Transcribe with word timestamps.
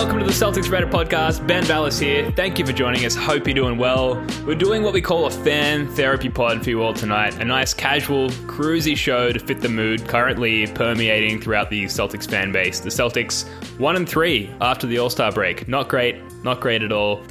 Welcome 0.00 0.18
to 0.18 0.24
the 0.24 0.32
Celtics 0.32 0.64
Reddit 0.64 0.90
podcast. 0.90 1.46
Ben 1.46 1.62
Vallis 1.64 1.98
here. 1.98 2.30
Thank 2.30 2.58
you 2.58 2.64
for 2.64 2.72
joining 2.72 3.04
us. 3.04 3.14
Hope 3.14 3.46
you're 3.46 3.52
doing 3.52 3.76
well. 3.76 4.14
We're 4.46 4.54
doing 4.54 4.82
what 4.82 4.94
we 4.94 5.02
call 5.02 5.26
a 5.26 5.30
fan 5.30 5.88
therapy 5.88 6.30
pod 6.30 6.64
for 6.64 6.70
you 6.70 6.82
all 6.82 6.94
tonight. 6.94 7.38
A 7.38 7.44
nice, 7.44 7.74
casual, 7.74 8.30
cruisy 8.30 8.96
show 8.96 9.30
to 9.30 9.38
fit 9.38 9.60
the 9.60 9.68
mood 9.68 10.08
currently 10.08 10.66
permeating 10.68 11.38
throughout 11.38 11.68
the 11.68 11.84
Celtics 11.84 12.26
fan 12.26 12.50
base. 12.50 12.80
The 12.80 12.88
Celtics 12.88 13.46
one 13.78 13.94
and 13.94 14.08
three 14.08 14.50
after 14.62 14.86
the 14.86 14.98
All 14.98 15.10
Star 15.10 15.32
break. 15.32 15.68
Not 15.68 15.90
great. 15.90 16.16
Not 16.42 16.62
great 16.62 16.82
at 16.82 16.92
all. 16.92 17.22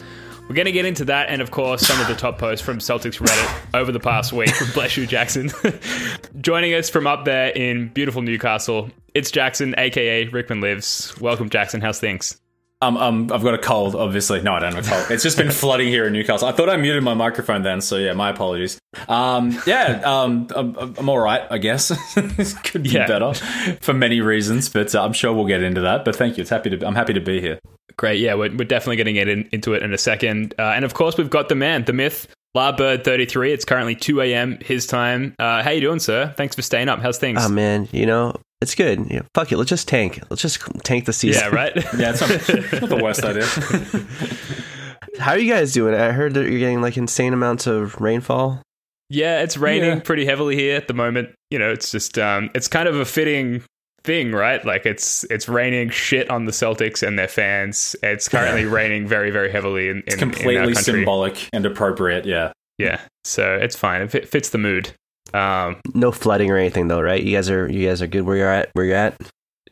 We're 0.47 0.53
going 0.53 0.65
to 0.65 0.71
get 0.71 0.85
into 0.85 1.05
that 1.05 1.29
and, 1.29 1.41
of 1.41 1.49
course, 1.49 1.81
some 1.81 1.99
of 1.99 2.07
the 2.07 2.13
top 2.13 2.37
posts 2.37 2.63
from 2.63 2.77
Celtics 2.77 3.19
Reddit 3.19 3.79
over 3.79 3.91
the 3.91 3.99
past 3.99 4.31
week. 4.31 4.51
Bless 4.75 4.95
you, 4.95 5.07
Jackson. 5.07 5.49
Joining 6.39 6.75
us 6.75 6.87
from 6.87 7.07
up 7.07 7.25
there 7.25 7.49
in 7.49 7.89
beautiful 7.89 8.21
Newcastle, 8.21 8.91
it's 9.15 9.31
Jackson, 9.31 9.73
aka 9.79 10.25
Rickman 10.25 10.61
Lives. 10.61 11.19
Welcome, 11.19 11.49
Jackson. 11.49 11.81
How's 11.81 11.99
things? 11.99 12.39
Um, 12.81 12.95
um, 12.95 13.29
I've 13.33 13.43
got 13.43 13.53
a 13.53 13.57
cold, 13.57 13.93
obviously. 13.93 14.41
No, 14.41 14.53
I 14.53 14.59
don't 14.59 14.73
have 14.73 14.87
a 14.87 14.89
cold. 14.89 15.11
It's 15.11 15.21
just 15.23 15.37
been 15.37 15.51
flooding 15.51 15.89
here 15.89 16.07
in 16.07 16.13
Newcastle. 16.13 16.47
I 16.47 16.53
thought 16.53 16.69
I 16.69 16.77
muted 16.77 17.03
my 17.03 17.13
microphone 17.13 17.61
then, 17.61 17.81
so 17.81 17.97
yeah, 17.97 18.13
my 18.13 18.29
apologies. 18.29 18.79
Um, 19.09 19.59
yeah, 19.67 20.01
um, 20.05 20.47
I'm, 20.55 20.75
I'm 20.97 21.09
all 21.09 21.19
right, 21.19 21.41
I 21.51 21.57
guess. 21.57 21.89
this 22.15 22.53
could 22.59 22.83
be 22.83 22.89
Yeah. 22.91 23.05
better 23.05 23.33
for 23.81 23.93
many 23.93 24.21
reasons, 24.21 24.69
but 24.69 24.95
uh, 24.95 25.03
I'm 25.03 25.11
sure 25.13 25.33
we'll 25.33 25.45
get 25.45 25.61
into 25.61 25.81
that. 25.81 26.05
But 26.05 26.15
thank 26.15 26.37
you. 26.37 26.41
It's 26.41 26.49
happy 26.49 26.69
to. 26.69 26.87
I'm 26.87 26.95
happy 26.95 27.13
to 27.13 27.19
be 27.19 27.41
here. 27.41 27.59
Great. 27.97 28.21
Yeah, 28.21 28.35
we're, 28.35 28.55
we're 28.55 28.63
definitely 28.63 28.95
getting 28.95 29.17
it 29.17 29.27
in, 29.27 29.49
into 29.51 29.73
it 29.73 29.83
in 29.83 29.93
a 29.93 29.97
second. 29.97 30.53
Uh, 30.57 30.71
and, 30.73 30.85
of 30.85 30.93
course, 30.93 31.17
we've 31.17 31.29
got 31.29 31.49
the 31.49 31.55
man, 31.55 31.83
the 31.83 31.91
myth, 31.91 32.33
Larbird33. 32.55 33.49
It's 33.51 33.65
currently 33.65 33.95
2 33.95 34.21
a.m. 34.21 34.57
his 34.61 34.87
time. 34.87 35.35
Uh, 35.37 35.61
how 35.63 35.71
you 35.71 35.81
doing, 35.81 35.99
sir? 35.99 36.33
Thanks 36.37 36.55
for 36.55 36.61
staying 36.61 36.87
up. 36.87 36.99
How's 37.01 37.17
things? 37.17 37.39
Oh 37.43 37.49
man, 37.49 37.89
you 37.91 38.05
know 38.05 38.35
it's 38.61 38.75
good. 38.75 39.05
Yeah, 39.09 39.21
fuck 39.33 39.51
it. 39.51 39.57
Let's 39.57 39.69
just 39.69 39.87
tank. 39.87 40.21
Let's 40.29 40.41
just 40.41 40.59
tank 40.83 41.05
the 41.05 41.13
season. 41.13 41.43
yeah, 41.43 41.55
right? 41.55 41.75
Yeah, 41.97 42.11
it's 42.15 42.21
not, 42.21 42.81
not 42.81 42.89
the 42.89 42.99
worst 43.03 43.23
idea. 43.23 43.45
How 45.19 45.31
are 45.31 45.39
you 45.39 45.51
guys 45.51 45.73
doing? 45.73 45.93
I 45.95 46.11
heard 46.11 46.33
that 46.35 46.49
you're 46.49 46.59
getting 46.59 46.81
like 46.81 46.97
insane 46.97 47.33
amounts 47.33 47.67
of 47.67 47.99
rainfall. 47.99 48.61
Yeah, 49.09 49.41
it's 49.41 49.57
raining 49.57 49.89
Yeah. 49.89 49.99
pretty 50.01 50.25
heavily 50.25 50.55
here 50.55 50.75
at 50.77 50.87
the 50.87 50.93
moment. 50.93 51.29
You 51.49 51.59
know, 51.59 51.71
it's 51.71 51.91
just 51.91 52.17
um, 52.19 52.49
it's 52.53 52.67
kind 52.67 52.87
of 52.87 52.95
a 52.95 53.05
fitting 53.05 53.63
thing, 54.03 54.31
right? 54.31 54.63
Like 54.63 54.85
it's 54.85 55.23
it's 55.25 55.49
raining 55.49 55.89
shit 55.89 56.29
on 56.29 56.45
the 56.45 56.51
Celtics 56.51 57.05
and 57.05 57.17
their 57.17 57.27
fans. 57.27 57.95
It's 58.03 58.29
currently 58.29 58.65
raining 58.65 59.07
very 59.07 59.31
very 59.31 59.51
heavily 59.51 59.89
in, 59.89 59.97
in, 59.97 60.03
It's 60.07 60.15
in 60.15 60.23
our 60.23 60.31
completely 60.31 60.73
country. 60.73 60.83
symbolic 60.83 61.49
and 61.53 61.65
appropriate. 61.65 62.25
Yeah. 62.25 62.51
Yeah, 62.77 63.01
so 63.25 63.55
it's 63.55 63.75
fine. 63.75 64.01
It 64.03 64.29
fits 64.29 64.51
the 64.51 64.57
mood. 64.57 64.91
Um, 65.33 65.77
No 65.93 66.11
flooding 66.11 66.49
or 66.51 66.57
anything 66.57 66.87
though, 66.87 67.01
right? 67.01 67.21
You 67.21 67.35
guys 67.35 67.49
are 67.49 67.69
you 67.69 67.87
guys 67.87 68.01
are 68.01 68.07
good 68.07 68.21
where 68.21 68.37
you're 68.37 68.51
at. 68.51 68.69
Where 68.73 68.85
you're 68.85 68.95
at. 68.95 69.15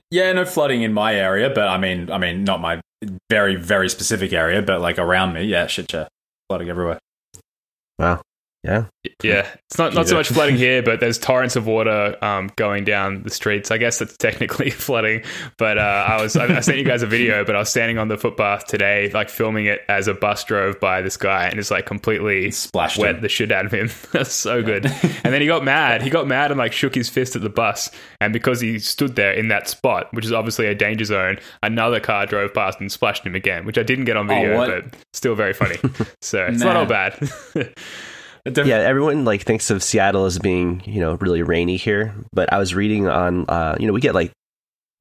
Yeah, 0.09 0.31
no 0.33 0.45
flooding 0.45 0.83
in 0.83 0.93
my 0.93 1.15
area, 1.15 1.49
but 1.49 1.67
I 1.67 1.77
mean, 1.77 2.09
I 2.11 2.17
mean, 2.17 2.43
not 2.43 2.61
my 2.61 2.79
very, 3.29 3.55
very 3.55 3.89
specific 3.89 4.31
area, 4.33 4.61
but 4.61 4.79
like 4.81 4.97
around 4.97 5.33
me. 5.33 5.43
Yeah, 5.43 5.67
shit, 5.67 5.91
yeah, 5.91 6.07
flooding 6.49 6.69
everywhere. 6.69 6.99
Wow. 7.99 8.21
Yeah. 8.67 8.85
Yeah, 9.23 9.47
it's 9.65 9.77
not, 9.77 9.93
not 9.93 10.07
so 10.07 10.15
much 10.15 10.27
flooding 10.27 10.57
here, 10.57 10.83
but 10.83 10.99
there's 10.99 11.17
torrents 11.17 11.55
of 11.55 11.65
water 11.65 12.17
um, 12.23 12.51
going 12.57 12.83
down 12.83 13.23
the 13.23 13.29
streets. 13.29 13.71
I 13.71 13.77
guess 13.77 13.99
that's 13.99 14.15
technically 14.17 14.69
flooding. 14.71 15.23
But 15.57 15.77
uh, 15.77 16.05
I 16.07 16.21
was 16.21 16.35
I, 16.35 16.57
I 16.57 16.59
sent 16.59 16.77
you 16.77 16.83
guys 16.83 17.01
a 17.03 17.07
video, 17.07 17.45
but 17.45 17.55
I 17.55 17.59
was 17.59 17.69
standing 17.69 17.97
on 17.97 18.09
the 18.09 18.17
footpath 18.17 18.65
today, 18.67 19.09
like 19.13 19.29
filming 19.29 19.65
it 19.65 19.79
as 19.87 20.07
a 20.09 20.13
bus 20.13 20.43
drove 20.43 20.79
by 20.81 21.01
this 21.01 21.15
guy, 21.15 21.47
and 21.47 21.57
it's 21.57 21.71
like 21.71 21.85
completely 21.85 22.51
Splashed 22.51 22.97
wet 22.99 23.15
him. 23.15 23.21
the 23.21 23.29
shit 23.29 23.51
out 23.51 23.65
of 23.65 23.71
him. 23.71 23.89
that's 24.11 24.33
so 24.33 24.61
good. 24.61 24.85
And 24.85 25.33
then 25.33 25.39
he 25.39 25.47
got 25.47 25.63
mad. 25.63 26.01
He 26.01 26.09
got 26.09 26.27
mad 26.27 26.51
and 26.51 26.57
like 26.57 26.73
shook 26.73 26.93
his 26.93 27.09
fist 27.09 27.35
at 27.37 27.41
the 27.41 27.49
bus, 27.49 27.89
and 28.19 28.33
because 28.33 28.59
he 28.59 28.77
stood 28.77 29.15
there 29.15 29.31
in 29.31 29.47
that 29.47 29.69
spot, 29.69 30.13
which 30.13 30.25
is 30.25 30.33
obviously 30.33 30.67
a 30.67 30.75
danger 30.75 31.05
zone, 31.05 31.39
another 31.63 32.01
car 32.01 32.25
drove 32.25 32.53
past 32.53 32.79
and 32.81 32.91
splashed 32.91 33.25
him 33.25 33.35
again, 33.35 33.65
which 33.65 33.77
I 33.77 33.83
didn't 33.83 34.05
get 34.05 34.17
on 34.17 34.27
video, 34.27 34.61
Oh, 34.61 34.67
but 34.81 34.95
still 35.13 35.33
very 35.35 35.53
funny. 35.53 35.77
So 36.21 36.45
it's 36.45 36.59
not 36.59 36.75
all 36.75 36.85
bad. 36.85 37.17
Yeah, 38.55 38.77
everyone 38.77 39.25
like 39.25 39.43
thinks 39.43 39.69
of 39.69 39.83
Seattle 39.83 40.25
as 40.25 40.39
being, 40.39 40.81
you 40.85 40.99
know, 40.99 41.15
really 41.15 41.41
rainy 41.41 41.77
here. 41.77 42.13
But 42.33 42.51
I 42.51 42.57
was 42.57 42.73
reading 42.73 43.07
on 43.07 43.45
uh, 43.49 43.75
you 43.79 43.87
know, 43.87 43.93
we 43.93 44.01
get 44.01 44.13
like 44.13 44.31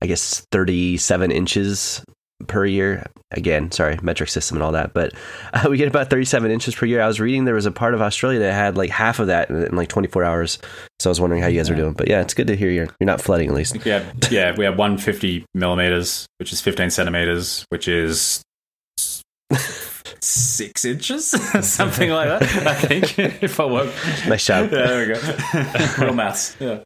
I 0.02 0.06
guess 0.06 0.46
thirty 0.50 0.96
seven 0.96 1.30
inches 1.30 2.04
per 2.46 2.64
year. 2.64 3.06
Again, 3.32 3.72
sorry, 3.72 3.98
metric 4.02 4.28
system 4.28 4.56
and 4.56 4.62
all 4.62 4.72
that, 4.72 4.94
but 4.94 5.12
uh, 5.52 5.66
we 5.68 5.78
get 5.78 5.88
about 5.88 6.10
37 6.10 6.50
inches 6.50 6.74
per 6.74 6.86
year. 6.86 7.00
I 7.02 7.06
was 7.06 7.18
reading 7.18 7.44
there 7.44 7.54
was 7.54 7.66
a 7.66 7.72
part 7.72 7.92
of 7.92 8.00
Australia 8.00 8.38
that 8.40 8.52
had 8.52 8.76
like 8.76 8.90
half 8.90 9.18
of 9.18 9.26
that 9.26 9.50
in, 9.50 9.64
in 9.64 9.76
like 9.76 9.88
24 9.88 10.22
hours. 10.22 10.58
So 11.00 11.10
I 11.10 11.12
was 11.12 11.20
wondering 11.20 11.42
how 11.42 11.48
you 11.48 11.58
guys 11.58 11.68
are 11.70 11.74
doing. 11.74 11.94
But 11.94 12.08
yeah, 12.08 12.20
it's 12.20 12.34
good 12.34 12.46
to 12.46 12.56
hear 12.56 12.70
you're 12.70 12.88
you're 13.00 13.06
not 13.06 13.20
flooding 13.20 13.48
at 13.48 13.54
least. 13.54 13.84
Yeah, 13.84 14.04
yeah, 14.30 14.54
we 14.56 14.64
have 14.64 14.78
150 14.78 15.44
millimeters, 15.54 16.26
which 16.38 16.52
is 16.52 16.60
15 16.60 16.90
centimeters, 16.90 17.64
which 17.70 17.88
is 17.88 18.42
six 20.26 20.84
inches, 20.84 21.30
something 21.62 22.10
like 22.10 22.28
that. 22.28 22.66
I 22.66 22.74
think 22.74 23.18
if 23.42 23.58
I 23.60 23.64
work. 23.66 23.92
Nice 24.28 24.46
job. 24.46 24.70
Yeah, 24.72 24.86
there 24.86 25.06
we 25.06 25.14
go. 25.14 26.04
Real 26.04 26.14
maths. 26.14 26.56
Yeah. 26.60 26.82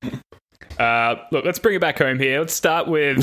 Uh, 0.81 1.17
look, 1.31 1.45
let's 1.45 1.59
bring 1.59 1.75
it 1.75 1.81
back 1.81 1.99
home 1.99 2.19
here. 2.19 2.41
Let's 2.41 2.55
start 2.55 2.89
with. 2.89 3.19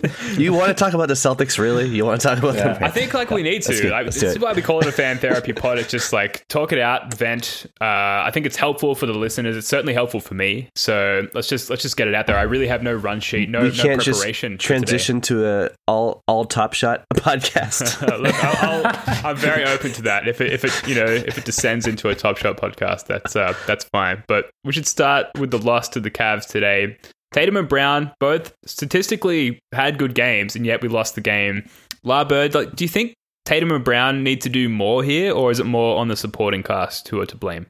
You 0.38 0.52
want 0.52 0.68
to 0.68 0.74
talk 0.74 0.94
about 0.94 1.08
the 1.08 1.14
Celtics 1.14 1.58
really? 1.58 1.88
You 1.88 2.04
want 2.04 2.20
to 2.20 2.28
talk 2.28 2.38
about 2.38 2.54
Yeah. 2.54 2.74
them? 2.74 2.84
I 2.84 2.88
think 2.90 3.14
like 3.14 3.30
we 3.30 3.42
need 3.42 3.62
to. 3.62 3.76
do. 3.76 3.90
Like, 3.90 4.06
this 4.06 4.20
do 4.20 4.26
is 4.28 4.38
why 4.38 4.52
we 4.52 4.62
call 4.62 4.80
it 4.80 4.86
a 4.86 4.92
fan 4.92 5.18
therapy 5.18 5.52
pod. 5.52 5.78
It's 5.78 5.90
just 5.90 6.12
like 6.12 6.46
talk 6.48 6.72
it 6.72 6.78
out, 6.78 7.12
vent. 7.14 7.66
Uh, 7.80 7.84
I 7.84 8.30
think 8.32 8.46
it's 8.46 8.56
helpful 8.56 8.94
for 8.94 9.06
the 9.06 9.12
listeners. 9.12 9.56
It's 9.56 9.66
certainly 9.66 9.92
helpful 9.92 10.20
for 10.20 10.34
me. 10.34 10.68
So 10.76 11.26
let's 11.34 11.48
just 11.48 11.68
let's 11.68 11.82
just 11.82 11.96
get 11.96 12.06
it 12.08 12.14
out 12.14 12.26
there. 12.26 12.38
I 12.38 12.42
really 12.42 12.68
have 12.68 12.82
no 12.82 12.94
run 12.94 13.18
sheet, 13.20 13.48
no, 13.50 13.62
we 13.62 13.72
can't 13.72 14.00
just 14.00 14.20
preparation. 14.20 14.52
for 14.52 14.62
today. 14.62 14.66
transition 14.66 15.20
to 15.22 15.46
a 15.46 15.70
all 15.88 16.22
all 16.28 16.44
top 16.44 16.72
shot 16.72 17.04
podcast. 17.14 18.00
Look, 18.20 18.44
I'll, 18.44 18.86
I'll, 18.86 19.26
I'm 19.30 19.36
very 19.36 19.64
open 19.64 19.92
to 19.92 20.02
that. 20.02 20.28
If 20.28 20.40
it, 20.40 20.52
if 20.52 20.64
it, 20.64 20.88
you 20.88 20.94
know, 20.94 21.06
if 21.06 21.36
it 21.38 21.44
descends 21.44 21.86
into 21.88 22.08
a 22.08 22.14
Top 22.14 22.36
Shot 22.38 22.56
podcast, 22.56 23.06
that's 23.06 23.34
uh, 23.34 23.54
that's 23.66 23.84
fine. 23.86 24.22
But 24.28 24.50
we 24.64 24.72
should 24.72 24.86
start 24.86 25.26
with 25.38 25.50
the 25.50 25.58
loss 25.58 25.88
to 25.90 26.00
the 26.00 26.10
Cavs 26.10 26.49
today. 26.50 26.96
Tatum 27.32 27.56
and 27.56 27.68
Brown 27.68 28.12
both 28.18 28.52
statistically 28.66 29.60
had 29.72 29.98
good 29.98 30.14
games, 30.14 30.56
and 30.56 30.66
yet 30.66 30.82
we 30.82 30.88
lost 30.88 31.14
the 31.14 31.20
game. 31.20 31.68
La 32.02 32.24
Bird, 32.24 32.54
like, 32.54 32.74
do 32.74 32.84
you 32.84 32.88
think 32.88 33.14
Tatum 33.44 33.70
and 33.70 33.84
Brown 33.84 34.24
need 34.24 34.40
to 34.42 34.48
do 34.48 34.68
more 34.68 35.02
here, 35.04 35.32
or 35.32 35.50
is 35.50 35.60
it 35.60 35.66
more 35.66 35.98
on 35.98 36.08
the 36.08 36.16
supporting 36.16 36.62
cast 36.62 37.08
who 37.08 37.20
are 37.20 37.26
to 37.26 37.36
blame? 37.36 37.66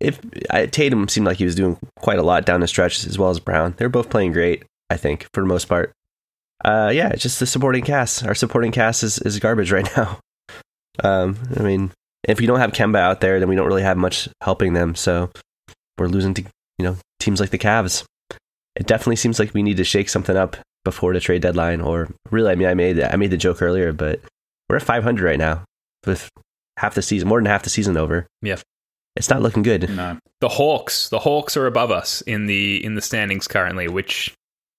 if 0.00 0.20
I, 0.50 0.66
Tatum 0.66 1.08
seemed 1.08 1.26
like 1.26 1.38
he 1.38 1.44
was 1.44 1.54
doing 1.54 1.78
quite 1.98 2.18
a 2.18 2.22
lot 2.22 2.44
down 2.44 2.60
the 2.60 2.68
stretch 2.68 3.04
as 3.06 3.18
well 3.18 3.30
as 3.30 3.40
Brown. 3.40 3.74
They're 3.76 3.88
both 3.88 4.10
playing 4.10 4.32
great, 4.32 4.64
I 4.90 4.96
think, 4.96 5.26
for 5.32 5.40
the 5.40 5.46
most 5.46 5.66
part. 5.66 5.92
Uh, 6.64 6.90
yeah, 6.92 7.08
it's 7.10 7.22
just 7.22 7.40
the 7.40 7.46
supporting 7.46 7.84
cast. 7.84 8.24
Our 8.24 8.34
supporting 8.34 8.72
cast 8.72 9.02
is, 9.02 9.18
is 9.18 9.38
garbage 9.38 9.72
right 9.72 9.88
now. 9.96 10.18
Um, 11.02 11.38
I 11.56 11.62
mean, 11.62 11.92
if 12.24 12.40
you 12.40 12.46
don't 12.46 12.60
have 12.60 12.72
Kemba 12.72 12.98
out 12.98 13.20
there, 13.20 13.38
then 13.40 13.48
we 13.48 13.56
don't 13.56 13.66
really 13.66 13.82
have 13.82 13.96
much 13.96 14.28
helping 14.42 14.72
them. 14.72 14.94
So 14.94 15.30
we're 15.98 16.08
losing 16.08 16.34
to 16.34 16.42
you 16.78 16.84
know 16.84 16.96
teams 17.26 17.40
like 17.40 17.50
the 17.50 17.58
Cavs. 17.58 18.04
It 18.76 18.86
definitely 18.86 19.16
seems 19.16 19.38
like 19.38 19.52
we 19.52 19.62
need 19.62 19.76
to 19.76 19.84
shake 19.84 20.08
something 20.08 20.36
up 20.36 20.56
before 20.84 21.12
the 21.12 21.20
trade 21.20 21.42
deadline. 21.42 21.82
Or 21.82 22.08
really, 22.30 22.52
I 22.52 22.54
mean, 22.54 22.68
I 22.68 22.74
made 22.74 23.02
I 23.02 23.16
made 23.16 23.30
the 23.30 23.36
joke 23.36 23.60
earlier, 23.60 23.92
but 23.92 24.20
we're 24.68 24.76
at 24.76 24.82
500 24.82 25.24
right 25.24 25.38
now 25.38 25.64
with 26.06 26.30
half 26.78 26.94
the 26.94 27.02
season, 27.02 27.28
more 27.28 27.38
than 27.38 27.46
half 27.46 27.64
the 27.64 27.70
season 27.70 27.96
over. 27.96 28.26
Yeah. 28.40 28.56
It's 29.16 29.30
not 29.30 29.42
looking 29.42 29.62
good. 29.62 29.88
No. 29.88 30.18
The 30.40 30.48
Hawks, 30.48 31.08
the 31.08 31.18
Hawks 31.18 31.56
are 31.56 31.66
above 31.66 31.90
us 31.90 32.20
in 32.22 32.46
the 32.46 32.84
in 32.84 32.94
the 32.94 33.02
standings 33.02 33.48
currently, 33.48 33.88
which 33.88 34.34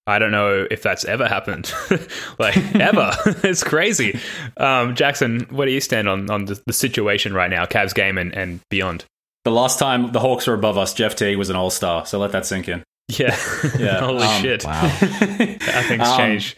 I 0.05 0.19
don't 0.19 0.31
know 0.31 0.67
if 0.69 0.83
that's 0.83 1.03
ever 1.05 1.27
happened, 1.27 1.73
like 2.39 2.57
ever. 2.75 3.11
it's 3.43 3.63
crazy. 3.63 4.19
Um, 4.55 4.95
Jackson, 4.95 5.41
where 5.49 5.65
do 5.65 5.73
you 5.73 5.81
stand 5.81 6.07
on 6.07 6.29
on 6.29 6.45
the, 6.45 6.61
the 6.67 6.73
situation 6.73 7.33
right 7.33 7.49
now, 7.49 7.65
Cavs 7.65 7.95
game 7.95 8.17
and, 8.19 8.33
and 8.33 8.59
beyond? 8.69 9.05
The 9.47 9.51
last 9.51 9.79
time 9.79 10.11
the 10.11 10.19
Hawks 10.19 10.45
were 10.45 10.53
above 10.53 10.77
us, 10.77 10.93
Jeff 10.93 11.15
Teague 11.15 11.37
was 11.37 11.49
an 11.49 11.55
all 11.55 11.69
star. 11.69 12.05
So 12.05 12.19
let 12.19 12.33
that 12.33 12.45
sink 12.45 12.67
in. 12.67 12.83
Yeah, 13.07 13.33
Yeah. 13.79 14.01
Holy 14.01 14.23
Um, 14.23 14.41
shit! 14.41 14.65
Wow. 14.65 14.89
Things 14.99 16.01
Um, 16.05 16.17
change. 16.17 16.57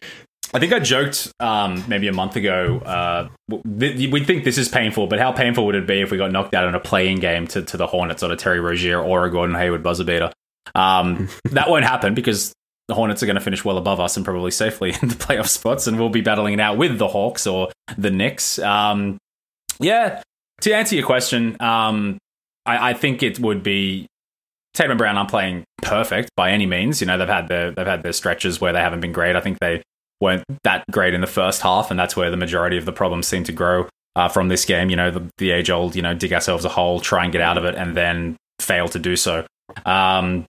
I 0.55 0.59
think 0.59 0.73
I 0.73 0.79
joked 0.79 1.31
um, 1.39 1.83
maybe 1.87 2.07
a 2.07 2.13
month 2.13 2.35
ago. 2.35 2.79
Uh, 2.79 3.29
we'd 3.47 4.25
think 4.25 4.43
this 4.43 4.57
is 4.57 4.69
painful, 4.69 5.05
but 5.05 5.19
how 5.19 5.31
painful 5.31 5.67
would 5.67 5.75
it 5.75 5.85
be 5.85 6.01
if 6.01 6.09
we 6.09 6.17
got 6.17 6.31
knocked 6.31 6.55
out 6.55 6.67
in 6.67 6.73
a 6.73 6.79
playing 6.79 7.19
game 7.19 7.45
to, 7.49 7.61
to 7.61 7.77
the 7.77 7.85
Hornets 7.85 8.23
on 8.23 8.31
a 8.31 8.35
Terry 8.35 8.59
Rozier 8.59 8.99
or 8.99 9.23
a 9.23 9.29
Gordon 9.29 9.55
Hayward 9.55 9.83
buzzer 9.83 10.03
beater? 10.03 10.31
Um, 10.73 11.29
that 11.51 11.69
won't 11.69 11.85
happen 11.85 12.15
because 12.15 12.53
the 12.87 12.95
Hornets 12.95 13.21
are 13.21 13.27
going 13.27 13.35
to 13.35 13.39
finish 13.41 13.63
well 13.63 13.77
above 13.77 13.99
us 13.99 14.15
and 14.17 14.25
probably 14.25 14.49
safely 14.49 14.95
in 14.99 15.09
the 15.09 15.15
playoff 15.15 15.47
spots, 15.49 15.85
and 15.85 15.99
we'll 15.99 16.09
be 16.09 16.21
battling 16.21 16.55
it 16.55 16.59
out 16.59 16.75
with 16.79 16.97
the 16.97 17.07
Hawks 17.07 17.45
or 17.45 17.69
the 17.99 18.09
Knicks. 18.09 18.57
Um, 18.57 19.19
yeah, 19.79 20.23
to 20.61 20.73
answer 20.73 20.95
your 20.95 21.05
question, 21.05 21.55
um, 21.59 22.17
I, 22.69 22.89
I 22.89 22.93
think 22.93 23.23
it 23.23 23.39
would 23.39 23.63
be 23.63 24.07
Tatum 24.73 24.91
and 24.91 24.97
Brown 24.97 25.17
aren't 25.17 25.29
playing 25.29 25.63
perfect 25.81 26.29
by 26.35 26.51
any 26.51 26.65
means. 26.65 27.01
You 27.01 27.07
know, 27.07 27.17
they've 27.17 27.27
had 27.27 27.47
their 27.47 27.71
they've 27.71 27.87
had 27.87 28.03
their 28.03 28.13
stretches 28.13 28.61
where 28.61 28.73
they 28.73 28.79
haven't 28.79 29.01
been 29.01 29.11
great. 29.11 29.35
I 29.35 29.41
think 29.41 29.59
they 29.59 29.81
weren't 30.21 30.43
that 30.63 30.83
great 30.91 31.13
in 31.13 31.21
the 31.21 31.27
first 31.27 31.61
half, 31.61 31.89
and 31.89 31.99
that's 31.99 32.15
where 32.15 32.29
the 32.29 32.37
majority 32.37 32.77
of 32.77 32.85
the 32.85 32.91
problems 32.91 33.27
seem 33.27 33.43
to 33.45 33.51
grow 33.51 33.87
uh, 34.15 34.27
from 34.29 34.47
this 34.49 34.65
game. 34.65 34.89
You 34.89 34.95
know, 34.95 35.11
the, 35.11 35.27
the 35.37 35.51
age 35.51 35.69
old, 35.69 35.95
you 35.95 36.01
know, 36.01 36.13
dig 36.13 36.33
ourselves 36.33 36.65
a 36.65 36.69
hole, 36.69 36.99
try 36.99 37.23
and 37.23 37.31
get 37.31 37.41
out 37.41 37.57
of 37.57 37.65
it, 37.65 37.75
and 37.75 37.97
then 37.97 38.37
fail 38.59 38.87
to 38.89 38.99
do 38.99 39.15
so. 39.15 39.45
Um, 39.85 40.45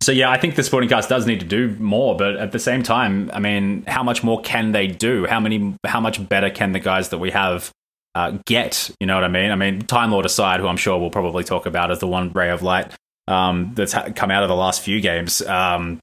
so 0.00 0.12
yeah, 0.12 0.30
I 0.30 0.38
think 0.38 0.54
the 0.54 0.62
Sporting 0.62 0.88
Cast 0.88 1.08
does 1.08 1.26
need 1.26 1.40
to 1.40 1.46
do 1.46 1.74
more, 1.78 2.16
but 2.16 2.36
at 2.36 2.52
the 2.52 2.58
same 2.58 2.82
time, 2.82 3.30
I 3.32 3.40
mean, 3.40 3.84
how 3.86 4.02
much 4.02 4.22
more 4.22 4.40
can 4.42 4.72
they 4.72 4.86
do? 4.86 5.26
How 5.26 5.40
many? 5.40 5.74
How 5.84 6.00
much 6.00 6.26
better 6.28 6.50
can 6.50 6.72
the 6.72 6.80
guys 6.80 7.08
that 7.08 7.18
we 7.18 7.32
have 7.32 7.72
uh, 8.14 8.38
get? 8.46 8.90
You 9.00 9.06
know 9.06 9.14
what 9.14 9.24
I 9.24 9.28
mean? 9.28 9.50
I 9.50 9.56
mean, 9.56 9.80
Time 9.82 10.10
Lord 10.10 10.26
aside, 10.26 10.60
who 10.60 10.66
I'm 10.66 10.76
sure 10.76 10.98
we'll 10.98 11.10
probably 11.10 11.44
talk 11.44 11.66
about 11.66 11.90
as 11.90 11.98
the 11.98 12.06
one 12.06 12.32
ray 12.32 12.50
of 12.50 12.62
light 12.62 12.92
um, 13.26 13.72
that's 13.74 13.92
ha- 13.92 14.08
come 14.14 14.30
out 14.30 14.42
of 14.42 14.48
the 14.48 14.56
last 14.56 14.80
few 14.82 15.00
games. 15.00 15.42
Um, 15.42 16.00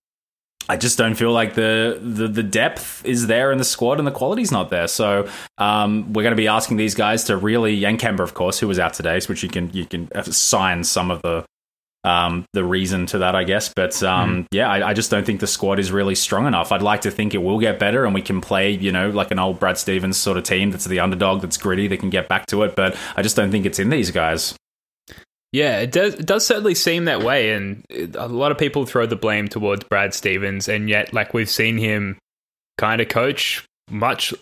I 0.68 0.78
just 0.78 0.98
don't 0.98 1.16
feel 1.16 1.32
like 1.32 1.54
the, 1.54 2.00
the 2.02 2.28
the 2.28 2.42
depth 2.44 3.06
is 3.06 3.28
there 3.28 3.52
in 3.52 3.60
the 3.60 3.64
squad 3.64 4.00
and 4.00 4.08
the 4.08 4.12
quality's 4.12 4.52
not 4.52 4.70
there. 4.70 4.88
So 4.88 5.28
um, 5.58 6.12
we're 6.14 6.24
going 6.24 6.32
to 6.32 6.38
be 6.38 6.48
asking 6.48 6.78
these 6.78 6.96
guys 6.96 7.26
to 7.26 7.38
really, 7.38 7.84
and 7.86 8.00
of 8.24 8.34
course, 8.34 8.60
who 8.60 8.68
was 8.68 8.80
out 8.80 8.94
today, 8.94 9.20
which 9.28 9.44
you 9.44 9.50
can 9.50 9.70
you 9.74 9.86
can 9.86 10.10
assign 10.14 10.84
some 10.84 11.12
of 11.12 11.22
the 11.22 11.46
um, 12.06 12.46
the 12.54 12.64
reason 12.64 13.06
to 13.08 13.18
that, 13.18 13.36
I 13.36 13.44
guess. 13.44 13.74
But 13.74 14.02
um, 14.04 14.48
yeah, 14.52 14.70
I, 14.70 14.90
I 14.90 14.94
just 14.94 15.12
don't 15.12 15.26
think 15.26 15.40
the 15.40 15.48
squad 15.48 15.80
is 15.80 15.92
really 15.92 16.16
strong 16.16 16.46
enough. 16.46 16.72
I'd 16.72 16.82
like 16.82 17.02
to 17.02 17.12
think 17.12 17.34
it 17.34 17.40
will 17.40 17.60
get 17.60 17.80
better 17.80 18.06
and 18.06 18.14
we 18.14 18.22
can 18.22 18.42
play, 18.42 18.72
you 18.72 18.92
know, 18.92 19.10
like 19.10 19.32
an 19.32 19.40
old 19.40 19.60
Brad 19.60 19.78
Stevens 19.78 20.18
sort 20.18 20.38
of 20.38 20.44
team 20.44 20.72
that's 20.72 20.86
the 20.86 21.00
underdog, 21.00 21.42
that's 21.42 21.58
gritty, 21.58 21.88
that 21.88 22.00
can 22.00 22.10
get 22.10 22.30
back 22.30 22.46
to 22.48 22.64
it. 22.64 22.76
But 22.76 22.96
I 23.18 23.22
just 23.22 23.36
don't 23.36 23.52
think 23.52 23.66
it's 23.66 23.80
in 23.80 23.90
these 23.90 24.12
guys. 24.12 24.56
Yeah, 25.52 25.80
it 25.80 25.94
does. 25.94 26.16
It 26.16 26.26
does 26.26 26.46
certainly 26.46 26.76
seem 26.76 27.06
that 27.06 27.24
way, 27.24 27.54
and 27.54 27.86
a 28.16 28.28
lot 28.28 28.52
of 28.52 28.58
people 28.58 28.86
throw 28.86 29.06
the 29.06 29.16
blame 29.16 29.48
towards 29.48 29.86
Brad 29.86 30.14
Stevens, 30.14 30.68
and 30.68 30.90
yet, 30.90 31.14
like 31.14 31.34
we've 31.34 31.50
seen 31.50 31.78
him 31.78 32.18
kind 32.78 33.00
of 33.00 33.08
coach 33.08 33.64
much 33.90 34.34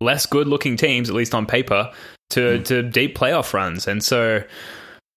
less 0.00 0.24
good-looking 0.24 0.78
teams, 0.78 1.10
at 1.10 1.14
least 1.14 1.34
on 1.34 1.44
paper, 1.44 1.92
to 2.30 2.62
to 2.62 2.82
deep 2.82 3.18
playoff 3.18 3.52
runs, 3.52 3.86
and 3.86 4.02
so 4.02 4.42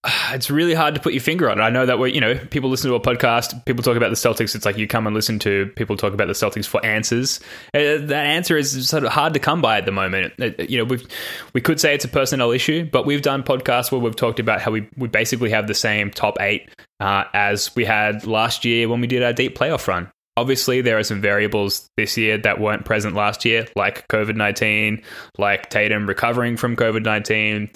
it's 0.32 0.50
really 0.50 0.74
hard 0.74 0.96
to 0.96 1.02
put 1.02 1.14
your 1.14 1.22
finger 1.22 1.50
on 1.50 1.60
it. 1.60 1.62
I 1.62 1.70
know 1.70 1.86
that 1.86 2.00
we, 2.00 2.14
you 2.14 2.22
know, 2.22 2.36
people 2.36 2.70
listen 2.70 2.90
to 2.90 2.96
a 2.96 3.00
podcast, 3.00 3.66
people 3.66 3.84
talk 3.84 3.98
about 3.98 4.10
the 4.10 4.16
Celtics. 4.16 4.56
It's 4.56 4.66
like 4.66 4.78
you 4.78 4.88
come 4.88 5.08
and 5.08 5.16
listen 5.16 5.40
to 5.40 5.68
people 5.76 5.98
talk 5.98 6.14
about 6.14 6.28
the 6.28 6.34
Celtics 6.34 6.66
for 6.66 6.84
answers. 6.86 7.40
Uh, 7.74 8.00
that 8.08 8.26
answer 8.26 8.58
is 8.58 8.88
sort 8.88 9.04
of 9.04 9.12
hard 9.12 9.34
to 9.34 9.40
come 9.40 9.62
by 9.62 9.78
at 9.78 9.86
the 9.86 9.92
moment. 9.92 10.34
Uh, 10.40 10.52
you 10.60 10.78
know, 10.78 10.86
we 10.86 11.06
we 11.54 11.62
could 11.62 11.80
say 11.80 11.94
it's 11.94 12.06
a 12.06 12.10
personnel 12.10 12.52
issue, 12.52 12.90
but 12.90 13.06
we've 13.06 13.22
done 13.22 13.44
podcasts 13.44 13.92
where 13.92 14.00
we've 14.00 14.16
talked 14.16 14.40
about 14.40 14.62
how 14.62 14.72
we 14.72 14.88
we 14.96 15.08
basically 15.08 15.50
have 15.50 15.68
the 15.68 15.74
same 15.74 16.12
top 16.12 16.38
eight 16.40 16.70
uh, 17.00 17.26
as 17.34 17.76
we 17.76 17.84
had 17.86 18.26
last 18.26 18.64
year 18.64 18.88
when 18.88 19.02
we 19.02 19.08
did 19.08 19.24
our 19.24 19.34
deep 19.34 19.58
playoff 19.58 19.88
run. 19.88 20.10
Obviously, 20.40 20.80
there 20.80 20.98
are 20.98 21.04
some 21.04 21.20
variables 21.20 21.90
this 21.98 22.16
year 22.16 22.38
that 22.38 22.62
weren't 22.62 22.86
present 22.86 23.14
last 23.14 23.44
year, 23.44 23.68
like 23.76 24.08
COVID 24.08 24.38
19, 24.38 25.02
like 25.38 25.70
Tatum 25.70 26.08
recovering 26.08 26.56
from 26.56 26.78
COVID 26.78 27.04
19, 27.04 27.70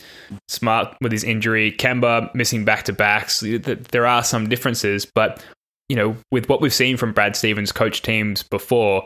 Smart 0.48 0.95
with 1.01 1.12
his 1.12 1.25
injury, 1.25 1.74
Kemba 1.74 2.33
missing 2.33 2.63
back 2.63 2.83
to 2.83 2.94
backs. 2.94 3.42
There 3.42 4.06
are 4.06 4.24
some 4.24 4.48
differences, 4.48 5.06
but 5.06 5.44
you 5.89 5.98
know, 5.98 6.15
with 6.31 6.48
what 6.48 6.62
we've 6.62 6.74
seen 6.74 6.95
from 6.95 7.12
Brad 7.12 7.36
Stevens 7.36 7.74
coach 7.74 8.01
teams 8.01 8.44
before, 8.44 9.04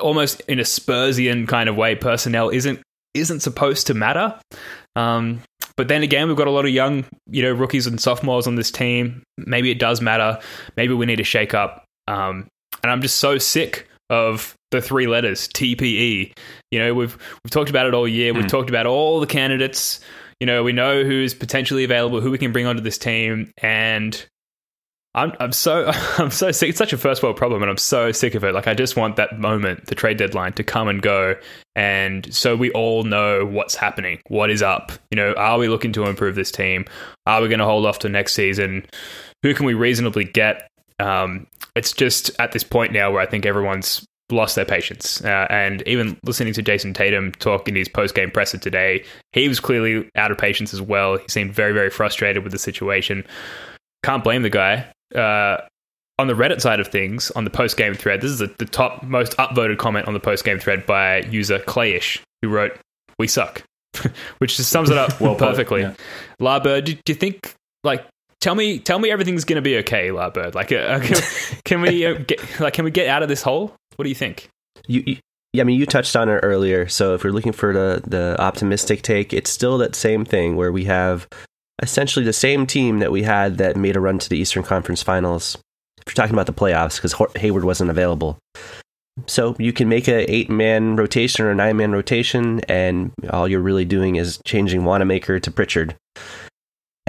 almost 0.00 0.40
in 0.42 0.60
a 0.60 0.64
Spursian 0.64 1.48
kind 1.48 1.68
of 1.68 1.76
way, 1.76 1.96
personnel 1.96 2.50
isn't 2.50 2.80
isn't 3.14 3.40
supposed 3.40 3.88
to 3.88 3.94
matter. 3.94 4.38
Um, 4.94 5.42
but 5.76 5.88
then 5.88 6.04
again, 6.04 6.28
we've 6.28 6.36
got 6.36 6.46
a 6.46 6.52
lot 6.52 6.66
of 6.66 6.70
young, 6.70 7.04
you 7.26 7.42
know, 7.42 7.52
rookies 7.52 7.88
and 7.88 8.00
sophomores 8.00 8.46
on 8.46 8.54
this 8.54 8.70
team. 8.70 9.24
Maybe 9.38 9.72
it 9.72 9.80
does 9.80 10.00
matter. 10.00 10.38
Maybe 10.76 10.94
we 10.94 11.06
need 11.06 11.16
to 11.16 11.24
shake 11.24 11.52
up. 11.52 11.84
Um, 12.06 12.46
and 12.82 12.90
I'm 12.90 13.02
just 13.02 13.16
so 13.16 13.38
sick 13.38 13.88
of 14.08 14.54
the 14.70 14.80
three 14.80 15.06
letters 15.06 15.48
TPE. 15.48 16.32
You 16.70 16.78
know, 16.78 16.94
we've 16.94 17.16
we've 17.44 17.50
talked 17.50 17.70
about 17.70 17.86
it 17.86 17.94
all 17.94 18.06
year. 18.06 18.32
We've 18.32 18.42
hmm. 18.42 18.48
talked 18.48 18.70
about 18.70 18.86
all 18.86 19.20
the 19.20 19.26
candidates. 19.26 20.00
You 20.40 20.46
know, 20.46 20.62
we 20.62 20.72
know 20.72 21.04
who's 21.04 21.34
potentially 21.34 21.84
available, 21.84 22.20
who 22.20 22.30
we 22.30 22.38
can 22.38 22.52
bring 22.52 22.66
onto 22.66 22.82
this 22.82 22.98
team, 22.98 23.52
and 23.58 24.26
I'm 25.14 25.32
I'm 25.40 25.52
so 25.52 25.90
I'm 26.18 26.30
so 26.30 26.52
sick. 26.52 26.70
It's 26.70 26.78
such 26.78 26.92
a 26.92 26.98
first 26.98 27.22
world 27.22 27.36
problem, 27.36 27.62
and 27.62 27.70
I'm 27.70 27.76
so 27.76 28.12
sick 28.12 28.34
of 28.34 28.44
it. 28.44 28.54
Like 28.54 28.66
I 28.66 28.74
just 28.74 28.96
want 28.96 29.16
that 29.16 29.38
moment, 29.38 29.86
the 29.86 29.94
trade 29.94 30.16
deadline, 30.16 30.52
to 30.54 30.64
come 30.64 30.88
and 30.88 31.02
go, 31.02 31.36
and 31.74 32.32
so 32.34 32.56
we 32.56 32.70
all 32.72 33.02
know 33.04 33.44
what's 33.44 33.74
happening, 33.74 34.20
what 34.28 34.50
is 34.50 34.62
up. 34.62 34.92
You 35.10 35.16
know, 35.16 35.32
are 35.34 35.58
we 35.58 35.68
looking 35.68 35.92
to 35.92 36.04
improve 36.04 36.36
this 36.36 36.50
team? 36.50 36.84
Are 37.26 37.42
we 37.42 37.48
going 37.48 37.58
to 37.58 37.64
hold 37.64 37.86
off 37.86 37.98
to 38.00 38.08
next 38.08 38.34
season? 38.34 38.86
Who 39.42 39.54
can 39.54 39.66
we 39.66 39.74
reasonably 39.74 40.24
get? 40.24 40.69
Um, 41.00 41.46
it's 41.74 41.92
just 41.92 42.30
at 42.38 42.52
this 42.52 42.64
point 42.64 42.92
now 42.92 43.10
where 43.10 43.20
I 43.20 43.26
think 43.26 43.46
everyone's 43.46 44.04
lost 44.30 44.54
their 44.56 44.64
patience. 44.64 45.22
Uh, 45.24 45.46
and 45.50 45.82
even 45.86 46.18
listening 46.24 46.52
to 46.54 46.62
Jayson 46.62 46.94
Tatum 46.94 47.32
talk 47.32 47.68
in 47.68 47.74
his 47.74 47.88
post 47.88 48.14
game 48.14 48.30
presser 48.30 48.58
today, 48.58 49.04
he 49.32 49.48
was 49.48 49.60
clearly 49.60 50.08
out 50.14 50.30
of 50.30 50.38
patience 50.38 50.72
as 50.72 50.80
well. 50.82 51.16
He 51.18 51.24
seemed 51.28 51.52
very, 51.52 51.72
very 51.72 51.90
frustrated 51.90 52.42
with 52.44 52.52
the 52.52 52.58
situation. 52.58 53.24
Can't 54.04 54.22
blame 54.24 54.42
the 54.42 54.50
guy. 54.50 54.86
Uh, 55.14 55.58
on 56.18 56.26
the 56.26 56.34
Reddit 56.34 56.60
side 56.60 56.80
of 56.80 56.88
things, 56.88 57.30
on 57.32 57.44
the 57.44 57.50
post 57.50 57.76
game 57.76 57.94
thread, 57.94 58.20
this 58.20 58.30
is 58.30 58.38
the, 58.40 58.54
the 58.58 58.66
top 58.66 59.02
most 59.02 59.36
upvoted 59.38 59.78
comment 59.78 60.06
on 60.06 60.12
the 60.14 60.20
post 60.20 60.44
game 60.44 60.58
thread 60.58 60.84
by 60.86 61.20
user 61.22 61.58
Clayish, 61.58 62.20
who 62.42 62.48
wrote, 62.50 62.78
We 63.18 63.26
suck, 63.26 63.62
which 64.38 64.56
just 64.56 64.70
sums 64.70 64.90
it 64.90 64.98
up 64.98 65.18
Well 65.20 65.34
perfectly. 65.34 65.80
yeah. 65.82 65.94
Larbird, 66.40 66.84
do, 66.84 66.94
do 66.94 67.00
you 67.12 67.14
think, 67.14 67.54
like, 67.84 68.04
tell 68.40 68.54
me 68.54 68.78
tell 68.78 68.98
me 68.98 69.10
everything's 69.10 69.44
to 69.44 69.60
be 69.60 69.76
okay 69.78 70.08
larbird 70.08 70.54
like 70.54 70.72
uh, 70.72 70.98
can, 71.00 71.16
can 71.64 71.80
we 71.80 72.06
uh, 72.06 72.14
get 72.14 72.60
like 72.60 72.74
can 72.74 72.84
we 72.84 72.90
get 72.90 73.08
out 73.08 73.22
of 73.22 73.28
this 73.28 73.42
hole? 73.42 73.74
What 73.96 74.04
do 74.04 74.08
you 74.08 74.14
think? 74.14 74.48
You, 74.86 75.02
you, 75.06 75.16
yeah, 75.52 75.62
I 75.62 75.64
mean, 75.64 75.78
you 75.78 75.86
touched 75.86 76.14
on 76.14 76.28
it 76.28 76.40
earlier. 76.42 76.88
So 76.88 77.14
if 77.14 77.24
we're 77.24 77.32
looking 77.32 77.52
for 77.52 77.72
the 77.72 78.02
the 78.06 78.36
optimistic 78.40 79.02
take, 79.02 79.32
it's 79.32 79.50
still 79.50 79.78
that 79.78 79.94
same 79.94 80.24
thing 80.24 80.56
where 80.56 80.72
we 80.72 80.84
have 80.84 81.26
essentially 81.82 82.24
the 82.24 82.32
same 82.32 82.66
team 82.66 83.00
that 83.00 83.10
we 83.10 83.22
had 83.22 83.58
that 83.58 83.76
made 83.76 83.96
a 83.96 84.00
run 84.00 84.18
to 84.18 84.28
the 84.28 84.38
Eastern 84.38 84.62
Conference 84.62 85.02
Finals. 85.02 85.58
If 85.98 86.06
you're 86.06 86.14
talking 86.14 86.34
about 86.34 86.46
the 86.46 86.52
playoffs, 86.52 86.96
because 86.96 87.14
Hayward 87.36 87.64
wasn't 87.64 87.90
available, 87.90 88.38
so 89.26 89.56
you 89.58 89.72
can 89.72 89.88
make 89.88 90.08
a 90.08 90.30
eight 90.30 90.48
man 90.48 90.96
rotation 90.96 91.44
or 91.44 91.50
a 91.50 91.54
nine 91.54 91.76
man 91.76 91.92
rotation, 91.92 92.60
and 92.68 93.12
all 93.30 93.48
you're 93.48 93.60
really 93.60 93.84
doing 93.84 94.16
is 94.16 94.40
changing 94.44 94.84
Wanamaker 94.84 95.40
to 95.40 95.50
Pritchard, 95.50 95.96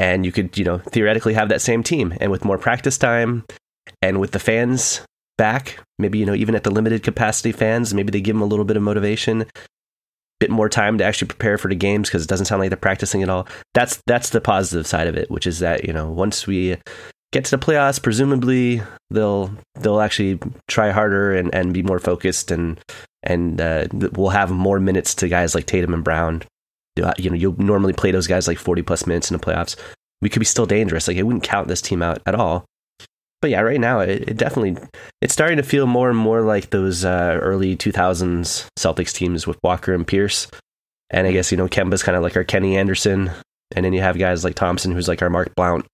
and 0.02 0.26
you 0.26 0.32
could 0.32 0.58
you 0.58 0.66
know 0.66 0.80
theoretically 0.80 1.36
have 1.36 1.50
that 1.50 1.62
same 1.62 1.84
team, 1.84 2.14
and 2.20 2.32
with 2.32 2.44
more 2.44 2.58
practice 2.58 2.98
time, 2.98 3.46
and 4.02 4.20
with 4.20 4.32
the 4.32 4.40
fans 4.40 5.02
back, 5.38 5.80
maybe 6.00 6.18
you 6.18 6.26
know 6.26 6.34
even 6.34 6.56
at 6.56 6.64
the 6.64 6.72
limited 6.72 7.04
capacity 7.04 7.52
fans, 7.52 7.94
maybe 7.94 8.10
they 8.12 8.20
give 8.20 8.36
them 8.36 8.42
a 8.42 8.48
little 8.48 8.66
bit 8.66 8.76
of 8.76 8.84
motivation, 8.84 9.44
a 9.44 9.48
bit 10.40 10.50
more 10.50 10.70
time 10.70 10.98
to 10.98 11.04
actually 11.04 11.28
prepare 11.28 11.60
for 11.60 11.68
the 11.68 11.76
games 11.76 12.10
because 12.10 12.24
it 12.24 12.30
doesn't 12.30 12.48
sound 12.48 12.60
like 12.60 12.72
they're 12.72 12.78
practicing 12.78 13.22
at 13.22 13.30
all. 13.30 13.48
That's 13.76 14.02
that's 14.08 14.32
the 14.32 14.42
positive 14.42 14.88
side 14.88 15.08
of 15.08 15.16
it, 15.16 15.30
which 15.30 15.46
is 15.46 15.60
that 15.60 15.86
you 15.86 15.94
know 15.94 16.10
once 16.10 16.48
we 16.48 16.78
get 17.32 17.46
to 17.46 17.52
the 17.52 17.64
playoffs, 17.64 18.02
presumably 18.02 18.82
they'll 19.12 19.54
they'll 19.76 20.02
actually 20.02 20.40
try 20.68 20.90
harder 20.90 21.36
and, 21.36 21.54
and 21.54 21.76
be 21.76 21.84
more 21.84 22.00
focused 22.00 22.50
and 22.50 22.80
and 23.22 23.62
uh, 23.62 23.86
we'll 23.92 24.30
have 24.30 24.50
more 24.50 24.80
minutes 24.80 25.14
to 25.14 25.30
guys 25.30 25.54
like 25.54 25.68
Tatum 25.68 25.94
and 25.94 26.04
Brown. 26.04 26.42
You 26.96 27.30
know, 27.30 27.36
you'll 27.36 27.58
normally 27.58 27.94
play 27.94 28.12
those 28.12 28.28
guys 28.28 28.48
like 28.48 28.58
forty 28.58 28.82
plus 28.82 29.06
minutes 29.06 29.32
in 29.32 29.38
the 29.38 29.44
playoffs. 29.44 29.76
We 30.22 30.30
could 30.30 30.40
be 30.40 30.46
still 30.46 30.66
dangerous. 30.66 31.08
Like 31.08 31.18
I 31.18 31.24
wouldn't 31.24 31.44
count 31.44 31.68
this 31.68 31.82
team 31.82 32.02
out 32.02 32.22
at 32.26 32.36
all 32.36 32.66
but 33.42 33.50
yeah, 33.50 33.62
right 33.62 33.80
now 33.80 34.00
it, 34.00 34.30
it, 34.30 34.38
definitely 34.38 34.78
it's 35.22 35.34
starting 35.34 35.58
to 35.58 35.64
feel 35.64 35.88
more 35.88 36.10
and 36.10 36.18
more 36.18 36.42
like 36.42 36.70
those 36.70 37.04
uh, 37.04 37.38
early 37.42 37.76
2000s 37.76 38.68
Celtics 38.78 39.14
teams 39.14 39.48
with 39.48 39.58
Walker 39.64 39.94
and 39.94 40.06
Pierce, 40.06 40.48
And 41.10 41.28
I 41.28 41.32
guess, 41.32 41.52
you 41.52 41.58
know, 41.58 41.68
Kemba's 41.68 42.04
kind 42.04 42.16
of 42.16 42.24
like 42.24 42.38
our 42.38 42.44
Kenny 42.44 42.78
Anderson. 42.78 43.32
And 43.76 43.84
then 43.84 43.94
you 43.94 44.02
have 44.02 44.18
guys 44.18 44.44
like 44.44 44.56
Thompson, 44.56 44.92
who's 44.92 45.08
like 45.08 45.22
our 45.22 45.30
Mark 45.30 45.56
Blount. 45.56 45.86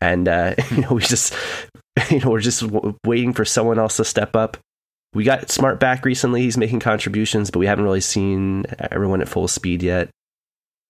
And, 0.00 0.28
uh, 0.28 0.54
you 0.70 0.82
know, 0.82 0.90
we 0.90 1.02
just, 1.02 1.34
you 2.10 2.20
know, 2.20 2.30
we're 2.30 2.40
just 2.40 2.60
w- 2.60 2.94
waiting 3.04 3.32
for 3.32 3.44
someone 3.44 3.78
else 3.78 3.96
to 3.96 4.04
step 4.04 4.36
up. 4.36 4.56
We 5.12 5.24
got 5.24 5.50
Smart 5.50 5.80
back 5.80 6.04
recently. 6.04 6.42
He's 6.42 6.56
making 6.56 6.80
contributions, 6.80 7.50
but 7.50 7.58
we 7.58 7.66
haven't 7.66 7.84
really 7.84 8.00
seen 8.00 8.64
everyone 8.78 9.20
at 9.20 9.28
full 9.28 9.48
speed 9.48 9.82
yet. 9.82 10.08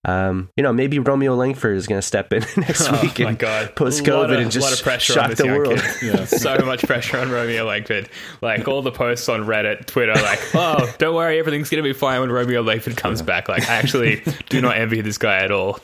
Um, 0.06 0.48
you 0.56 0.62
know, 0.62 0.72
maybe 0.72 0.98
Romeo 0.98 1.34
Langford 1.34 1.76
is 1.76 1.86
going 1.86 1.98
to 2.00 2.06
step 2.06 2.32
in 2.32 2.42
next 2.56 2.88
Oh 2.88 2.98
week 3.02 3.18
my 3.18 3.28
and 3.30 3.38
god! 3.38 3.76
post 3.76 4.02
COVID 4.02 4.32
of- 4.32 4.40
and 4.40 4.50
just 4.50 4.64
lot 4.66 4.72
of 4.78 4.82
pressure 4.82 5.12
on 5.12 5.16
shock 5.18 5.28
this 5.30 5.38
the 5.40 5.44
young 5.44 5.58
world. 5.58 5.78
kid. 6.00 6.26
so 6.28 6.56
much 6.64 6.82
pressure 6.86 7.18
on 7.18 7.30
Romeo 7.30 7.64
Langford. 7.66 8.08
Like 8.40 8.66
all 8.66 8.80
the 8.80 8.92
posts 8.92 9.28
on 9.28 9.42
Reddit, 9.44 9.84
Twitter, 9.84 10.14
like, 10.14 10.40
oh, 10.54 10.90
don't 10.98 11.14
worry, 11.14 11.38
everything's 11.38 11.68
gonna 11.68 11.82
be 11.82 11.92
fine 11.92 12.20
when 12.20 12.30
Romeo 12.32 12.62
Langford 12.62 12.96
comes 12.96 13.20
back. 13.20 13.48
Like, 13.50 13.68
I 13.68 13.74
actually 13.74 14.22
do 14.48 14.62
not 14.62 14.78
envy 14.78 15.02
this 15.02 15.18
guy 15.18 15.36
at 15.44 15.50
all. 15.50 15.78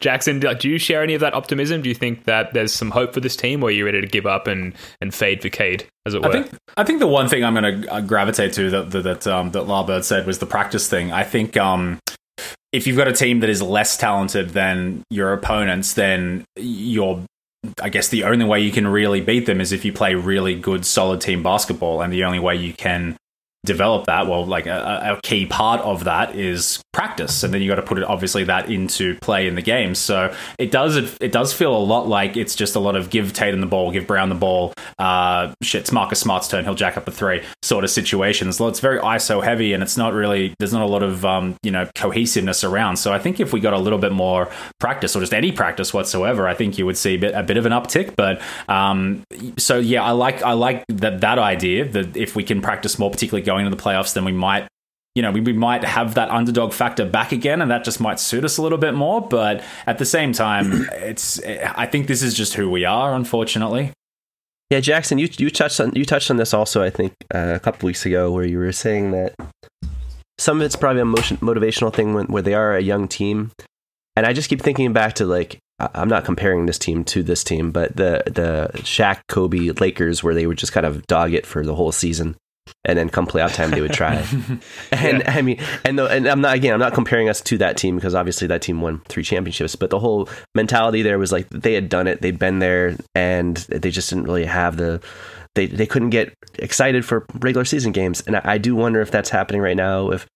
Jackson, 0.00 0.38
do 0.38 0.52
do 0.54 0.68
you 0.68 0.76
share 0.78 1.02
any 1.02 1.14
of 1.14 1.22
that 1.22 1.32
optimism? 1.32 1.80
Do 1.80 1.88
you 1.88 1.94
think 1.94 2.24
that 2.24 2.52
there's 2.52 2.72
some 2.74 2.90
hope 2.90 3.14
for 3.14 3.20
this 3.20 3.36
team, 3.36 3.62
or 3.62 3.68
are 3.68 3.70
you 3.70 3.86
ready 3.86 4.02
to 4.02 4.06
give 4.06 4.26
up 4.26 4.46
and 4.48 4.74
and 5.00 5.14
fade 5.14 5.40
for 5.40 5.48
Cade, 5.48 5.86
as 6.04 6.12
it 6.12 6.20
were? 6.20 6.28
I 6.28 6.32
think 6.32 6.50
I 6.76 6.84
think 6.84 6.98
the 6.98 7.06
one 7.06 7.26
thing 7.28 7.42
I'm 7.42 7.54
going 7.54 7.82
to 7.82 8.02
gravitate 8.02 8.52
to 8.52 8.68
that 8.70 8.90
that 8.90 9.02
that, 9.02 9.26
um, 9.26 9.50
that 9.52 9.62
Larbird 9.64 10.04
said 10.04 10.26
was 10.26 10.40
the 10.40 10.46
practice 10.46 10.88
thing. 10.90 11.10
I 11.10 11.24
think 11.24 11.56
um, 11.56 11.98
if 12.72 12.86
you've 12.86 12.96
got 12.96 13.08
a 13.08 13.12
team 13.12 13.40
that 13.40 13.50
is 13.50 13.62
less 13.62 13.96
talented 13.96 14.50
than 14.50 15.02
your 15.10 15.32
opponents, 15.32 15.94
then 15.94 16.44
you're 16.56 17.22
I 17.80 17.90
guess 17.90 18.08
the 18.08 18.24
only 18.24 18.44
way 18.44 18.60
you 18.60 18.72
can 18.72 18.88
really 18.88 19.20
beat 19.20 19.46
them 19.46 19.60
is 19.60 19.70
if 19.70 19.84
you 19.84 19.92
play 19.92 20.16
really 20.16 20.56
good, 20.56 20.84
solid 20.84 21.20
team 21.20 21.44
basketball, 21.44 22.02
and 22.02 22.12
the 22.12 22.24
only 22.24 22.40
way 22.40 22.56
you 22.56 22.72
can 22.72 23.16
develop 23.64 24.06
that, 24.06 24.26
well, 24.26 24.44
like 24.44 24.66
a, 24.66 25.16
a 25.16 25.20
key 25.22 25.46
part 25.46 25.80
of 25.82 26.04
that 26.04 26.34
is 26.34 26.82
practice, 26.92 27.42
and 27.42 27.54
then 27.54 27.62
you 27.62 27.68
got 27.68 27.76
to 27.76 27.82
put 27.82 27.98
it 27.98 28.04
obviously 28.04 28.44
that 28.44 28.70
into 28.70 29.16
play 29.20 29.46
in 29.46 29.54
the 29.54 29.62
game. 29.62 29.94
So 29.94 30.34
it 30.58 30.70
does 30.70 30.96
it, 30.96 31.16
it 31.20 31.32
does 31.32 31.52
feel 31.52 31.74
a 31.74 31.78
lot 31.78 32.08
like 32.08 32.36
it's 32.36 32.54
just 32.54 32.74
a 32.74 32.80
lot 32.80 32.96
of 32.96 33.10
give 33.10 33.32
Tatum 33.32 33.60
the 33.60 33.66
ball, 33.66 33.90
give 33.92 34.06
Brown 34.06 34.28
the 34.28 34.34
ball, 34.34 34.74
uh, 34.98 35.52
shit, 35.62 35.82
it's 35.82 35.92
Marcus 35.92 36.20
Smart's 36.20 36.48
turn, 36.48 36.64
he'll 36.64 36.74
jack 36.74 36.96
up 36.96 37.06
a 37.08 37.10
three 37.10 37.42
sort 37.62 37.84
of 37.84 37.90
situations. 37.90 38.60
It's 38.60 38.80
very 38.80 38.98
ISO 39.00 39.42
heavy, 39.42 39.72
and 39.72 39.82
it's 39.82 39.96
not 39.96 40.12
really 40.12 40.54
there's 40.58 40.72
not 40.72 40.82
a 40.82 40.86
lot 40.86 41.02
of 41.02 41.24
um, 41.24 41.56
you 41.62 41.70
know 41.70 41.88
cohesiveness 41.94 42.64
around. 42.64 42.96
So 42.96 43.12
I 43.12 43.18
think 43.18 43.40
if 43.40 43.52
we 43.52 43.60
got 43.60 43.72
a 43.72 43.78
little 43.78 43.98
bit 43.98 44.12
more 44.12 44.50
practice 44.78 45.16
or 45.16 45.20
just 45.20 45.34
any 45.34 45.52
practice 45.52 45.94
whatsoever, 45.94 46.46
I 46.46 46.54
think 46.54 46.78
you 46.78 46.86
would 46.86 46.96
see 46.96 47.14
a 47.14 47.18
bit, 47.18 47.34
a 47.34 47.42
bit 47.42 47.56
of 47.56 47.66
an 47.66 47.72
uptick. 47.72 48.14
But 48.16 48.42
um, 48.68 49.24
so 49.56 49.78
yeah, 49.78 50.02
I 50.02 50.10
like 50.10 50.42
I 50.42 50.52
like 50.52 50.84
that 50.88 51.20
that 51.20 51.38
idea 51.38 51.88
that 51.88 52.16
if 52.16 52.36
we 52.36 52.44
can 52.44 52.60
practice 52.60 52.98
more, 52.98 53.10
particularly 53.10 53.44
going 53.52 53.66
into 53.66 53.76
the 53.76 53.82
playoffs, 53.82 54.14
then 54.14 54.24
we 54.24 54.32
might 54.32 54.68
you 55.14 55.20
know, 55.20 55.30
we, 55.30 55.42
we 55.42 55.52
might 55.52 55.84
have 55.84 56.14
that 56.14 56.30
underdog 56.30 56.72
factor 56.72 57.04
back 57.04 57.32
again, 57.32 57.60
and 57.60 57.70
that 57.70 57.84
just 57.84 58.00
might 58.00 58.18
suit 58.18 58.44
us 58.44 58.56
a 58.56 58.62
little 58.62 58.78
bit 58.78 58.94
more. 58.94 59.20
But 59.20 59.62
at 59.86 59.98
the 59.98 60.06
same 60.06 60.32
time, 60.32 60.88
it's 60.92 61.38
I 61.42 61.86
think 61.86 62.06
this 62.06 62.22
is 62.22 62.34
just 62.34 62.54
who 62.54 62.70
we 62.70 62.84
are, 62.84 63.14
unfortunately. 63.14 63.92
Yeah, 64.70 64.80
Jackson, 64.80 65.18
you 65.18 65.28
you 65.36 65.50
touched 65.50 65.80
on 65.80 65.92
you 65.94 66.06
touched 66.06 66.30
on 66.30 66.38
this 66.38 66.54
also. 66.54 66.82
I 66.82 66.88
think 66.88 67.12
uh, 67.34 67.52
a 67.54 67.60
couple 67.60 67.86
weeks 67.86 68.06
ago, 68.06 68.32
where 68.32 68.46
you 68.46 68.58
were 68.58 68.72
saying 68.72 69.10
that 69.10 69.34
some 70.38 70.60
of 70.60 70.64
it's 70.64 70.76
probably 70.76 71.02
a 71.02 71.04
motion, 71.04 71.36
motivational 71.38 71.92
thing 71.92 72.14
when, 72.14 72.26
where 72.28 72.42
they 72.42 72.54
are 72.54 72.74
a 72.74 72.80
young 72.80 73.06
team, 73.06 73.52
and 74.16 74.24
I 74.24 74.32
just 74.32 74.48
keep 74.48 74.62
thinking 74.62 74.94
back 74.94 75.12
to 75.16 75.26
like 75.26 75.58
I'm 75.78 76.08
not 76.08 76.24
comparing 76.24 76.64
this 76.64 76.78
team 76.78 77.04
to 77.04 77.22
this 77.22 77.44
team, 77.44 77.70
but 77.70 77.96
the 77.96 78.22
the 78.24 78.70
Shaq 78.78 79.20
Kobe 79.28 79.72
Lakers 79.72 80.22
where 80.22 80.32
they 80.32 80.46
would 80.46 80.58
just 80.58 80.72
kind 80.72 80.86
of 80.86 81.06
dog 81.06 81.34
it 81.34 81.44
for 81.44 81.66
the 81.66 81.74
whole 81.74 81.92
season, 81.92 82.36
and 82.84 82.98
then 82.98 83.08
come 83.08 83.26
playoff 83.26 83.54
time 83.54 83.70
they 83.70 83.80
would 83.80 83.92
try. 83.92 84.14
and 84.92 85.22
I 85.26 85.42
mean, 85.42 85.60
and 85.84 85.98
the, 85.98 86.06
and 86.06 86.26
I'm 86.26 86.40
not 86.40 86.56
again 86.56 86.74
I'm 86.74 86.80
not 86.80 86.94
comparing 86.94 87.28
us 87.28 87.40
to 87.42 87.58
that 87.58 87.76
team 87.76 87.96
because 87.96 88.14
obviously 88.14 88.48
that 88.48 88.62
team 88.62 88.80
won 88.80 89.00
three 89.08 89.22
championships, 89.22 89.76
but 89.76 89.90
the 89.90 89.98
whole 89.98 90.28
mentality 90.54 91.02
there 91.02 91.18
was 91.18 91.32
like 91.32 91.48
they 91.50 91.74
had 91.74 91.88
done 91.88 92.06
it, 92.06 92.20
they'd 92.20 92.38
been 92.38 92.58
there, 92.58 92.96
and 93.14 93.56
they 93.56 93.90
just 93.90 94.10
didn't 94.10 94.24
really 94.24 94.44
have 94.44 94.76
the 94.76 95.00
they 95.54 95.66
they 95.66 95.86
couldn't 95.86 96.10
get 96.10 96.34
excited 96.58 97.04
for 97.04 97.26
regular 97.40 97.64
season 97.64 97.92
games, 97.92 98.22
and 98.26 98.36
I, 98.36 98.42
I 98.44 98.58
do 98.58 98.74
wonder 98.74 99.00
if 99.00 99.10
that's 99.10 99.30
happening 99.30 99.60
right 99.60 99.76
now. 99.76 100.10
If 100.10 100.26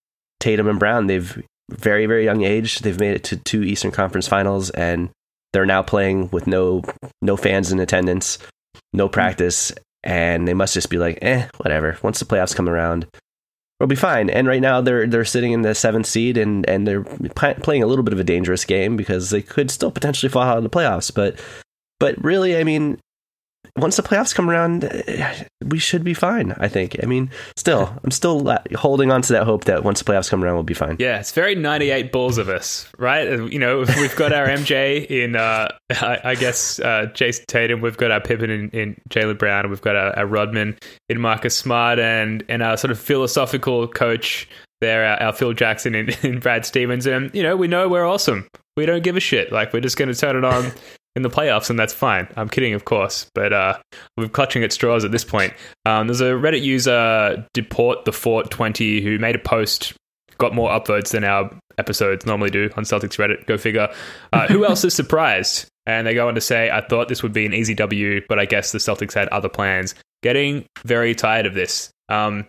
Tatum 0.41 0.69
and 0.69 0.79
Brown, 0.79 1.07
they've 1.07 1.43
very 1.71 2.07
very 2.07 2.25
young 2.25 2.45
age, 2.45 2.81
they've 2.81 3.01
made 3.01 3.15
it 3.15 3.25
to 3.25 3.37
two 3.37 3.63
Eastern 3.63 3.91
Conference 3.91 4.29
Finals, 4.29 4.71
and 4.71 5.11
they're 5.53 5.67
now 5.67 5.83
playing 5.83 6.31
with 6.31 6.47
no 6.47 6.83
no 7.23 7.37
fans 7.37 7.73
in 7.73 7.81
attendance, 7.81 8.39
no 8.93 9.09
practice, 9.09 9.73
and 10.03 10.47
they 10.47 10.55
must 10.55 10.75
just 10.75 10.91
be 10.91 10.99
like, 10.99 11.19
eh, 11.23 11.49
whatever. 11.59 11.99
Once 12.03 12.19
the 12.19 12.25
playoffs 12.25 12.55
come 12.55 12.69
around, 12.69 13.07
we'll 13.81 13.87
be 13.87 13.97
fine. 13.97 14.31
And 14.31 14.47
right 14.47 14.61
now 14.61 14.81
they're 14.81 15.07
they're 15.07 15.25
sitting 15.25 15.53
in 15.53 15.63
the 15.63 15.75
seventh 15.75 16.07
seed, 16.07 16.37
and 16.37 16.69
and 16.69 16.87
they're 16.87 17.05
p- 17.05 17.61
playing 17.63 17.83
a 17.83 17.87
little 17.87 18.05
bit 18.05 18.13
of 18.13 18.21
a 18.21 18.25
dangerous 18.25 18.65
game 18.65 18.97
because 18.97 19.31
they 19.31 19.43
could 19.43 19.71
still 19.71 19.91
potentially 19.91 20.31
fall 20.31 20.43
out 20.43 20.59
of 20.59 20.63
the 20.65 20.71
playoffs. 20.71 21.13
But 21.13 21.41
but 21.99 22.23
really, 22.23 22.57
I 22.57 22.65
mean, 22.65 23.01
once 23.77 23.97
the 23.97 24.03
playoffs 24.03 24.35
come 24.35 24.49
around, 24.51 24.85
eh, 24.85 25.45
we 25.65 25.79
should 25.79 26.05
be 26.05 26.15
fine. 26.15 26.55
I 26.59 26.69
think. 26.69 26.97
I 27.03 27.07
mean, 27.07 27.31
still, 27.57 27.93
I'm 28.05 28.11
still 28.11 28.57
holding 28.75 29.11
on 29.11 29.23
to 29.23 29.33
that 29.35 29.45
hope 29.45 29.65
that 29.65 29.85
once 29.85 30.01
the 30.03 30.11
playoffs 30.11 30.31
come 30.31 30.43
around, 30.43 30.55
we'll 30.55 30.63
be 30.63 30.75
fine. 30.75 30.97
Yeah, 30.99 31.19
it's 31.19 31.33
very 31.33 31.55
98 31.55 32.13
Bulls 32.13 32.39
of 32.39 32.49
us, 32.49 32.89
right? 32.99 33.27
Uh, 33.29 33.45
You 33.45 33.59
know, 33.59 33.79
we've 33.81 34.17
got 34.17 34.33
our 34.33 34.47
MJ 34.47 35.07
in, 35.07 35.37
uh, 35.37 35.69
I, 35.91 36.21
I 36.25 36.35
guess, 36.35 36.79
uh, 36.81 37.07
Jayson 37.15 37.45
Tatum. 37.47 37.81
We've 37.81 37.97
got 37.97 38.11
our 38.11 38.21
Pippen 38.21 38.51
in, 38.51 38.71
in 38.71 38.97
Jaylen 39.11 39.39
Brown. 39.39 39.61
And 39.65 39.71
we've 39.71 39.83
got 39.83 39.97
our, 39.97 40.17
our 40.19 40.27
Rodman 40.27 40.77
in 41.09 41.21
Marcus 41.21 41.57
Smart 41.57 41.99
and, 41.99 42.45
and 42.49 42.63
our 42.63 42.77
sort 42.77 42.91
of 42.91 42.99
philosophical 42.99 43.89
coach 43.89 44.49
there, 44.81 45.05
our, 45.05 45.23
our 45.29 45.33
Phil 45.33 45.53
Jackson 45.53 45.95
in, 45.95 46.11
in 46.23 46.39
Brad 46.41 46.67
Stevens. 46.67 47.07
And, 47.07 47.35
you 47.35 47.43
know, 47.43 47.57
we 47.57 47.69
know 47.69 47.89
we're 47.89 48.07
awesome. 48.07 48.47
We 48.77 48.87
don't 48.87 49.03
give 49.03 49.17
a 49.17 49.21
shit. 49.21 49.53
Like, 49.53 49.73
we're 49.73 49.81
just 49.81 49.97
going 49.97 50.13
to 50.13 50.19
turn 50.19 50.37
it 50.37 50.45
on 50.45 50.73
in 51.17 51.23
the 51.23 51.31
playoffs, 51.31 51.71
and 51.71 51.79
that's 51.79 51.95
fine. 51.95 52.29
I'm 52.37 52.49
kidding, 52.49 52.75
of 52.75 52.85
course, 52.85 53.29
but 53.35 53.53
uh, 53.53 53.79
we're 54.17 54.29
clutching 54.29 54.63
at 54.63 54.73
straws 54.73 55.05
at 55.05 55.11
this 55.11 55.25
point. 55.25 55.55
Um, 55.87 56.07
there's 56.07 56.21
a 56.21 56.33
Reddit 56.33 56.63
user, 56.63 57.45
Deport 57.55 58.05
the 58.05 58.13
Fort 58.13 58.51
20, 58.51 59.03
who 59.03 59.19
made 59.19 59.35
a 59.35 59.41
post 59.41 59.95
got 60.39 60.55
more 60.55 60.69
upvotes 60.69 61.13
than 61.13 61.25
our 61.25 61.51
episodes 61.79 62.27
normally 62.27 62.51
do 62.51 62.71
on 62.77 62.85
Celtics 62.85 63.17
Reddit. 63.17 63.47
Go 63.47 63.57
figure. 63.57 63.89
Uh, 64.33 64.47
who 64.49 64.67
else 64.67 64.85
is 64.85 64.95
surprised? 64.95 65.67
And 65.87 66.07
they 66.07 66.15
go 66.15 66.29
on 66.29 66.35
to 66.35 66.41
say, 66.41 66.71
I 66.71 66.81
thought 66.81 67.09
this 67.09 67.23
would 67.23 67.33
be 67.33 67.47
an 67.47 67.55
easy 67.55 67.75
W, 67.75 68.21
but 68.29 68.39
I 68.39 68.45
guess 68.45 68.73
the 68.73 68.79
Celtics 68.79 69.15
had 69.15 69.29
other 69.29 69.49
plans. 69.49 69.95
Getting 70.23 70.67
very 70.85 71.15
tired 71.15 71.47
of 71.47 71.55
this. 71.55 71.91
Um, 72.09 72.47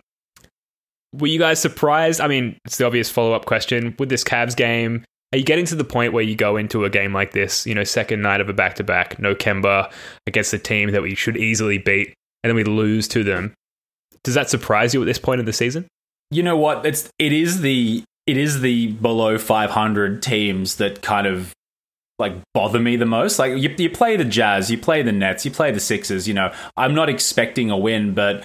were 1.14 1.28
you 1.28 1.38
guys 1.38 1.60
surprised? 1.60 2.20
I 2.20 2.28
mean, 2.28 2.58
it's 2.64 2.76
the 2.76 2.84
obvious 2.84 3.10
follow 3.10 3.32
up 3.32 3.46
question. 3.46 3.94
With 3.98 4.08
this 4.08 4.24
Cavs 4.24 4.56
game, 4.56 5.04
are 5.32 5.38
you 5.38 5.44
getting 5.44 5.66
to 5.66 5.74
the 5.74 5.84
point 5.84 6.12
where 6.12 6.22
you 6.22 6.34
go 6.34 6.56
into 6.56 6.84
a 6.84 6.90
game 6.90 7.12
like 7.12 7.32
this, 7.32 7.66
you 7.66 7.74
know, 7.74 7.84
second 7.84 8.22
night 8.22 8.40
of 8.40 8.48
a 8.48 8.52
back 8.52 8.76
to 8.76 8.84
back, 8.84 9.18
no 9.18 9.34
Kemba 9.34 9.92
against 10.26 10.52
a 10.54 10.58
team 10.58 10.90
that 10.92 11.02
we 11.02 11.14
should 11.14 11.36
easily 11.36 11.78
beat, 11.78 12.14
and 12.42 12.50
then 12.50 12.56
we 12.56 12.64
lose 12.64 13.06
to 13.08 13.22
them? 13.22 13.52
Does 14.24 14.34
that 14.34 14.48
surprise 14.48 14.94
you 14.94 15.02
at 15.02 15.06
this 15.06 15.18
point 15.18 15.40
in 15.40 15.46
the 15.46 15.52
season? 15.52 15.86
You 16.30 16.42
know 16.42 16.56
what? 16.56 16.84
It's 16.84 17.10
it 17.18 17.32
is 17.32 17.60
the 17.60 18.04
it 18.26 18.36
is 18.36 18.60
the 18.60 18.88
below 18.88 19.38
500 19.38 20.22
teams 20.22 20.76
that 20.76 21.02
kind 21.02 21.26
of 21.26 21.52
like 22.18 22.34
bother 22.52 22.80
me 22.80 22.96
the 22.96 23.06
most. 23.06 23.38
Like 23.38 23.56
you, 23.56 23.74
you 23.76 23.90
play 23.90 24.16
the 24.16 24.24
Jazz, 24.24 24.70
you 24.70 24.78
play 24.78 25.02
the 25.02 25.12
Nets, 25.12 25.44
you 25.44 25.50
play 25.50 25.70
the 25.70 25.80
Sixers. 25.80 26.26
You 26.26 26.34
know, 26.34 26.52
I'm 26.76 26.94
not 26.94 27.08
expecting 27.08 27.70
a 27.70 27.76
win, 27.76 28.14
but 28.14 28.44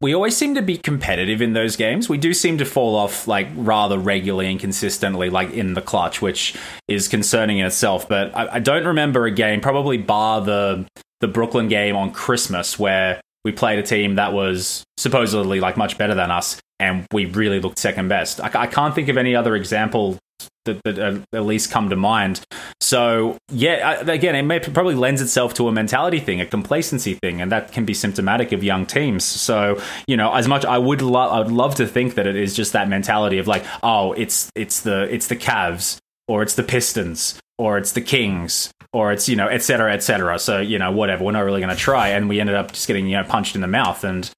we 0.00 0.14
always 0.14 0.36
seem 0.36 0.54
to 0.54 0.62
be 0.62 0.78
competitive 0.78 1.42
in 1.42 1.52
those 1.52 1.76
games. 1.76 2.08
We 2.08 2.16
do 2.16 2.32
seem 2.32 2.58
to 2.58 2.64
fall 2.64 2.96
off 2.96 3.28
like 3.28 3.48
rather 3.54 3.98
regularly 3.98 4.50
and 4.50 4.58
consistently, 4.58 5.28
like 5.28 5.50
in 5.52 5.74
the 5.74 5.82
clutch, 5.82 6.22
which 6.22 6.56
is 6.88 7.06
concerning 7.06 7.58
in 7.58 7.66
itself. 7.66 8.08
But 8.08 8.34
I, 8.34 8.54
I 8.54 8.58
don't 8.60 8.86
remember 8.86 9.26
a 9.26 9.30
game, 9.30 9.60
probably 9.60 9.98
bar 9.98 10.40
the 10.40 10.86
the 11.20 11.28
Brooklyn 11.28 11.68
game 11.68 11.96
on 11.96 12.12
Christmas, 12.12 12.78
where 12.78 13.20
we 13.44 13.52
played 13.52 13.78
a 13.78 13.82
team 13.82 14.14
that 14.14 14.32
was 14.32 14.84
supposedly 14.96 15.60
like 15.60 15.76
much 15.76 15.98
better 15.98 16.14
than 16.14 16.30
us, 16.30 16.58
and 16.78 17.06
we 17.12 17.26
really 17.26 17.60
looked 17.60 17.78
second 17.78 18.08
best. 18.08 18.40
I, 18.40 18.50
I 18.54 18.66
can't 18.66 18.94
think 18.94 19.08
of 19.08 19.18
any 19.18 19.36
other 19.36 19.54
example 19.54 20.18
that, 20.64 20.82
that 20.84 20.98
uh, 20.98 21.18
at 21.32 21.44
least 21.44 21.70
come 21.70 21.90
to 21.90 21.96
mind. 21.96 22.40
So 22.80 23.38
yeah, 23.50 24.00
again, 24.00 24.34
it 24.34 24.42
may 24.42 24.60
probably 24.60 24.94
lends 24.94 25.20
itself 25.20 25.54
to 25.54 25.68
a 25.68 25.72
mentality 25.72 26.20
thing, 26.20 26.40
a 26.40 26.46
complacency 26.46 27.14
thing, 27.14 27.40
and 27.40 27.52
that 27.52 27.72
can 27.72 27.84
be 27.84 27.94
symptomatic 27.94 28.52
of 28.52 28.64
young 28.64 28.86
teams. 28.86 29.24
So 29.24 29.80
you 30.06 30.16
know, 30.16 30.32
as 30.34 30.48
much 30.48 30.64
I 30.64 30.78
would 30.78 31.02
love, 31.02 31.32
I 31.32 31.38
would 31.38 31.52
love 31.52 31.74
to 31.76 31.86
think 31.86 32.14
that 32.14 32.26
it 32.26 32.36
is 32.36 32.54
just 32.54 32.72
that 32.72 32.88
mentality 32.88 33.38
of 33.38 33.46
like, 33.46 33.64
oh, 33.82 34.12
it's 34.12 34.50
it's 34.54 34.80
the 34.80 35.02
it's 35.12 35.28
the 35.28 35.36
Cavs 35.36 35.98
or 36.28 36.42
it's 36.42 36.54
the 36.54 36.62
Pistons 36.62 37.38
or 37.58 37.78
it's 37.78 37.92
the 37.92 38.00
Kings 38.00 38.72
or 38.92 39.12
it's 39.12 39.28
you 39.28 39.36
know 39.36 39.46
et 39.46 39.62
cetera 39.62 39.92
et 39.92 40.02
cetera. 40.02 40.38
So 40.38 40.60
you 40.60 40.78
know 40.78 40.90
whatever, 40.92 41.24
we're 41.24 41.32
not 41.32 41.44
really 41.44 41.60
going 41.60 41.74
to 41.74 41.80
try, 41.80 42.08
and 42.08 42.28
we 42.28 42.40
ended 42.40 42.56
up 42.56 42.72
just 42.72 42.86
getting 42.86 43.06
you 43.06 43.16
know 43.16 43.24
punched 43.24 43.54
in 43.54 43.60
the 43.60 43.68
mouth 43.68 44.04
and. 44.04 44.30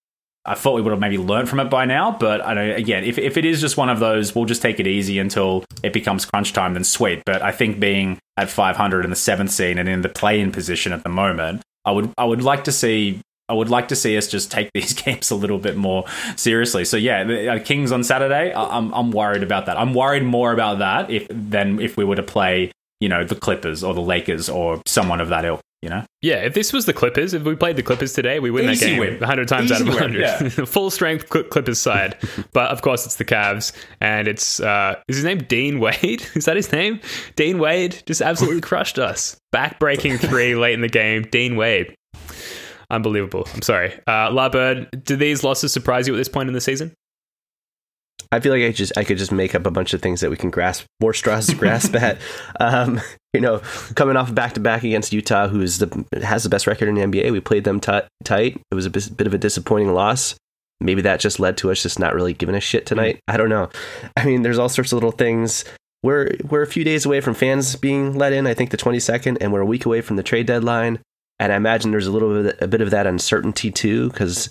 I 0.44 0.54
thought 0.54 0.74
we 0.74 0.82
would 0.82 0.90
have 0.90 1.00
maybe 1.00 1.18
learned 1.18 1.48
from 1.48 1.60
it 1.60 1.70
by 1.70 1.84
now, 1.84 2.16
but 2.18 2.44
I 2.44 2.54
know 2.54 2.74
again, 2.74 3.04
if 3.04 3.16
if 3.16 3.36
it 3.36 3.44
is 3.44 3.60
just 3.60 3.76
one 3.76 3.88
of 3.88 4.00
those, 4.00 4.34
we'll 4.34 4.44
just 4.44 4.62
take 4.62 4.80
it 4.80 4.86
easy 4.86 5.18
until 5.18 5.64
it 5.82 5.92
becomes 5.92 6.24
crunch 6.24 6.52
time. 6.52 6.74
Then 6.74 6.84
sweet. 6.84 7.22
But 7.24 7.42
I 7.42 7.52
think 7.52 7.78
being 7.78 8.18
at 8.36 8.50
500 8.50 9.04
in 9.04 9.10
the 9.10 9.16
seventh 9.16 9.50
seed 9.50 9.78
and 9.78 9.88
in 9.88 10.02
the 10.02 10.08
play-in 10.08 10.50
position 10.50 10.92
at 10.92 11.04
the 11.04 11.08
moment, 11.08 11.62
I 11.84 11.92
would 11.92 12.12
I 12.18 12.24
would 12.24 12.42
like 12.42 12.64
to 12.64 12.72
see 12.72 13.20
I 13.48 13.54
would 13.54 13.68
like 13.68 13.88
to 13.88 13.96
see 13.96 14.16
us 14.16 14.26
just 14.26 14.50
take 14.50 14.70
these 14.74 14.94
games 14.94 15.30
a 15.30 15.36
little 15.36 15.58
bit 15.58 15.76
more 15.76 16.04
seriously. 16.36 16.84
So 16.84 16.96
yeah, 16.96 17.22
uh, 17.22 17.58
Kings 17.60 17.92
on 17.92 18.02
Saturday. 18.02 18.52
I'm 18.52 18.92
I'm 18.92 19.12
worried 19.12 19.44
about 19.44 19.66
that. 19.66 19.78
I'm 19.78 19.94
worried 19.94 20.24
more 20.24 20.52
about 20.52 20.78
that 20.80 21.10
if 21.10 21.26
than 21.30 21.80
if 21.80 21.96
we 21.96 22.04
were 22.04 22.16
to 22.16 22.22
play, 22.22 22.72
you 22.98 23.08
know, 23.08 23.22
the 23.22 23.36
Clippers 23.36 23.84
or 23.84 23.94
the 23.94 24.00
Lakers 24.00 24.48
or 24.48 24.82
someone 24.86 25.20
of 25.20 25.28
that 25.28 25.44
ilk. 25.44 25.60
You 25.82 25.88
know, 25.88 26.04
Yeah, 26.20 26.36
if 26.36 26.54
this 26.54 26.72
was 26.72 26.86
the 26.86 26.92
Clippers, 26.92 27.34
if 27.34 27.42
we 27.42 27.56
played 27.56 27.74
the 27.74 27.82
Clippers 27.82 28.12
today, 28.12 28.38
we 28.38 28.52
win 28.52 28.70
Easy 28.70 28.84
that 28.84 28.90
game 28.92 29.00
win. 29.00 29.18
100 29.18 29.48
times 29.48 29.72
out 29.72 29.80
of 29.80 29.88
Easy 29.88 29.98
win, 29.98 30.14
100. 30.14 30.68
Full 30.68 30.90
strength 30.90 31.28
Clippers 31.28 31.80
side. 31.80 32.16
but 32.52 32.70
of 32.70 32.82
course, 32.82 33.04
it's 33.04 33.16
the 33.16 33.24
Cavs. 33.24 33.72
And 34.00 34.28
it's, 34.28 34.60
uh, 34.60 34.94
is 35.08 35.16
his 35.16 35.24
name 35.24 35.38
Dean 35.38 35.80
Wade? 35.80 36.24
Is 36.34 36.44
that 36.44 36.54
his 36.54 36.70
name? 36.70 37.00
Dean 37.34 37.58
Wade 37.58 38.00
just 38.06 38.22
absolutely 38.22 38.60
crushed 38.60 38.98
us. 38.98 39.36
Back 39.50 39.80
breaking 39.80 40.18
three 40.18 40.54
late 40.54 40.74
in 40.74 40.82
the 40.82 40.88
game. 40.88 41.22
Dean 41.22 41.56
Wade. 41.56 41.96
Unbelievable. 42.88 43.48
I'm 43.52 43.62
sorry. 43.62 43.98
Uh, 44.06 44.30
La 44.30 44.48
Bird, 44.50 45.04
do 45.04 45.16
these 45.16 45.42
losses 45.42 45.72
surprise 45.72 46.06
you 46.06 46.14
at 46.14 46.18
this 46.18 46.28
point 46.28 46.48
in 46.48 46.54
the 46.54 46.60
season? 46.60 46.94
I 48.32 48.40
feel 48.40 48.52
like 48.52 48.62
I 48.62 48.72
just 48.72 48.96
I 48.96 49.04
could 49.04 49.18
just 49.18 49.30
make 49.30 49.54
up 49.54 49.66
a 49.66 49.70
bunch 49.70 49.92
of 49.92 50.00
things 50.00 50.22
that 50.22 50.30
we 50.30 50.36
can 50.36 50.50
grasp 50.50 50.86
more 51.00 51.12
straws 51.12 51.46
to 51.48 51.54
grasp 51.54 51.94
at. 51.96 52.18
Um, 52.58 53.00
you 53.34 53.40
know, 53.40 53.58
coming 53.94 54.16
off 54.16 54.34
back 54.34 54.54
to 54.54 54.60
back 54.60 54.82
against 54.82 55.12
Utah, 55.12 55.48
who 55.48 55.60
is 55.60 55.78
the 55.78 56.04
has 56.22 56.42
the 56.42 56.48
best 56.48 56.66
record 56.66 56.88
in 56.88 56.94
the 56.94 57.02
NBA, 57.02 57.30
we 57.30 57.40
played 57.40 57.64
them 57.64 57.78
t- 57.78 58.00
tight. 58.24 58.60
It 58.70 58.74
was 58.74 58.86
a 58.86 58.90
bit 58.90 59.26
of 59.26 59.34
a 59.34 59.38
disappointing 59.38 59.92
loss. 59.92 60.34
Maybe 60.80 61.02
that 61.02 61.20
just 61.20 61.38
led 61.38 61.58
to 61.58 61.70
us 61.70 61.82
just 61.82 61.98
not 61.98 62.14
really 62.14 62.32
giving 62.32 62.56
a 62.56 62.60
shit 62.60 62.86
tonight. 62.86 63.20
I 63.28 63.36
don't 63.36 63.48
know. 63.48 63.70
I 64.16 64.24
mean, 64.24 64.42
there's 64.42 64.58
all 64.58 64.68
sorts 64.68 64.92
of 64.92 64.96
little 64.96 65.12
things. 65.12 65.64
We're 66.02 66.32
we're 66.48 66.62
a 66.62 66.66
few 66.66 66.84
days 66.84 67.06
away 67.06 67.20
from 67.20 67.34
fans 67.34 67.76
being 67.76 68.16
let 68.16 68.32
in. 68.32 68.46
I 68.46 68.54
think 68.54 68.70
the 68.70 68.76
22nd, 68.76 69.38
and 69.40 69.52
we're 69.52 69.60
a 69.60 69.66
week 69.66 69.86
away 69.86 70.00
from 70.00 70.16
the 70.16 70.22
trade 70.22 70.46
deadline. 70.46 70.98
And 71.38 71.52
I 71.52 71.56
imagine 71.56 71.90
there's 71.90 72.06
a 72.06 72.12
little 72.12 72.42
bit 72.42 72.56
a 72.60 72.66
bit 72.66 72.80
of 72.80 72.90
that 72.90 73.06
uncertainty 73.06 73.70
too, 73.70 74.08
because 74.08 74.48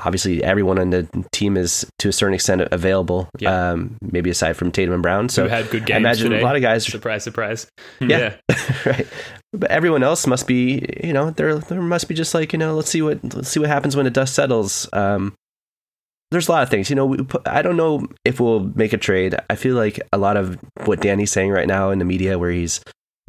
obviously 0.00 0.42
everyone 0.44 0.78
on 0.78 0.90
the 0.90 1.08
team 1.32 1.56
is 1.56 1.86
to 1.98 2.08
a 2.08 2.12
certain 2.12 2.34
extent 2.34 2.62
available. 2.72 3.28
Yeah. 3.38 3.70
Um, 3.72 3.96
maybe 4.02 4.30
aside 4.30 4.54
from 4.56 4.70
Tatum 4.70 4.94
and 4.94 5.02
Brown. 5.02 5.28
So 5.28 5.44
Who 5.44 5.48
had 5.48 5.70
good 5.70 5.82
I 5.82 5.86
games 5.86 5.98
imagine 5.98 6.30
today. 6.30 6.42
a 6.42 6.44
lot 6.44 6.56
of 6.56 6.62
guys. 6.62 6.86
Surprise, 6.86 7.24
surprise. 7.24 7.66
Yeah, 8.00 8.36
right. 8.86 9.06
But 9.52 9.70
everyone 9.70 10.02
else 10.02 10.26
must 10.26 10.46
be, 10.46 10.86
you 11.02 11.12
know, 11.12 11.30
there 11.30 11.58
there 11.58 11.80
must 11.82 12.08
be 12.08 12.14
just 12.14 12.34
like 12.34 12.52
you 12.52 12.58
know, 12.58 12.74
let's 12.74 12.90
see 12.90 13.02
what 13.02 13.22
let's 13.34 13.48
see 13.48 13.60
what 13.60 13.68
happens 13.68 13.96
when 13.96 14.04
the 14.04 14.10
dust 14.10 14.34
settles. 14.34 14.88
Um, 14.92 15.34
there's 16.30 16.48
a 16.48 16.52
lot 16.52 16.62
of 16.62 16.68
things, 16.68 16.90
you 16.90 16.96
know. 16.96 17.06
We 17.06 17.18
put, 17.24 17.48
I 17.48 17.62
don't 17.62 17.76
know 17.78 18.06
if 18.24 18.38
we'll 18.38 18.60
make 18.60 18.92
a 18.92 18.98
trade. 18.98 19.34
I 19.48 19.54
feel 19.56 19.74
like 19.74 19.98
a 20.12 20.18
lot 20.18 20.36
of 20.36 20.58
what 20.84 21.00
Danny's 21.00 21.32
saying 21.32 21.50
right 21.50 21.66
now 21.66 21.90
in 21.90 21.98
the 21.98 22.04
media, 22.04 22.38
where 22.38 22.50
he's 22.50 22.80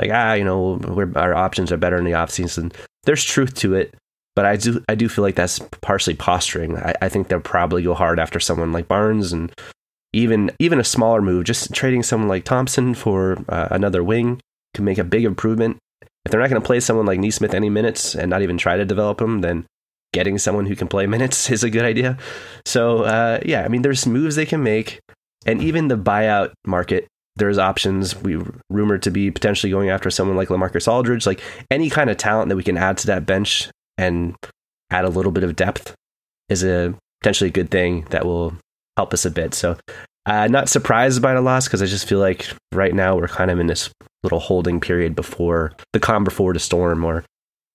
like, 0.02 0.12
ah, 0.14 0.34
you 0.34 0.44
know, 0.44 0.80
we're, 0.86 1.12
our 1.16 1.34
options 1.34 1.72
are 1.72 1.78
better 1.78 1.98
in 1.98 2.04
the 2.04 2.12
offseason. 2.12 2.74
There's 3.04 3.24
truth 3.24 3.54
to 3.56 3.76
it, 3.76 3.96
but 4.36 4.46
I 4.46 4.56
do 4.56 4.84
I 4.88 4.96
do 4.96 5.10
feel 5.10 5.24
like 5.24 5.36
that's 5.36 5.60
partially 5.82 6.16
posturing. 6.16 6.78
I, 6.78 6.94
I 7.02 7.10
think 7.10 7.28
they'll 7.28 7.40
probably 7.40 7.84
go 7.84 7.94
hard 7.94 8.20
after 8.20 8.40
someone 8.40 8.72
like 8.72 8.88
Barnes 8.88 9.34
and 9.34 9.52
even 10.14 10.52
even 10.60 10.80
a 10.80 10.84
smaller 10.84 11.22
move, 11.22 11.46
just 11.46 11.74
trading 11.74 12.04
someone 12.04 12.30
like 12.30 12.46
Thompson 12.46 12.94
for 12.94 13.44
uh, 13.50 13.68
another 13.72 14.04
wing 14.04 14.42
can 14.74 14.86
make 14.86 14.98
a 14.98 15.04
big 15.04 15.26
improvement. 15.26 15.78
If 16.26 16.32
they're 16.32 16.40
not 16.40 16.50
going 16.50 16.62
to 16.62 16.66
play 16.66 16.80
someone 16.80 17.06
like 17.06 17.20
Nesmith 17.20 17.54
any 17.54 17.70
minutes 17.70 18.16
and 18.16 18.30
not 18.30 18.42
even 18.42 18.58
try 18.58 18.78
to 18.78 18.86
develop 18.86 19.22
him, 19.22 19.42
then 19.42 19.66
getting 20.14 20.38
someone 20.38 20.66
who 20.66 20.76
can 20.76 20.88
play 20.88 21.06
minutes 21.16 21.50
is 21.50 21.64
a 21.64 21.70
good 21.70 21.86
idea. 21.86 22.18
So 22.66 23.04
uh, 23.04 23.40
yeah, 23.46 23.64
I 23.64 23.68
mean, 23.68 23.82
there's 23.82 24.08
moves 24.08 24.36
they 24.36 24.46
can 24.46 24.64
make, 24.64 25.00
and 25.46 25.62
even 25.62 25.88
the 25.88 25.98
buyout 25.98 26.52
market. 26.66 27.08
There's 27.36 27.58
options. 27.58 28.18
We 28.18 28.42
rumored 28.70 29.02
to 29.04 29.12
be 29.12 29.32
potentially 29.32 29.72
going 29.72 29.90
after 29.90 30.10
someone 30.10 30.36
like 30.36 30.50
Lamarcus 30.50 30.92
Aldridge, 30.92 31.26
like 31.26 31.42
any 31.72 31.90
kind 31.90 32.10
of 32.10 32.18
talent 32.18 32.50
that 32.50 32.58
we 32.58 32.64
can 32.64 32.78
add 32.78 32.98
to 32.98 33.08
that 33.08 33.26
bench 33.26 33.70
and 34.00 34.36
add 34.90 35.06
a 35.06 35.10
little 35.10 35.32
bit 35.32 35.44
of 35.44 35.56
depth 35.56 35.94
is 36.48 36.64
a 36.64 36.96
potentially 37.22 37.52
good 37.52 37.70
thing 37.70 38.08
that 38.10 38.26
will 38.26 38.56
help 38.98 39.14
us 39.14 39.26
a 39.26 39.32
bit. 39.32 39.54
So, 39.54 39.78
uh, 40.26 40.48
not 40.48 40.70
surprised 40.70 41.22
by 41.22 41.34
the 41.34 41.42
loss 41.42 41.68
because 41.68 41.82
I 41.82 41.86
just 41.86 42.08
feel 42.08 42.20
like 42.20 42.48
right 42.72 42.94
now 42.94 43.18
we're 43.18 43.28
kind 43.28 43.52
of 43.52 43.60
in 43.60 43.68
this 43.68 43.90
little 44.24 44.40
holding 44.40 44.80
period 44.80 45.16
before 45.16 45.74
the 45.94 46.00
calm 46.00 46.24
before 46.24 46.54
the 46.54 46.60
storm, 46.60 47.04
or 47.04 47.26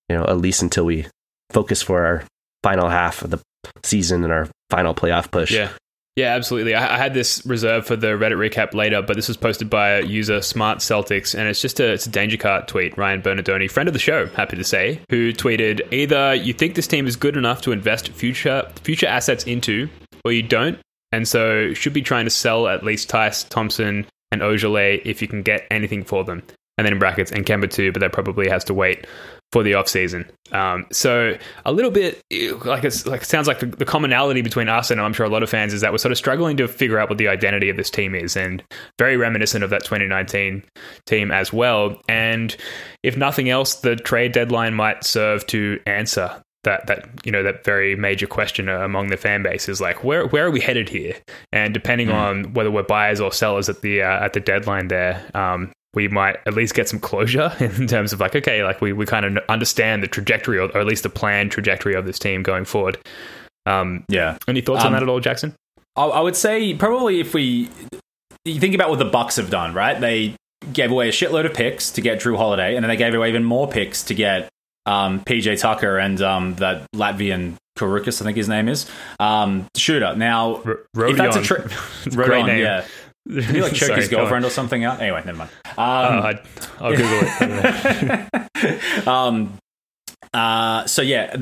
you 0.09 0.17
know, 0.17 0.25
at 0.25 0.39
least 0.39 0.63
until 0.63 0.85
we 0.85 1.07
focus 1.51 1.83
for 1.83 2.05
our 2.05 2.25
final 2.63 2.89
half 2.89 3.23
of 3.23 3.31
the 3.31 3.41
season 3.83 4.25
and 4.25 4.33
our 4.33 4.49
final 4.71 4.95
playoff 4.95 5.31
push. 5.31 5.53
Yeah. 5.53 5.71
Yeah, 6.17 6.35
absolutely. 6.37 6.77
I, 6.77 6.95
I 6.95 6.99
had 6.99 7.13
this 7.13 7.45
reserved 7.45 7.89
for 7.89 7.97
the 7.97 8.09
Reddit 8.09 8.39
recap 8.39 8.73
later, 8.73 9.03
but 9.03 9.17
this 9.17 9.27
was 9.27 9.37
posted 9.37 9.69
by 9.69 9.91
a 9.91 10.05
user 10.05 10.41
Smart 10.43 10.79
Celtics, 10.79 11.37
and 11.37 11.49
it's 11.49 11.61
just 11.61 11.81
a 11.81 11.93
it's 11.93 12.07
a 12.07 12.11
danger 12.11 12.37
cart 12.37 12.69
tweet. 12.69 12.97
Ryan 12.97 13.21
Bernardoni, 13.21 13.69
friend 13.69 13.89
of 13.89 13.95
the 13.95 13.99
show, 13.99 14.27
happy 14.27 14.57
to 14.57 14.63
say, 14.63 15.01
who 15.11 15.33
tweeted 15.33 15.93
either 15.93 16.35
you 16.35 16.53
think 16.53 16.77
this 16.77 16.87
team 16.87 17.09
is 17.09 17.17
good 17.17 17.37
enough 17.37 17.63
to 17.63 17.73
invest 17.73 18.11
future 18.11 18.71
future 18.83 19.07
assets 19.07 19.43
into, 19.45 19.89
or 20.25 20.31
you 20.31 20.43
don't, 20.43 20.79
and 21.11 21.27
so 21.27 21.75
should 21.75 21.93
be 21.93 22.03
trying 22.03 22.27
to 22.27 22.31
sell 22.31 22.69
at 22.69 22.85
least 22.85 23.09
Theis, 23.09 23.49
Thompson, 23.49 24.07
and 24.31 24.41
Ojeleye 24.41 25.03
if 25.05 25.21
you 25.21 25.27
can 25.27 25.43
get 25.43 25.67
anything 25.69 26.05
for 26.05 26.23
them. 26.23 26.45
And 26.79 26.85
then 26.85 26.93
in 26.93 26.99
brackets, 27.01 27.33
and 27.33 27.45
Kemba 27.45 27.71
too, 27.71 27.91
but 27.91 28.01
that 28.01 28.13
probably 28.13 28.49
has 28.49 28.65
to 28.65 28.75
wait 28.75 29.07
for 29.55 29.63
the 29.63 29.73
off 29.73 29.87
season. 29.87 30.29
Um, 30.51 30.85
so 30.91 31.39
a 31.65 31.71
little 31.71 31.93
bit 31.93 32.21
like 32.65 32.83
it's 32.83 33.07
like 33.07 33.23
it 33.23 33.27
sounds 33.27 33.47
like 33.47 33.61
the, 33.61 33.67
the 33.67 33.85
commonality 33.85 34.43
between 34.43 34.69
us 34.69 34.91
and 34.91 35.01
I'm 35.01 35.13
sure 35.13 35.25
a 35.25 35.29
lot 35.29 35.45
of 35.45 35.49
fans 35.49 35.73
is 35.73 35.81
that 35.81 35.93
we're 35.93 35.99
sort 35.99 36.11
of 36.11 36.19
struggling 36.19 36.57
to 36.57 36.67
figure 36.67 36.99
out 36.99 37.09
what 37.09 37.19
the 37.19 37.29
identity 37.29 37.69
of 37.69 37.77
this 37.77 37.89
team 37.89 38.17
is, 38.17 38.37
and 38.37 38.65
very 38.99 39.17
reminiscent 39.17 39.63
of 39.63 39.71
that 39.71 39.85
2019 39.85 40.65
team 41.07 41.31
as 41.31 41.53
well. 41.53 42.01
And 42.09 42.57
if 43.05 43.17
nothing 43.17 43.49
else, 43.49 43.77
the 43.77 43.95
trade 43.95 44.33
deadline 44.33 44.75
might 44.75 45.05
serve 45.05 45.47
to 45.47 45.79
answer 45.87 46.43
that 46.65 46.89
that 46.89 47.07
you 47.25 47.31
know 47.31 47.45
that 47.45 47.63
very 47.63 47.95
major 47.95 48.27
question 48.27 48.69
among 48.69 49.11
the 49.11 49.17
fan 49.17 49.45
base 49.45 49.69
is 49.69 49.81
like 49.81 50.03
where 50.03 50.27
where 50.27 50.47
are 50.47 50.51
we 50.51 50.61
headed 50.61 50.89
here? 50.89 51.15
And 51.53 51.73
depending 51.73 52.11
on 52.11 52.55
whether 52.55 52.73
we're 52.73 52.83
buyers 52.83 53.21
or 53.21 53.31
sellers 53.31 53.69
at 53.69 53.83
the 53.83 54.03
uh, 54.03 54.25
at 54.25 54.33
the 54.33 54.41
deadline 54.41 54.89
there, 54.89 55.25
um, 55.33 55.71
we 55.95 56.09
might 56.09 56.37
at 56.47 56.55
least 56.55 56.75
get 56.75 56.89
some 56.89 56.99
closure 57.01 57.53
in 57.61 57.87
terms 57.87 58.13
of 58.13 58.21
like 58.21 58.35
okay, 58.35 58.65
like 58.65 58.81
we 58.81 58.93
we 58.93 59.07
kind 59.07 59.25
of 59.27 59.43
understand 59.49 60.03
the 60.03 60.09
trajectory 60.09 60.59
or, 60.59 60.65
or 60.71 60.79
at 60.81 60.87
least 60.87 61.03
the 61.03 61.09
planned 61.11 61.51
trajectory 61.53 61.95
of 61.95 62.07
this 62.07 62.19
team 62.19 62.43
going 62.43 62.65
forward. 62.65 62.99
Um, 63.67 64.05
yeah. 64.09 64.37
any 64.47 64.61
thoughts 64.61 64.83
on 64.83 64.89
Um, 64.89 64.93
that 64.95 65.03
at 65.03 65.09
all, 65.09 65.21
Jackson? 65.21 65.55
I, 65.97 66.05
I 66.05 66.21
would 66.21 66.37
say 66.37 66.75
probably 66.75 67.21
if 67.21 67.33
we 67.35 67.71
you 68.45 68.61
think 68.61 68.75
about 68.75 68.91
what 68.91 68.99
the 68.99 69.05
Bucks 69.07 69.37
have 69.37 69.49
done, 69.51 69.73
right? 69.73 69.99
They 69.99 70.35
gave 70.73 70.91
away 70.91 71.09
a 71.09 71.13
shitload 71.13 71.47
of 71.47 71.55
picks 71.55 71.91
to 71.93 72.01
get 72.01 72.21
Jrue 72.21 72.37
Holiday, 72.37 72.75
and 72.77 72.85
then 72.85 72.89
they 72.89 72.97
gave 72.97 73.15
away 73.15 73.29
even 73.29 73.45
more 73.45 73.67
picks 73.69 74.03
to 74.05 74.15
get 74.15 74.49
um, 74.87 75.21
PJ 75.21 75.61
Tucker 75.61 75.99
and 75.99 76.21
um, 76.21 76.55
that 76.57 76.87
Latvian 76.95 77.55
Kurucs, 77.79 78.21
I 78.21 78.25
think 78.27 78.37
his 78.37 78.49
name 78.49 78.69
is, 78.69 78.89
um, 79.19 79.67
shooter. 79.77 80.15
Now, 80.15 80.57
R- 80.65 80.81
if 81.09 81.17
that's 81.17 81.37
a 81.37 81.41
Rodion. 81.41 81.45
tri- 81.45 82.11
great 82.27 82.47
name. 82.47 82.59
yeah. 82.59 82.85
Did 83.29 83.45
he 83.45 83.63
like 83.63 83.73
choke 83.75 83.89
Sorry, 83.89 84.01
his 84.01 84.09
girlfriend 84.09 84.45
or 84.45 84.51
something 84.51 84.85
out? 84.85 85.01
Anyway, 85.01 85.23
never 85.25 85.39
mind. 85.39 85.51
Oh, 85.79 85.83
Um, 85.83 86.23
I, 86.23 86.41
I'll 86.81 86.97
Google 86.97 87.21
it. 87.23 89.07
um, 89.09 89.59
uh, 90.33 90.87
so 90.87 91.03
yeah, 91.03 91.37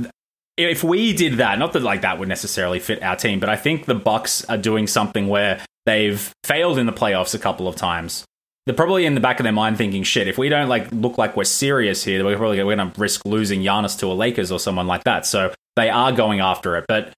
if 0.57 0.85
we 0.85 1.13
did 1.13 1.35
that, 1.39 1.59
not 1.59 1.73
that 1.73 1.83
like 1.83 2.03
that 2.03 2.19
would 2.19 2.29
necessarily 2.29 2.79
fit 2.79 3.03
our 3.03 3.17
team, 3.17 3.41
but 3.41 3.49
I 3.49 3.57
think 3.57 3.87
the 3.87 3.95
Bucks 3.95 4.45
are 4.47 4.59
doing 4.59 4.87
something 4.87 5.29
where 5.29 5.61
they've 5.87 6.33
failed 6.45 6.79
in 6.79 6.87
the 6.87 6.93
playoffs 6.93 7.35
a 7.35 7.39
couple 7.39 7.67
of 7.69 7.77
times. 7.77 8.25
They're 8.67 8.75
probably 8.77 9.07
in 9.07 9.15
the 9.17 9.21
back 9.21 9.41
of 9.41 9.45
their 9.45 9.53
mind 9.53 9.77
thinking, 9.77 10.05
"Shit, 10.05 10.29
if 10.29 10.39
we 10.39 10.49
don't 10.49 10.69
like 10.69 10.87
look 10.93 11.19
like 11.19 11.37
we're 11.37 11.45
serious 11.45 12.05
here, 12.05 12.25
we're 12.25 12.37
probably 12.37 12.59
going 12.59 12.79
to 12.79 12.93
risk 13.01 13.23
losing 13.27 13.61
Giannis 13.63 13.99
to 14.01 14.07
a 14.07 14.15
Lakers 14.15 14.53
or 14.53 14.61
someone 14.61 14.87
like 14.87 15.03
that." 15.05 15.27
So 15.27 15.53
they 15.75 15.91
are 15.91 16.13
going 16.13 16.41
after 16.41 16.77
it, 16.77 16.85
but 16.87 17.13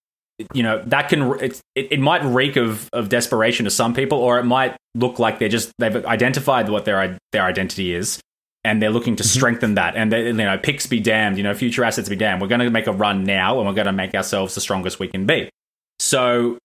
you 0.52 0.62
know 0.62 0.82
that 0.86 1.08
can 1.08 1.22
it, 1.40 1.60
it, 1.74 1.92
it 1.92 2.00
might 2.00 2.24
reek 2.24 2.56
of, 2.56 2.88
of 2.92 3.08
desperation 3.08 3.64
to 3.64 3.70
some 3.70 3.94
people, 3.94 4.18
or 4.18 4.38
it 4.38 4.44
might 4.44 4.76
look 4.94 5.18
like 5.18 5.38
they're 5.38 5.48
just 5.48 5.72
they've 5.78 6.04
identified 6.06 6.68
what 6.68 6.84
their 6.84 7.18
their 7.32 7.44
identity 7.44 7.94
is, 7.94 8.20
and 8.64 8.82
they're 8.82 8.90
looking 8.90 9.16
to 9.16 9.22
mm-hmm. 9.22 9.38
strengthen 9.38 9.74
that. 9.74 9.96
And 9.96 10.10
they, 10.10 10.26
you 10.26 10.32
know, 10.32 10.58
picks 10.58 10.86
be 10.86 11.00
damned, 11.00 11.36
you 11.36 11.44
know, 11.44 11.54
future 11.54 11.84
assets 11.84 12.08
be 12.08 12.16
damned. 12.16 12.40
We're 12.40 12.48
going 12.48 12.60
to 12.60 12.70
make 12.70 12.86
a 12.86 12.92
run 12.92 13.24
now, 13.24 13.58
and 13.58 13.68
we're 13.68 13.74
going 13.74 13.86
to 13.86 13.92
make 13.92 14.14
ourselves 14.14 14.54
the 14.54 14.60
strongest 14.60 14.98
we 14.98 15.08
can 15.08 15.26
be. 15.26 15.50
So 15.98 16.58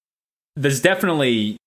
there's 0.55 0.81
definitely. 0.81 1.57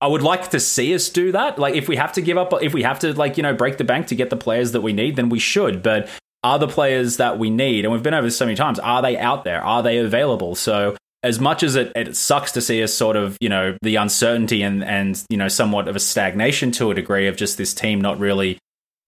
I 0.00 0.08
would 0.08 0.22
like 0.22 0.50
to 0.50 0.58
see 0.58 0.92
us 0.96 1.08
do 1.08 1.30
that. 1.30 1.60
Like, 1.60 1.76
if 1.76 1.86
we 1.88 1.94
have 1.94 2.12
to 2.14 2.20
give 2.20 2.36
up, 2.36 2.52
if 2.60 2.74
we 2.74 2.82
have 2.82 2.98
to, 3.00 3.14
like, 3.14 3.36
you 3.36 3.44
know, 3.44 3.54
break 3.54 3.78
the 3.78 3.84
bank 3.84 4.08
to 4.08 4.16
get 4.16 4.30
the 4.30 4.36
players 4.36 4.72
that 4.72 4.80
we 4.80 4.92
need, 4.92 5.14
then 5.14 5.28
we 5.28 5.38
should. 5.38 5.80
But 5.80 6.08
are 6.42 6.58
the 6.58 6.66
players 6.66 7.18
that 7.18 7.38
we 7.38 7.50
need, 7.50 7.84
and 7.84 7.92
we've 7.92 8.02
been 8.02 8.12
over 8.12 8.26
this 8.26 8.36
so 8.36 8.44
many 8.44 8.56
times, 8.56 8.80
are 8.80 9.00
they 9.00 9.16
out 9.16 9.44
there? 9.44 9.62
Are 9.62 9.80
they 9.80 9.98
available? 9.98 10.56
So, 10.56 10.96
as 11.22 11.38
much 11.38 11.62
as 11.62 11.76
it, 11.76 11.92
it 11.94 12.16
sucks 12.16 12.52
to 12.52 12.60
see 12.60 12.82
us 12.82 12.92
sort 12.92 13.16
of, 13.16 13.36
you 13.40 13.48
know, 13.48 13.76
the 13.82 13.96
uncertainty 13.96 14.62
and, 14.62 14.82
and, 14.82 15.22
you 15.28 15.36
know, 15.36 15.48
somewhat 15.48 15.88
of 15.88 15.94
a 15.96 16.00
stagnation 16.00 16.72
to 16.72 16.90
a 16.90 16.94
degree 16.94 17.28
of 17.28 17.36
just 17.36 17.58
this 17.58 17.72
team 17.74 18.00
not 18.00 18.18
really 18.18 18.58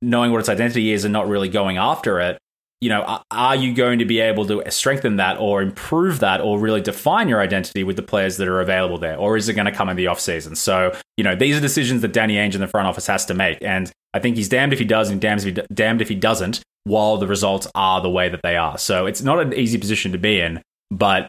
knowing 0.00 0.30
what 0.30 0.38
its 0.38 0.48
identity 0.48 0.92
is 0.92 1.04
and 1.04 1.12
not 1.12 1.26
really 1.28 1.48
going 1.48 1.76
after 1.76 2.20
it, 2.20 2.38
you 2.80 2.88
know, 2.88 3.20
are- 3.30 3.56
you 3.56 3.72
going 3.74 3.98
to 3.98 4.04
be 4.04 4.20
able 4.20 4.46
to 4.46 4.62
strengthen 4.70 5.16
that 5.16 5.38
or 5.38 5.62
improve 5.62 6.20
that 6.20 6.40
or 6.40 6.58
really 6.58 6.80
define 6.80 7.28
your 7.28 7.40
identity 7.40 7.82
with 7.82 7.96
the 7.96 8.02
players 8.02 8.36
that 8.36 8.46
are 8.46 8.60
available 8.60 8.98
there? 8.98 9.16
Or 9.16 9.36
is 9.36 9.48
it 9.48 9.54
going 9.54 9.66
to 9.66 9.72
come 9.72 9.88
in 9.88 9.96
the 9.96 10.04
offseason? 10.04 10.56
So, 10.56 10.94
you 11.16 11.24
know, 11.24 11.34
these 11.34 11.56
are 11.56 11.60
decisions 11.60 12.02
that 12.02 12.12
Danny 12.12 12.34
Ainge 12.34 12.54
in 12.54 12.60
the 12.60 12.68
front 12.68 12.86
office 12.86 13.06
has 13.06 13.24
to 13.26 13.34
make. 13.34 13.58
And 13.62 13.90
I 14.12 14.18
think 14.18 14.36
he's 14.36 14.48
damned 14.48 14.72
if 14.72 14.78
he 14.78 14.84
does 14.84 15.10
and 15.10 15.20
damned 15.20 15.44
if 15.44 15.56
he, 15.56 15.62
damned 15.72 16.02
if 16.02 16.08
he 16.08 16.14
doesn't. 16.14 16.60
while 16.84 17.16
the 17.16 17.26
results 17.26 17.66
are 17.74 18.02
the 18.02 18.10
way 18.10 18.28
that 18.28 18.40
they 18.42 18.56
are. 18.56 18.76
So 18.76 19.06
it's 19.06 19.22
not 19.22 19.40
an 19.40 19.54
easy 19.54 19.78
position 19.78 20.12
to 20.12 20.18
be 20.18 20.38
in, 20.38 20.60
but 20.90 21.26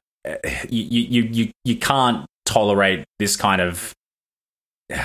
you 0.70 1.02
you 1.02 1.24
you 1.24 1.52
you 1.64 1.76
can't 1.78 2.26
tolerate 2.46 3.06
this 3.20 3.36
kind 3.36 3.62
of. 3.62 3.94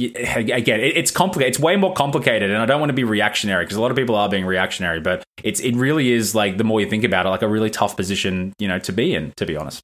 Again, 0.00 0.78
it's 0.78 1.10
complicated. 1.10 1.54
It's 1.54 1.58
way 1.58 1.74
more 1.74 1.92
complicated, 1.92 2.52
and 2.52 2.62
I 2.62 2.66
don't 2.66 2.78
want 2.78 2.90
to 2.90 2.94
be 2.94 3.02
reactionary 3.02 3.64
because 3.64 3.76
a 3.76 3.80
lot 3.80 3.90
of 3.90 3.96
people 3.96 4.14
are 4.14 4.28
being 4.28 4.46
reactionary. 4.46 5.00
But 5.00 5.24
it's 5.42 5.58
it 5.58 5.74
really 5.74 6.12
is 6.12 6.36
like 6.36 6.56
the 6.56 6.62
more 6.62 6.80
you 6.80 6.88
think 6.88 7.02
about 7.02 7.26
it, 7.26 7.30
like 7.30 7.42
a 7.42 7.48
really 7.48 7.68
tough 7.68 7.96
position, 7.96 8.52
you 8.60 8.68
know, 8.68 8.78
to 8.78 8.92
be 8.92 9.12
in. 9.12 9.32
To 9.38 9.44
be 9.44 9.56
honest 9.56 9.82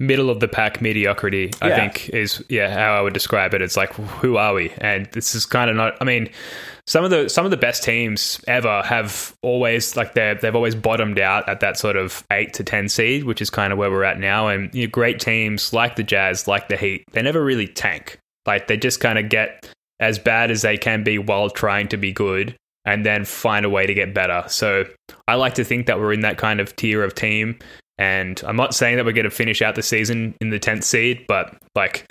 middle 0.00 0.28
of 0.28 0.40
the 0.40 0.48
pack 0.48 0.82
mediocrity 0.82 1.52
i 1.62 1.70
think 1.70 2.08
is 2.08 2.44
yeah 2.48 2.68
how 2.68 2.98
i 2.98 3.00
would 3.00 3.12
describe 3.14 3.54
it. 3.54 3.62
It's 3.62 3.76
like 3.76 3.92
who 3.94 4.36
are 4.36 4.52
we? 4.52 4.72
And 4.78 5.06
this 5.12 5.34
is 5.34 5.46
kind 5.46 5.70
of 5.70 5.76
not 5.76 5.96
i 6.00 6.04
mean 6.04 6.28
some 6.86 7.04
of 7.04 7.10
the 7.10 7.28
some 7.28 7.44
of 7.44 7.50
the 7.50 7.56
best 7.56 7.82
teams 7.82 8.42
ever 8.46 8.82
have 8.82 9.34
always 9.42 9.96
like 9.96 10.14
they 10.14 10.36
they've 10.40 10.54
always 10.54 10.74
bottomed 10.74 11.18
out 11.18 11.48
at 11.48 11.60
that 11.60 11.78
sort 11.78 11.96
of 11.96 12.24
8 12.30 12.52
to 12.54 12.64
10 12.64 12.88
seed 12.88 13.24
which 13.24 13.40
is 13.40 13.48
kind 13.50 13.72
of 13.72 13.78
where 13.78 13.90
we're 13.90 14.04
at 14.04 14.18
now. 14.18 14.48
And 14.48 14.74
you 14.74 14.86
know, 14.86 14.90
great 14.90 15.20
teams 15.20 15.72
like 15.72 15.96
the 15.96 16.02
jazz 16.02 16.46
like 16.46 16.68
the 16.68 16.76
heat 16.76 17.04
they 17.12 17.22
never 17.22 17.42
really 17.42 17.66
tank. 17.66 18.18
Like 18.46 18.66
they 18.66 18.76
just 18.76 19.00
kind 19.00 19.18
of 19.18 19.30
get 19.30 19.66
as 20.00 20.18
bad 20.18 20.50
as 20.50 20.62
they 20.62 20.76
can 20.76 21.04
be 21.04 21.18
while 21.18 21.48
trying 21.48 21.88
to 21.88 21.96
be 21.96 22.12
good 22.12 22.56
and 22.84 23.06
then 23.06 23.24
find 23.24 23.64
a 23.64 23.70
way 23.70 23.86
to 23.86 23.94
get 23.94 24.12
better. 24.12 24.44
So 24.48 24.84
i 25.26 25.36
like 25.36 25.54
to 25.54 25.64
think 25.64 25.86
that 25.86 25.98
we're 25.98 26.12
in 26.12 26.20
that 26.20 26.36
kind 26.36 26.60
of 26.60 26.76
tier 26.76 27.02
of 27.02 27.14
team 27.14 27.58
and 27.98 28.40
I'm 28.46 28.56
not 28.56 28.74
saying 28.74 28.96
that 28.96 29.04
we're 29.04 29.12
going 29.12 29.24
to 29.24 29.30
finish 29.30 29.62
out 29.62 29.74
the 29.74 29.82
season 29.82 30.34
in 30.40 30.50
the 30.50 30.60
10th 30.60 30.84
seed, 30.84 31.26
but 31.28 31.56
like 31.74 32.06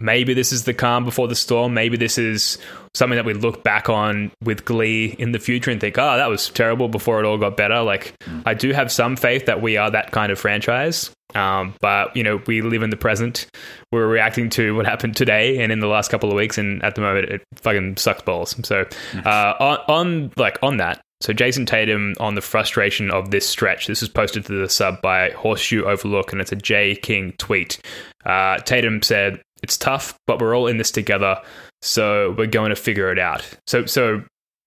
maybe 0.00 0.34
this 0.34 0.52
is 0.52 0.64
the 0.64 0.74
calm 0.74 1.04
before 1.04 1.28
the 1.28 1.34
storm. 1.34 1.74
Maybe 1.74 1.96
this 1.96 2.18
is 2.18 2.58
something 2.94 3.16
that 3.16 3.24
we 3.24 3.34
look 3.34 3.64
back 3.64 3.88
on 3.88 4.30
with 4.42 4.64
glee 4.64 5.14
in 5.18 5.32
the 5.32 5.38
future 5.38 5.70
and 5.70 5.80
think, 5.80 5.98
oh, 5.98 6.16
that 6.16 6.28
was 6.28 6.50
terrible 6.50 6.88
before 6.88 7.20
it 7.20 7.26
all 7.26 7.38
got 7.38 7.56
better. 7.56 7.82
Like, 7.82 8.14
I 8.44 8.54
do 8.54 8.72
have 8.72 8.90
some 8.92 9.16
faith 9.16 9.46
that 9.46 9.62
we 9.62 9.76
are 9.76 9.90
that 9.90 10.10
kind 10.10 10.30
of 10.30 10.38
franchise. 10.38 11.10
Um, 11.34 11.74
but, 11.80 12.16
you 12.16 12.22
know, 12.22 12.40
we 12.46 12.62
live 12.62 12.82
in 12.82 12.90
the 12.90 12.96
present. 12.96 13.46
We're 13.90 14.06
reacting 14.06 14.50
to 14.50 14.76
what 14.76 14.86
happened 14.86 15.16
today 15.16 15.58
and 15.58 15.72
in 15.72 15.80
the 15.80 15.88
last 15.88 16.10
couple 16.10 16.30
of 16.30 16.36
weeks. 16.36 16.58
And 16.58 16.82
at 16.84 16.94
the 16.94 17.00
moment, 17.00 17.28
it 17.30 17.42
fucking 17.56 17.96
sucks 17.96 18.22
balls. 18.22 18.54
So, 18.64 18.86
uh, 19.24 19.54
on, 19.58 19.78
on 19.88 20.32
like, 20.36 20.58
on 20.62 20.76
that, 20.76 21.00
so 21.20 21.32
Jayson 21.32 21.66
Tatum 21.66 22.14
on 22.20 22.34
the 22.34 22.40
frustration 22.40 23.10
of 23.10 23.30
this 23.30 23.48
stretch. 23.48 23.86
This 23.86 24.02
is 24.02 24.08
posted 24.08 24.44
to 24.46 24.60
the 24.60 24.68
sub 24.68 25.00
by 25.00 25.30
Horseshoe 25.30 25.84
Overlook, 25.84 26.32
and 26.32 26.40
it's 26.40 26.52
a 26.52 26.56
J 26.56 26.96
King 26.96 27.32
tweet. 27.38 27.78
Uh, 28.24 28.58
Tatum 28.58 29.02
said, 29.02 29.40
"It's 29.62 29.78
tough, 29.78 30.18
but 30.26 30.40
we're 30.40 30.56
all 30.56 30.66
in 30.66 30.76
this 30.76 30.90
together, 30.90 31.40
so 31.82 32.34
we're 32.36 32.46
going 32.46 32.70
to 32.70 32.76
figure 32.76 33.10
it 33.10 33.18
out." 33.18 33.48
So, 33.66 33.86
so 33.86 34.22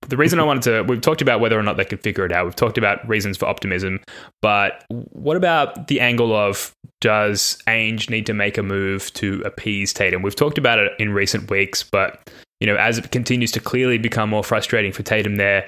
the 0.07 0.17
reason 0.17 0.39
I 0.39 0.43
wanted 0.43 0.63
to, 0.63 0.83
we've 0.83 1.01
talked 1.01 1.21
about 1.21 1.39
whether 1.39 1.59
or 1.59 1.63
not 1.63 1.77
they 1.77 1.85
could 1.85 2.01
figure 2.01 2.25
it 2.25 2.31
out. 2.31 2.45
We've 2.45 2.55
talked 2.55 2.77
about 2.77 3.07
reasons 3.07 3.37
for 3.37 3.45
optimism, 3.45 3.99
but 4.41 4.85
what 4.89 5.37
about 5.37 5.87
the 5.87 5.99
angle 5.99 6.35
of 6.35 6.71
does 7.01 7.57
Ainge 7.67 8.09
need 8.09 8.25
to 8.25 8.33
make 8.33 8.57
a 8.57 8.63
move 8.63 9.13
to 9.13 9.41
appease 9.45 9.93
Tatum? 9.93 10.21
We've 10.21 10.35
talked 10.35 10.57
about 10.57 10.79
it 10.79 10.91
in 10.99 11.13
recent 11.13 11.49
weeks, 11.49 11.83
but 11.83 12.29
you 12.59 12.67
know, 12.67 12.75
as 12.75 12.97
it 12.97 13.11
continues 13.11 13.51
to 13.51 13.59
clearly 13.59 13.97
become 13.97 14.29
more 14.29 14.43
frustrating 14.43 14.91
for 14.91 15.03
Tatum 15.03 15.35
there, 15.35 15.67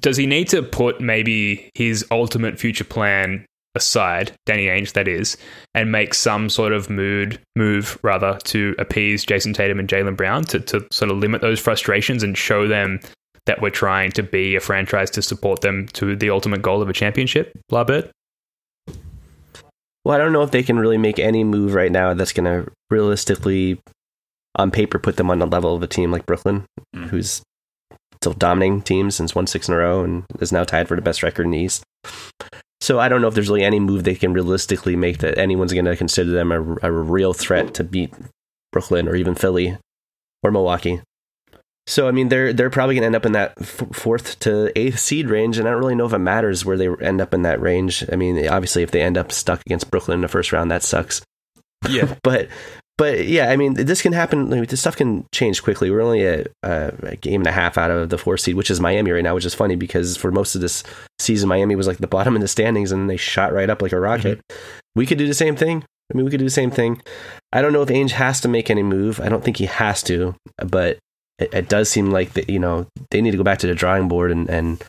does 0.00 0.16
he 0.16 0.26
need 0.26 0.48
to 0.48 0.62
put 0.62 1.00
maybe 1.00 1.70
his 1.74 2.04
ultimate 2.10 2.58
future 2.58 2.84
plan 2.84 3.44
aside, 3.74 4.32
Danny 4.44 4.66
Ainge 4.66 4.92
that 4.94 5.06
is, 5.08 5.36
and 5.74 5.92
make 5.92 6.12
some 6.14 6.48
sort 6.50 6.72
of 6.72 6.90
mood 6.90 7.40
move 7.56 7.98
rather 8.02 8.38
to 8.44 8.74
appease 8.78 9.24
Jayson 9.24 9.54
Tatum 9.54 9.78
and 9.78 9.88
Jaylen 9.88 10.16
Brown 10.16 10.44
to, 10.44 10.58
to 10.60 10.86
sort 10.90 11.10
of 11.10 11.18
limit 11.18 11.40
those 11.42 11.60
frustrations 11.60 12.22
and 12.22 12.36
show 12.36 12.66
them 12.66 12.98
that 13.46 13.62
we're 13.62 13.70
trying 13.70 14.10
to 14.12 14.22
be 14.22 14.56
a 14.56 14.60
franchise 14.60 15.10
to 15.10 15.22
support 15.22 15.60
them 15.62 15.86
to 15.94 16.16
the 16.16 16.28
ultimate 16.30 16.60
goal 16.60 16.82
of 16.82 16.88
a 16.88 16.92
championship, 16.92 17.52
Larbird? 17.72 18.10
Well, 20.04 20.14
I 20.14 20.18
don't 20.18 20.32
know 20.32 20.42
if 20.42 20.50
they 20.50 20.62
can 20.62 20.78
really 20.78 20.98
make 20.98 21.18
any 21.18 21.44
move 21.44 21.74
right 21.74 21.92
now 21.92 22.14
that's 22.14 22.32
going 22.32 22.44
to 22.44 22.70
realistically, 22.90 23.78
on 24.54 24.70
paper, 24.70 24.98
put 24.98 25.16
them 25.16 25.30
on 25.30 25.38
the 25.38 25.46
level 25.46 25.74
of 25.74 25.82
a 25.82 25.86
team 25.86 26.10
like 26.10 26.26
Brooklyn, 26.26 26.64
Mm. 26.96 27.08
who's 27.08 27.42
still 28.20 28.32
dominating 28.32 28.82
teams 28.82 29.14
since 29.14 29.34
won 29.34 29.46
six 29.46 29.68
in 29.68 29.74
a 29.74 29.78
row 29.78 30.02
and 30.02 30.24
is 30.40 30.52
now 30.52 30.64
tied 30.64 30.88
for 30.88 30.96
the 30.96 31.02
best 31.02 31.22
record 31.22 31.44
in 31.44 31.52
the 31.52 31.58
East. 31.58 31.84
So 32.80 32.98
I 32.98 33.08
don't 33.08 33.20
know 33.20 33.28
if 33.28 33.34
there's 33.34 33.48
really 33.48 33.64
any 33.64 33.80
move 33.80 34.04
they 34.04 34.14
can 34.14 34.32
realistically 34.32 34.96
make 34.96 35.18
that 35.18 35.38
anyone's 35.38 35.72
going 35.72 35.84
to 35.84 35.96
consider 35.96 36.30
them 36.30 36.52
a, 36.52 36.76
a 36.82 36.92
real 36.92 37.32
threat 37.32 37.74
to 37.74 37.84
beat 37.84 38.14
Brooklyn 38.72 39.08
or 39.08 39.16
even 39.16 39.34
Philly 39.34 39.76
or 40.42 40.50
Milwaukee. 40.50 41.00
So 41.88 42.06
I 42.06 42.10
mean, 42.10 42.28
they're 42.28 42.52
they're 42.52 42.68
probably 42.68 42.96
going 42.96 43.02
to 43.02 43.06
end 43.06 43.16
up 43.16 43.24
in 43.24 43.32
that 43.32 43.54
f- 43.58 43.82
fourth 43.92 44.38
to 44.40 44.78
eighth 44.78 44.98
seed 44.98 45.30
range, 45.30 45.56
and 45.56 45.66
I 45.66 45.70
don't 45.70 45.80
really 45.80 45.94
know 45.94 46.04
if 46.04 46.12
it 46.12 46.18
matters 46.18 46.62
where 46.62 46.76
they 46.76 46.88
end 47.00 47.22
up 47.22 47.32
in 47.32 47.42
that 47.42 47.62
range. 47.62 48.04
I 48.12 48.16
mean, 48.16 48.46
obviously, 48.46 48.82
if 48.82 48.90
they 48.90 49.00
end 49.00 49.16
up 49.16 49.32
stuck 49.32 49.62
against 49.62 49.90
Brooklyn 49.90 50.16
in 50.16 50.20
the 50.20 50.28
first 50.28 50.52
round, 50.52 50.70
that 50.70 50.82
sucks. 50.82 51.22
Yeah. 51.88 52.14
but 52.22 52.48
but 52.98 53.28
yeah, 53.28 53.50
I 53.50 53.56
mean, 53.56 53.74
this 53.74 54.02
can 54.02 54.12
happen. 54.12 54.50
Like, 54.50 54.68
this 54.68 54.80
stuff 54.80 54.96
can 54.96 55.24
change 55.32 55.62
quickly. 55.62 55.88
We're 55.90 56.02
only 56.02 56.26
a, 56.26 56.44
a, 56.64 56.68
uh, 56.68 56.90
a 57.04 57.16
game 57.16 57.40
and 57.40 57.46
a 57.46 57.52
half 57.52 57.78
out 57.78 57.92
of 57.92 58.10
the 58.10 58.18
four 58.18 58.36
seed, 58.36 58.56
which 58.56 58.70
is 58.70 58.80
Miami 58.80 59.12
right 59.12 59.22
now, 59.22 59.36
which 59.36 59.44
is 59.44 59.54
funny 59.54 59.76
because 59.76 60.16
for 60.16 60.32
most 60.32 60.56
of 60.56 60.60
this 60.60 60.82
season, 61.20 61.48
Miami 61.48 61.76
was 61.76 61.86
like 61.86 61.98
the 61.98 62.08
bottom 62.08 62.34
in 62.34 62.42
the 62.42 62.48
standings, 62.48 62.90
and 62.90 63.08
they 63.08 63.16
shot 63.16 63.52
right 63.52 63.70
up 63.70 63.80
like 63.80 63.92
a 63.92 64.00
rocket. 64.00 64.38
Mm-hmm. 64.38 64.58
We 64.96 65.06
could 65.06 65.18
do 65.18 65.28
the 65.28 65.34
same 65.34 65.54
thing. 65.54 65.84
I 66.12 66.16
mean, 66.16 66.24
we 66.24 66.30
could 66.30 66.40
do 66.40 66.44
the 66.44 66.50
same 66.50 66.72
thing. 66.72 67.00
I 67.52 67.62
don't 67.62 67.72
know 67.72 67.82
if 67.82 67.88
Ainge 67.88 68.10
has 68.10 68.40
to 68.40 68.48
make 68.48 68.68
any 68.68 68.82
move. 68.82 69.20
I 69.20 69.28
don't 69.28 69.44
think 69.44 69.58
he 69.58 69.66
has 69.66 70.02
to, 70.04 70.34
but 70.56 70.98
it, 71.38 71.54
it 71.54 71.68
does 71.68 71.88
seem 71.88 72.10
like 72.10 72.32
that. 72.32 72.50
You 72.50 72.58
know, 72.58 72.88
they 73.10 73.20
need 73.20 73.30
to 73.30 73.36
go 73.36 73.44
back 73.44 73.58
to 73.60 73.68
the 73.68 73.74
drawing 73.74 74.08
board 74.08 74.32
and 74.32 74.50
and 74.50 74.82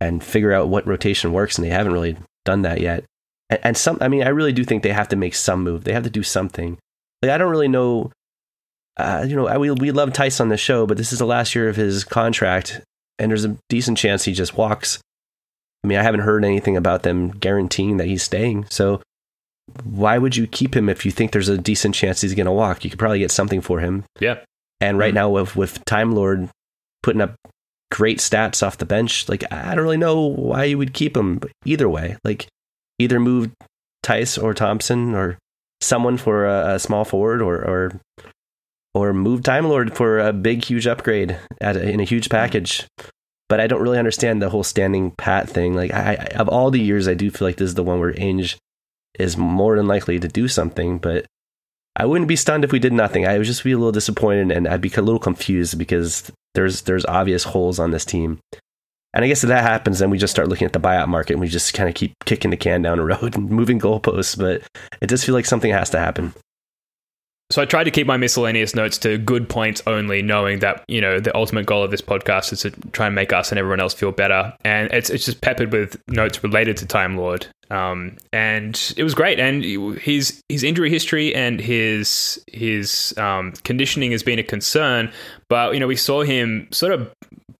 and 0.00 0.22
figure 0.22 0.52
out 0.52 0.68
what 0.68 0.86
rotation 0.86 1.32
works, 1.32 1.56
and 1.56 1.64
they 1.64 1.70
haven't 1.70 1.92
really 1.92 2.16
done 2.44 2.62
that 2.62 2.80
yet. 2.80 3.04
And, 3.50 3.60
and 3.62 3.76
some, 3.76 3.98
I 4.00 4.08
mean, 4.08 4.24
I 4.24 4.30
really 4.30 4.52
do 4.52 4.64
think 4.64 4.82
they 4.82 4.92
have 4.92 5.08
to 5.08 5.16
make 5.16 5.34
some 5.36 5.62
move. 5.62 5.84
They 5.84 5.92
have 5.92 6.04
to 6.04 6.10
do 6.10 6.24
something. 6.24 6.78
Like 7.22 7.30
I 7.30 7.38
don't 7.38 7.50
really 7.50 7.68
know. 7.68 8.10
Uh, 8.96 9.26
you 9.28 9.36
know, 9.36 9.46
I, 9.46 9.58
we 9.58 9.70
we 9.70 9.90
love 9.90 10.12
Theis 10.12 10.40
on 10.40 10.48
the 10.48 10.56
show, 10.56 10.86
but 10.86 10.96
this 10.96 11.12
is 11.12 11.18
the 11.18 11.26
last 11.26 11.54
year 11.54 11.68
of 11.68 11.76
his 11.76 12.04
contract, 12.04 12.80
and 13.18 13.30
there's 13.30 13.44
a 13.44 13.56
decent 13.68 13.98
chance 13.98 14.24
he 14.24 14.32
just 14.32 14.56
walks. 14.56 14.98
I 15.84 15.88
mean, 15.88 15.98
I 15.98 16.02
haven't 16.02 16.20
heard 16.20 16.44
anything 16.44 16.76
about 16.76 17.02
them 17.02 17.30
guaranteeing 17.30 17.98
that 17.98 18.06
he's 18.06 18.22
staying. 18.22 18.66
So 18.70 19.02
why 19.84 20.18
would 20.18 20.36
you 20.36 20.46
keep 20.46 20.74
him 20.74 20.88
if 20.88 21.04
you 21.04 21.10
think 21.10 21.32
there's 21.32 21.48
a 21.48 21.58
decent 21.58 21.94
chance 21.94 22.20
he's 22.20 22.34
going 22.34 22.46
to 22.46 22.52
walk? 22.52 22.84
You 22.84 22.90
could 22.90 22.98
probably 22.98 23.18
get 23.18 23.30
something 23.30 23.60
for 23.60 23.80
him. 23.80 24.04
Yeah. 24.20 24.38
And 24.80 24.98
right 24.98 25.14
now, 25.14 25.30
with 25.30 25.56
with 25.56 25.84
Time 25.84 26.12
Lord 26.12 26.48
putting 27.02 27.22
up 27.22 27.34
great 27.90 28.18
stats 28.18 28.66
off 28.66 28.78
the 28.78 28.84
bench, 28.84 29.28
like 29.28 29.50
I 29.52 29.74
don't 29.74 29.84
really 29.84 29.96
know 29.96 30.20
why 30.20 30.64
you 30.64 30.78
would 30.78 30.92
keep 30.92 31.16
him. 31.16 31.36
But 31.36 31.52
either 31.64 31.88
way, 31.88 32.16
like 32.24 32.46
either 32.98 33.18
move 33.18 33.50
Theis 34.02 34.42
or 34.42 34.54
Thompson 34.54 35.14
or 35.14 35.38
someone 35.86 36.16
for 36.16 36.46
a, 36.46 36.74
a 36.74 36.78
small 36.78 37.04
forward, 37.04 37.40
or 37.40 37.56
or 37.56 38.00
or 38.94 39.12
move 39.12 39.42
Time 39.42 39.68
Lord 39.68 39.94
for 39.94 40.18
a 40.18 40.32
big, 40.32 40.64
huge 40.64 40.86
upgrade 40.86 41.38
at 41.60 41.76
a, 41.76 41.88
in 41.88 42.00
a 42.00 42.04
huge 42.04 42.28
package. 42.28 42.86
But 43.48 43.60
I 43.60 43.66
don't 43.66 43.82
really 43.82 43.98
understand 43.98 44.42
the 44.42 44.48
whole 44.48 44.64
standing 44.64 45.12
pat 45.12 45.48
thing. 45.48 45.74
Like 45.74 45.92
I, 45.92 46.14
I 46.14 46.36
of 46.36 46.48
all 46.48 46.70
the 46.70 46.80
years, 46.80 47.06
I 47.06 47.14
do 47.14 47.30
feel 47.30 47.46
like 47.46 47.56
this 47.56 47.68
is 47.68 47.74
the 47.74 47.84
one 47.84 48.00
where 48.00 48.12
Ainge 48.14 48.56
is 49.18 49.36
more 49.36 49.76
than 49.76 49.86
likely 49.86 50.18
to 50.18 50.28
do 50.28 50.48
something, 50.48 50.98
but 50.98 51.26
I 51.94 52.04
wouldn't 52.04 52.28
be 52.28 52.36
stunned 52.36 52.64
if 52.64 52.72
we 52.72 52.78
did 52.78 52.92
nothing. 52.92 53.26
I 53.26 53.38
would 53.38 53.46
just 53.46 53.64
be 53.64 53.72
a 53.72 53.78
little 53.78 53.92
disappointed 53.92 54.50
and 54.50 54.68
I'd 54.68 54.82
be 54.82 54.92
a 54.96 55.00
little 55.00 55.18
confused 55.18 55.78
because 55.78 56.30
there's 56.54 56.82
there's 56.82 57.06
obvious 57.06 57.44
holes 57.44 57.78
on 57.78 57.90
this 57.90 58.04
team. 58.04 58.38
And 59.16 59.24
I 59.24 59.28
guess 59.28 59.42
if 59.42 59.48
that 59.48 59.62
happens, 59.62 59.98
then 59.98 60.10
we 60.10 60.18
just 60.18 60.30
start 60.30 60.48
looking 60.48 60.66
at 60.66 60.74
the 60.74 60.78
buyout 60.78 61.08
market 61.08 61.32
and 61.32 61.40
we 61.40 61.48
just 61.48 61.72
kind 61.72 61.88
of 61.88 61.94
keep 61.94 62.12
kicking 62.26 62.50
the 62.50 62.56
can 62.58 62.82
down 62.82 62.98
the 62.98 63.04
road 63.22 63.34
and 63.34 63.48
moving 63.50 63.80
goalposts. 63.80 64.38
But 64.38 64.62
it 65.00 65.08
does 65.08 65.24
feel 65.24 65.34
like 65.34 65.46
something 65.46 65.72
has 65.72 65.88
to 65.90 65.98
happen. 65.98 66.34
So 67.48 67.62
I 67.62 67.64
tried 67.64 67.84
to 67.84 67.90
keep 67.90 68.06
my 68.06 68.18
miscellaneous 68.18 68.74
notes 68.74 68.98
to 68.98 69.16
good 69.16 69.48
points 69.48 69.80
only, 69.86 70.20
knowing 70.20 70.58
that 70.58 70.84
you 70.88 71.00
know 71.00 71.18
the 71.18 71.34
ultimate 71.34 71.64
goal 71.64 71.82
of 71.82 71.90
this 71.90 72.02
podcast 72.02 72.52
is 72.52 72.60
to 72.62 72.72
try 72.90 73.06
and 73.06 73.14
make 73.14 73.32
us 73.32 73.50
and 73.50 73.58
everyone 73.58 73.80
else 73.80 73.94
feel 73.94 74.12
better. 74.12 74.52
And 74.64 74.92
it's 74.92 75.08
it's 75.08 75.24
just 75.24 75.40
peppered 75.40 75.72
with 75.72 75.96
notes 76.08 76.42
related 76.42 76.76
to 76.78 76.86
Time 76.86 77.16
Lord, 77.16 77.46
um, 77.70 78.16
and 78.32 78.92
it 78.96 79.04
was 79.04 79.14
great. 79.14 79.38
And 79.38 79.62
his 79.96 80.42
his 80.48 80.64
injury 80.64 80.90
history 80.90 81.34
and 81.34 81.60
his 81.60 82.44
his 82.52 83.14
um, 83.16 83.52
conditioning 83.62 84.10
has 84.10 84.24
been 84.24 84.40
a 84.40 84.42
concern, 84.42 85.10
but 85.48 85.72
you 85.72 85.78
know 85.78 85.86
we 85.86 85.96
saw 85.96 86.22
him 86.22 86.66
sort 86.72 86.92
of 86.92 87.08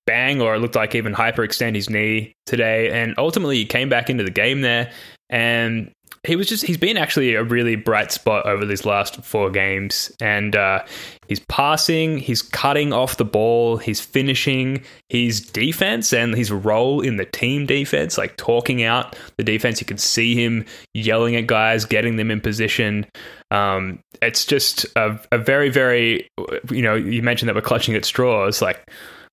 bang 0.07 0.41
or 0.41 0.55
it 0.55 0.59
looked 0.59 0.77
like 0.77 0.95
even 0.95 1.15
hyperextend 1.15 1.75
his 1.75 1.91
knee 1.91 2.35
today, 2.47 2.91
and 2.91 3.15
ultimately 3.19 3.57
he 3.57 3.65
came 3.65 3.89
back 3.89 4.09
into 4.11 4.25
the 4.25 4.31
game 4.31 4.61
there. 4.61 4.91
And 5.29 5.91
he 6.27 6.37
was 6.37 6.49
just 6.49 6.65
he's 6.65 6.77
been 6.77 6.97
actually 6.97 7.35
a 7.35 7.45
really 7.45 7.77
bright 7.77 8.11
spot 8.11 8.47
over 8.47 8.67
these 8.67 8.85
last 8.85 9.25
four 9.25 9.51
games. 9.51 10.11
And 10.21 10.57
uh, 10.57 10.85
he's 11.29 11.41
passing 11.41 12.19
he's 12.19 12.43
cutting 12.43 12.93
off 12.93 13.17
the 13.17 13.25
ball 13.25 13.77
he's 13.77 14.01
finishing 14.01 14.83
his 15.09 15.41
defense 15.41 16.13
and 16.13 16.35
his 16.35 16.51
role 16.51 17.01
in 17.01 17.17
the 17.17 17.25
team 17.25 17.67
defense 17.67 18.19
like 18.19 18.37
talking 18.37 18.83
out 18.83 19.17
the 19.37 19.45
defense. 19.45 19.81
You 19.81 19.87
can 19.87 19.99
see 19.99 20.35
him 20.35 20.65
yelling 20.95 21.37
at 21.37 21.47
guys 21.47 21.85
getting 21.85 22.17
them 22.17 22.31
in 22.31 22.41
position. 22.41 23.07
Um, 23.51 24.01
it's 24.21 24.45
just 24.45 24.85
a, 24.97 25.19
a 25.31 25.39
very 25.39 25.69
very 25.69 26.29
you 26.71 26.83
know 26.83 26.95
you 26.95 27.23
mentioned 27.23 27.49
that 27.49 27.55
we're 27.55 27.63
clutching 27.63 27.95
at 27.95 28.05
straws. 28.05 28.61
Like 28.61 28.85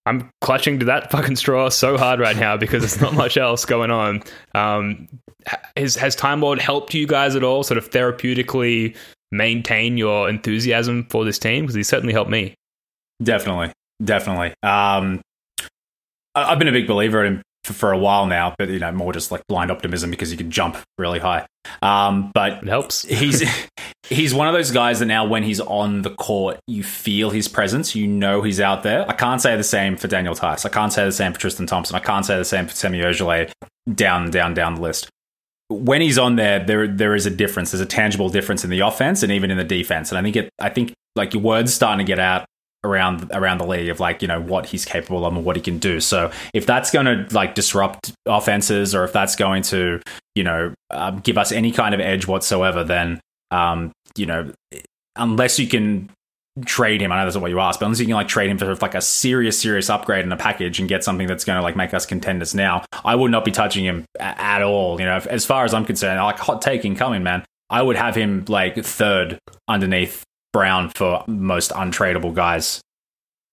I'm 0.06 0.30
clutching 0.42 0.80
to 0.80 0.86
that 0.86 1.12
fucking 1.12 1.38
straw 1.38 1.70
so 1.70 1.98
hard 1.98 2.20
right 2.20 2.36
now 2.36 2.58
because 2.58 2.82
there's 2.82 3.02
not 3.02 3.14
much 3.14 3.38
else 3.38 3.66
going 3.66 3.92
on. 3.92 4.24
Um, 4.54 5.08
has 5.78 5.96
has 5.96 6.16
Time 6.16 6.42
Lord 6.42 6.60
helped 6.60 6.94
you 6.94 7.08
guys 7.08 7.36
at 7.36 7.44
all, 7.44 7.64
sort 7.64 7.78
of 7.78 7.90
therapeutically 7.90 8.96
maintain 9.32 9.98
your 9.98 10.30
enthusiasm 10.30 11.06
for 11.10 11.26
this 11.26 11.40
team? 11.40 11.64
Because 11.64 11.76
he 11.76 11.84
certainly 11.84 12.14
helped 12.14 12.30
me. 12.30 12.56
Definitely, 13.22 13.72
definitely. 14.04 14.54
Um, 14.62 15.22
I've 16.36 16.60
been 16.60 16.68
a 16.68 16.74
big 16.74 16.88
believer 16.88 17.24
in 17.24 17.42
for, 17.64 17.74
for 17.74 17.92
a 17.92 17.98
while 17.98 18.26
now, 18.26 18.56
but 18.58 18.70
you 18.70 18.80
know, 18.80 18.92
more 18.92 19.14
just 19.14 19.32
like 19.32 19.46
blind 19.48 19.72
optimism 19.72 20.12
because 20.12 20.30
he 20.30 20.38
can 20.38 20.52
jump 20.52 20.78
really 20.98 21.20
high. 21.20 21.46
Um, 21.82 22.32
but 22.34 22.64
It 22.64 22.68
helps. 22.68 23.04
he's 23.08 23.44
he's 24.10 24.34
one 24.34 24.48
of 24.48 24.54
those 24.54 24.72
guys 24.72 25.00
that 25.00 25.06
now 25.06 25.26
when 25.26 25.44
he's 25.44 25.60
on 25.60 26.02
the 26.02 26.10
court, 26.10 26.60
you 26.68 26.84
feel 26.84 27.30
his 27.30 27.48
presence. 27.48 27.96
You 27.96 28.08
know 28.08 28.42
he's 28.42 28.60
out 28.60 28.84
there. 28.84 29.10
I 29.10 29.14
can't 29.14 29.42
say 29.42 29.56
the 29.56 29.64
same 29.64 29.96
for 29.96 30.08
Daniel 30.08 30.36
Theis. 30.36 30.66
I 30.66 30.70
can't 30.70 30.92
say 30.92 31.06
the 31.06 31.12
same 31.12 31.34
for 31.34 31.40
Tristan 31.40 31.68
Thompson. 31.68 31.96
I 31.96 32.00
can't 32.00 32.26
say 32.26 32.38
the 32.38 32.46
same 32.46 32.68
for 32.68 32.74
Semi 32.74 33.00
Ojeleye. 33.00 33.52
Down, 33.94 34.32
down, 34.32 34.54
down 34.54 34.76
the 34.76 34.82
list. 34.82 35.10
When 35.68 36.02
he's 36.02 36.18
on 36.18 36.36
there, 36.36 36.64
there 36.64 36.88
there 36.88 37.16
is 37.16 37.26
a 37.26 37.30
difference. 37.30 37.72
There's 37.72 37.82
a 37.82 37.86
tangible 37.86 38.30
difference 38.30 38.64
in 38.64 38.70
the 38.70 38.82
offense 38.82 39.24
and 39.24 39.32
even 39.32 39.52
in 39.52 39.58
the 39.58 39.64
defense. 39.64 40.12
And 40.12 40.18
I 40.18 40.22
think 40.22 40.36
it. 40.36 40.50
I 40.60 40.70
think 40.70 40.94
like 41.16 41.34
your 41.34 41.44
words 41.44 41.74
starting 41.74 42.06
to 42.06 42.10
get 42.10 42.20
out 42.20 42.46
around 42.84 43.32
around 43.34 43.60
the 43.60 43.68
league 43.68 43.90
of 43.90 44.00
like 44.00 44.22
you 44.22 44.28
know 44.28 44.42
what 44.42 44.66
he's 44.68 44.86
capable 44.86 45.26
of 45.26 45.36
and 45.36 45.46
what 45.46 45.56
he 45.56 45.62
can 45.62 45.78
do. 45.78 46.00
So 46.00 46.32
if 46.54 46.66
that's 46.66 46.92
going 46.92 47.06
to 47.06 47.34
like 47.34 47.56
disrupt 47.56 48.14
offenses 48.26 48.94
or 48.94 49.04
if 49.04 49.14
that's 49.14 49.36
going 49.36 49.64
to 49.64 50.02
you 50.36 50.44
know 50.44 50.74
um, 50.92 51.20
give 51.20 51.38
us 51.38 51.52
any 51.52 51.72
kind 51.72 51.94
of 51.94 52.02
edge 52.02 52.28
whatsoever, 52.28 52.84
then 52.84 53.20
um, 53.52 53.92
you 54.16 54.26
know 54.26 54.52
unless 55.16 55.60
you 55.60 55.68
can 55.68 56.10
trade 56.66 57.02
him, 57.02 57.12
I 57.12 57.18
know 57.18 57.26
that's 57.26 57.36
not 57.36 57.42
what 57.42 57.52
you 57.52 57.60
asked, 57.60 57.80
but 57.80 57.88
unless 57.88 58.00
you 58.00 58.06
can 58.06 58.16
like 58.16 58.28
trade 58.28 58.50
him 58.50 58.58
for 58.58 58.76
like 58.76 58.96
a 58.96 59.02
serious 59.02 59.60
serious 59.60 59.90
upgrade 59.90 60.26
in 60.26 60.32
a 60.32 60.38
package 60.38 60.80
and 60.80 60.88
get 60.88 61.04
something 61.04 61.28
that's 61.28 61.46
going 61.46 61.58
to 61.58 61.64
like 61.64 61.76
make 61.76 61.94
us 61.94 62.06
contenders 62.06 62.54
now, 62.54 62.84
I 63.04 63.16
would 63.16 63.32
not 63.32 63.46
be 63.46 63.52
touching 63.52 63.86
him 63.86 64.06
a- 64.20 64.40
at 64.40 64.62
all. 64.62 65.00
You 65.00 65.06
know, 65.06 65.20
as 65.30 65.46
far 65.46 65.66
as 65.66 65.74
I'm 65.74 65.86
concerned, 65.86 66.20
like 66.22 66.40
hot 66.40 66.62
take 66.62 66.86
incoming, 66.86 67.24
man. 67.24 67.46
I 67.70 67.82
would 67.82 67.96
have 67.96 68.16
him 68.16 68.46
like 68.48 68.76
third 68.84 69.40
underneath 69.68 70.24
Brown 70.54 70.90
for 70.96 71.24
most 71.28 71.72
untradeable 71.72 72.34
guys. 72.34 72.82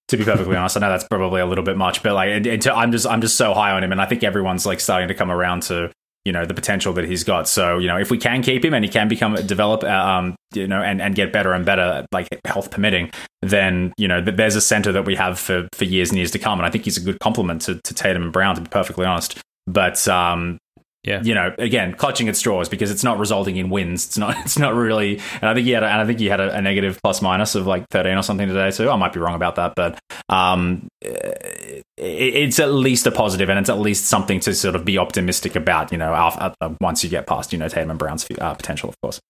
To 0.08 0.16
be 0.16 0.24
perfectly 0.24 0.56
honest, 0.56 0.76
I 0.76 0.80
know 0.80 0.90
that's 0.90 1.04
probably 1.04 1.40
a 1.40 1.46
little 1.46 1.64
bit 1.64 1.76
much, 1.76 2.02
but 2.02 2.14
like 2.14 2.46
I'm 2.68 2.92
just 2.92 3.06
I'm 3.06 3.20
just 3.20 3.36
so 3.36 3.54
high 3.54 3.72
on 3.72 3.82
him, 3.82 3.92
and 3.92 4.00
I 4.00 4.06
think 4.06 4.24
everyone's 4.24 4.66
like 4.66 4.80
starting 4.80 5.08
to 5.08 5.14
come 5.14 5.30
around 5.30 5.62
to 5.64 5.90
you 6.24 6.32
know 6.32 6.44
the 6.44 6.54
potential 6.54 6.92
that 6.94 7.04
he's 7.04 7.24
got. 7.24 7.48
So 7.48 7.78
you 7.78 7.86
know 7.86 7.96
if 7.96 8.10
we 8.10 8.18
can 8.18 8.42
keep 8.42 8.64
him 8.64 8.74
and 8.74 8.84
he 8.84 8.90
can 8.90 9.08
become 9.08 9.34
develop, 9.46 9.84
uh, 9.84 9.88
um, 9.88 10.34
you 10.52 10.66
know, 10.66 10.82
and 10.82 11.00
and 11.00 11.14
get 11.14 11.32
better 11.32 11.52
and 11.52 11.64
better, 11.64 12.06
like 12.12 12.28
health 12.44 12.70
permitting, 12.70 13.10
then 13.42 13.92
you 13.96 14.08
know 14.08 14.20
there's 14.20 14.56
a 14.56 14.60
center 14.60 14.92
that 14.92 15.04
we 15.04 15.14
have 15.14 15.38
for 15.38 15.68
for 15.74 15.84
years 15.84 16.10
and 16.10 16.18
years 16.18 16.32
to 16.32 16.38
come, 16.38 16.58
and 16.58 16.66
I 16.66 16.70
think 16.70 16.84
he's 16.84 16.96
a 16.96 17.00
good 17.00 17.20
complement 17.20 17.62
to, 17.62 17.76
to 17.76 17.94
Tatum 17.94 18.22
and 18.22 18.32
Brown, 18.32 18.56
to 18.56 18.60
be 18.60 18.68
perfectly 18.68 19.06
honest. 19.06 19.40
But 19.66 20.06
um, 20.08 20.58
Yeah. 21.02 21.22
you 21.22 21.34
know, 21.34 21.54
again, 21.56 21.94
clutching 21.94 22.28
at 22.28 22.36
straws 22.36 22.68
because 22.68 22.90
it's 22.90 23.02
not 23.02 23.18
resulting 23.18 23.56
in 23.56 23.70
wins. 23.70 24.04
It's 24.06 24.18
not. 24.18 24.36
It's 24.44 24.58
not 24.58 24.74
really. 24.74 25.18
And 25.40 25.44
I 25.44 25.54
think 25.54 25.66
he 25.66 25.72
had. 25.72 25.82
A, 25.82 25.86
and 25.86 26.00
I 26.00 26.04
think 26.06 26.18
he 26.18 26.26
had 26.26 26.40
a, 26.40 26.54
a 26.56 26.60
negative 26.60 27.00
plus 27.02 27.22
minus 27.22 27.54
of 27.54 27.66
like 27.66 27.86
thirteen 27.90 28.18
or 28.18 28.22
something 28.22 28.46
today 28.48 28.70
too. 28.70 28.90
I 28.90 28.96
might 28.96 29.12
be 29.14 29.20
wrong 29.20 29.34
about 29.34 29.54
that, 29.56 29.72
but 29.76 29.98
um, 30.28 30.88
it, 31.00 31.84
it's 31.96 32.58
at 32.58 32.72
least 32.72 33.06
a 33.06 33.10
positive, 33.10 33.48
and 33.48 33.58
it's 33.58 33.70
at 33.70 33.78
least 33.78 34.06
something 34.06 34.40
to 34.40 34.54
sort 34.54 34.76
of 34.76 34.84
be 34.84 34.98
optimistic 34.98 35.56
about. 35.56 35.90
You 35.92 35.98
know, 35.98 36.12
after, 36.14 36.52
uh, 36.60 36.74
once 36.80 37.02
you 37.02 37.10
get 37.10 37.26
past 37.26 37.52
you 37.52 37.58
know 37.58 37.68
Tatum 37.68 37.90
and 37.90 37.98
Brown's 37.98 38.26
uh, 38.40 38.54
potential, 38.54 38.88
of 38.90 39.00
course. 39.00 39.20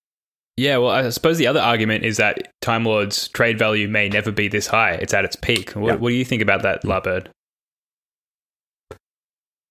Yeah, 0.56 0.76
well, 0.78 0.90
I 0.90 1.08
suppose 1.10 1.38
the 1.38 1.46
other 1.46 1.60
argument 1.60 2.04
is 2.04 2.16
that 2.18 2.50
Time 2.60 2.84
Lord's 2.84 3.28
trade 3.28 3.58
value 3.58 3.88
may 3.88 4.08
never 4.08 4.30
be 4.30 4.48
this 4.48 4.66
high. 4.66 4.92
It's 4.92 5.14
at 5.14 5.24
its 5.24 5.36
peak. 5.36 5.70
What, 5.72 5.86
Yeah. 5.88 5.94
what 5.94 6.08
do 6.10 6.14
you 6.16 6.24
think 6.24 6.42
about 6.42 6.62
that, 6.62 6.82
Larbird? 6.82 7.28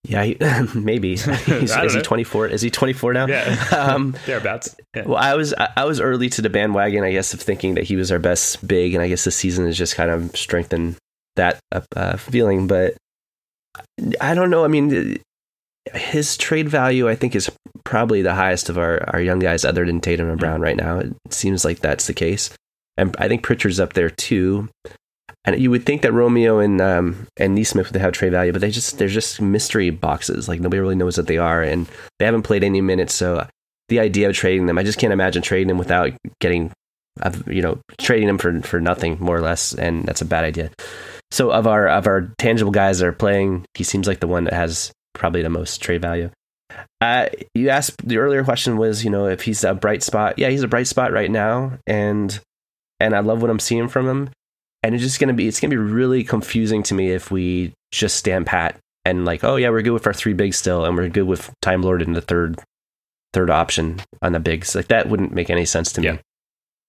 Yeah, 0.04 0.24
he, 0.24 0.36
maybe. 0.74 1.10
He's, 1.10 1.28
I 1.28 1.36
don't 1.46 1.86
is 1.86 1.94
he 1.94 2.00
24? 2.02 2.48
Is 2.48 2.62
he 2.62 2.70
24 2.70 3.12
now? 3.12 3.26
Yeah. 3.26 3.66
um, 3.76 4.16
Thereabouts. 4.26 4.74
Yeah. 4.94 5.04
well, 5.06 5.18
I 5.18 5.34
was 5.34 5.52
I 5.54 5.68
I 5.76 5.84
was 5.84 6.00
early 6.00 6.28
to 6.30 6.42
the 6.42 6.50
bandwagon, 6.50 7.04
I 7.04 7.12
guess, 7.12 7.34
of 7.34 7.40
thinking 7.40 7.74
that 7.74 7.84
he 7.84 7.96
was 7.96 8.10
our 8.10 8.18
best 8.18 8.66
big, 8.66 8.94
and 8.94 9.02
I 9.02 9.08
guess 9.08 9.24
the 9.24 9.30
season 9.30 9.66
has 9.66 9.76
just 9.76 9.96
kind 9.96 10.10
of 10.10 10.34
strengthened 10.36 10.96
that 11.36 11.60
uh, 11.72 11.82
uh, 11.94 12.16
feeling. 12.16 12.66
But 12.66 12.96
I 14.20 14.34
don't 14.34 14.50
know. 14.50 14.64
I 14.64 14.68
mean, 14.68 15.18
his 15.94 16.36
trade 16.36 16.68
value, 16.68 17.08
I 17.08 17.14
think, 17.14 17.36
is 17.36 17.50
probably 17.84 18.22
the 18.22 18.34
highest 18.34 18.68
of 18.68 18.78
our, 18.78 19.02
our 19.12 19.20
young 19.20 19.38
guys, 19.38 19.64
other 19.64 19.84
than 19.84 20.00
Tatum 20.00 20.30
and 20.30 20.40
Brown 20.40 20.60
right 20.60 20.76
now. 20.76 20.98
It 20.98 21.14
seems 21.30 21.64
like 21.64 21.80
that's 21.80 22.06
the 22.06 22.14
case, 22.14 22.50
and 22.96 23.14
I 23.18 23.28
think 23.28 23.42
Pritchard's 23.42 23.80
up 23.80 23.92
there 23.92 24.10
too. 24.10 24.68
And 25.44 25.58
you 25.58 25.70
would 25.70 25.86
think 25.86 26.02
that 26.02 26.12
Romeo 26.12 26.58
and 26.58 26.80
um, 26.80 27.26
and 27.38 27.54
Nesmith 27.54 27.92
would 27.92 28.00
have 28.00 28.12
trade 28.12 28.32
value, 28.32 28.52
but 28.52 28.60
they 28.60 28.70
just 28.70 28.98
they're 28.98 29.08
just 29.08 29.40
mystery 29.40 29.90
boxes. 29.90 30.48
Like 30.48 30.60
nobody 30.60 30.80
really 30.80 30.94
knows 30.94 31.16
what 31.16 31.26
they 31.26 31.38
are, 31.38 31.62
and 31.62 31.88
they 32.18 32.26
haven't 32.26 32.42
played 32.42 32.62
any 32.62 32.80
minutes. 32.80 33.14
So 33.14 33.46
the 33.88 34.00
idea 34.00 34.28
of 34.28 34.36
trading 34.36 34.66
them, 34.66 34.78
I 34.78 34.82
just 34.82 34.98
can't 34.98 35.12
imagine 35.12 35.42
trading 35.42 35.68
them 35.68 35.78
without 35.78 36.12
getting, 36.40 36.72
you 37.46 37.62
know, 37.62 37.78
trading 37.98 38.26
them 38.26 38.36
for 38.36 38.60
for 38.62 38.80
nothing 38.80 39.16
more 39.18 39.36
or 39.36 39.40
less, 39.40 39.72
and 39.72 40.04
that's 40.04 40.20
a 40.20 40.26
bad 40.26 40.44
idea. 40.44 40.70
So 41.30 41.50
of 41.50 41.66
our 41.66 41.88
of 41.88 42.06
our 42.06 42.32
tangible 42.38 42.72
guys 42.72 42.98
that 42.98 43.06
are 43.06 43.12
playing, 43.12 43.64
he 43.74 43.84
seems 43.84 44.06
like 44.06 44.20
the 44.20 44.26
one 44.26 44.44
that 44.44 44.54
has 44.54 44.92
probably 45.14 45.42
the 45.42 45.48
most 45.48 45.80
trade 45.80 46.02
value. 46.02 46.30
Uh, 47.00 47.28
you 47.54 47.70
asked 47.70 48.06
the 48.06 48.18
earlier 48.18 48.44
question 48.44 48.76
was, 48.76 49.04
you 49.04 49.10
know, 49.10 49.26
if 49.26 49.42
he's 49.42 49.64
a 49.64 49.74
bright 49.74 50.02
spot. 50.02 50.38
Yeah, 50.38 50.50
he's 50.50 50.62
a 50.62 50.68
bright 50.68 50.86
spot 50.86 51.12
right 51.12 51.30
now, 51.30 51.78
and 51.86 52.38
and 52.98 53.14
I 53.14 53.20
love 53.20 53.40
what 53.40 53.50
I'm 53.50 53.58
seeing 53.58 53.88
from 53.88 54.06
him. 54.06 54.30
And 54.82 54.94
it's 54.94 55.04
just 55.04 55.20
gonna 55.20 55.34
be 55.34 55.46
it's 55.46 55.60
gonna 55.60 55.70
be 55.70 55.76
really 55.76 56.24
confusing 56.24 56.82
to 56.84 56.94
me 56.94 57.10
if 57.10 57.30
we 57.30 57.72
just 57.92 58.16
stand 58.16 58.46
pat 58.46 58.78
and 59.04 59.24
like, 59.24 59.44
oh 59.44 59.56
yeah, 59.56 59.70
we're 59.70 59.82
good 59.82 59.92
with 59.92 60.06
our 60.06 60.12
three 60.12 60.32
bigs 60.32 60.56
still, 60.56 60.84
and 60.84 60.96
we're 60.96 61.08
good 61.08 61.26
with 61.26 61.50
Time 61.62 61.82
Lord 61.82 62.02
in 62.02 62.12
the 62.12 62.20
third 62.20 62.58
third 63.32 63.50
option 63.50 64.00
on 64.22 64.32
the 64.32 64.40
bigs. 64.40 64.74
Like 64.74 64.88
that 64.88 65.08
wouldn't 65.08 65.32
make 65.32 65.50
any 65.50 65.64
sense 65.64 65.92
to 65.92 66.00
me. 66.00 66.06
Yeah. 66.08 66.18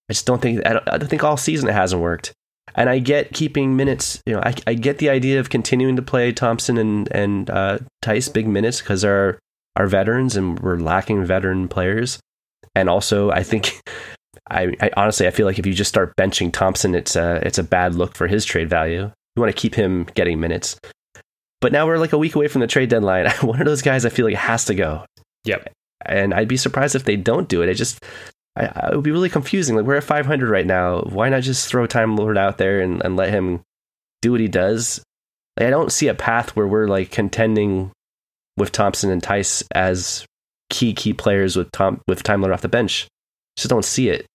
I 0.08 0.12
just 0.12 0.26
don't 0.26 0.42
think 0.42 0.66
I 0.66 0.74
don't, 0.74 0.88
I 0.88 0.98
don't 0.98 1.08
think 1.08 1.24
all 1.24 1.36
season 1.36 1.68
it 1.68 1.74
hasn't 1.74 2.02
worked. 2.02 2.32
And 2.74 2.88
I 2.88 3.00
get 3.00 3.32
keeping 3.32 3.76
minutes. 3.76 4.22
You 4.24 4.34
know, 4.34 4.40
I, 4.42 4.54
I 4.66 4.74
get 4.74 4.98
the 4.98 5.10
idea 5.10 5.40
of 5.40 5.50
continuing 5.50 5.96
to 5.96 6.02
play 6.02 6.32
Thompson 6.32 6.78
and 6.78 7.08
and 7.12 7.50
uh, 7.50 7.78
Theis 8.02 8.28
big 8.32 8.46
minutes 8.46 8.80
because 8.80 9.04
our 9.04 9.38
our 9.76 9.86
veterans 9.86 10.36
and 10.36 10.58
we're 10.60 10.78
lacking 10.78 11.24
veteran 11.24 11.68
players. 11.68 12.18
And 12.74 12.88
also, 12.88 13.30
I 13.30 13.42
think 13.42 13.80
I, 14.50 14.74
I 14.80 14.90
honestly 14.96 15.26
I 15.26 15.30
feel 15.30 15.46
like 15.46 15.58
if 15.58 15.66
you 15.66 15.72
just 15.72 15.88
start 15.88 16.14
benching 16.16 16.52
Thompson, 16.52 16.94
it's 16.94 17.16
a 17.16 17.36
it's 17.46 17.58
a 17.58 17.62
bad 17.62 17.94
look 17.94 18.14
for 18.16 18.26
his 18.26 18.44
trade 18.44 18.68
value. 18.68 19.10
You 19.36 19.40
want 19.40 19.54
to 19.54 19.60
keep 19.60 19.74
him 19.74 20.04
getting 20.14 20.40
minutes. 20.40 20.78
But 21.60 21.72
now 21.72 21.86
we're 21.86 21.98
like 21.98 22.12
a 22.12 22.18
week 22.18 22.34
away 22.34 22.48
from 22.48 22.60
the 22.60 22.66
trade 22.66 22.88
deadline. 22.88 23.30
One 23.40 23.60
of 23.60 23.66
those 23.66 23.82
guys 23.82 24.04
I 24.04 24.08
feel 24.10 24.26
like 24.26 24.34
has 24.34 24.64
to 24.66 24.74
go 24.74 25.04
Yep. 25.44 25.72
and 26.04 26.34
I'd 26.34 26.48
be 26.48 26.56
surprised 26.56 26.94
if 26.96 27.04
they 27.04 27.16
don't 27.16 27.48
do 27.48 27.62
it. 27.62 27.68
It 27.68 27.74
just 27.74 28.04
I, 28.56 28.64
it 28.90 28.96
would 28.96 29.04
be 29.04 29.12
really 29.12 29.30
confusing. 29.30 29.76
Like 29.76 29.86
we're 29.86 29.96
at 29.96 30.04
500 30.04 30.50
right 30.50 30.66
now. 30.66 31.02
Why 31.02 31.28
not 31.28 31.42
just 31.42 31.68
throw 31.68 31.86
Time 31.86 32.16
Lord 32.16 32.36
out 32.36 32.58
there 32.58 32.80
and, 32.80 33.02
and 33.04 33.16
let 33.16 33.30
him 33.30 33.62
do 34.20 34.32
what 34.32 34.40
he 34.40 34.48
does? 34.48 35.02
Like, 35.58 35.68
I 35.68 35.70
don't 35.70 35.92
see 35.92 36.08
a 36.08 36.14
path 36.14 36.54
where 36.56 36.66
we're 36.66 36.88
like 36.88 37.10
contending 37.10 37.92
with 38.56 38.72
Thompson 38.72 39.10
and 39.10 39.22
Theis 39.22 39.62
as 39.74 40.26
key 40.68 40.92
key 40.94 41.12
players 41.12 41.56
with 41.56 41.70
Tom 41.72 42.00
with 42.08 42.22
Time 42.22 42.40
Lord 42.42 42.52
off 42.52 42.60
the 42.62 42.68
bench. 42.68 43.06
Just 43.56 43.70
don't 43.70 43.84
see 43.84 44.08
it. 44.08 44.26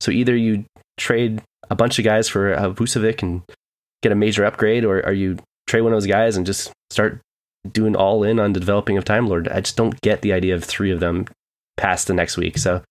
So 0.00 0.10
either 0.10 0.36
you 0.36 0.64
trade 0.96 1.42
a 1.70 1.74
bunch 1.74 1.98
of 1.98 2.04
guys 2.04 2.28
for 2.28 2.54
uh, 2.54 2.70
Vucevic 2.70 3.22
and 3.22 3.42
get 4.02 4.12
a 4.12 4.16
major 4.16 4.44
upgrade, 4.44 4.84
or, 4.84 5.04
or 5.06 5.12
you 5.12 5.38
trade 5.66 5.82
one 5.82 5.92
of 5.92 5.96
those 5.96 6.06
guys 6.06 6.36
and 6.36 6.46
just 6.46 6.72
start 6.90 7.20
doing 7.70 7.94
all 7.94 8.22
in 8.24 8.38
on 8.40 8.52
the 8.52 8.60
developing 8.60 8.96
of 8.96 9.04
Time 9.04 9.28
Lord. 9.28 9.48
I 9.48 9.60
just 9.60 9.76
don't 9.76 10.00
get 10.00 10.22
the 10.22 10.32
idea 10.32 10.54
of 10.54 10.64
three 10.64 10.90
of 10.90 11.00
them 11.00 11.26
past 11.76 12.06
the 12.06 12.14
next 12.14 12.36
week. 12.36 12.58
So 12.58 12.82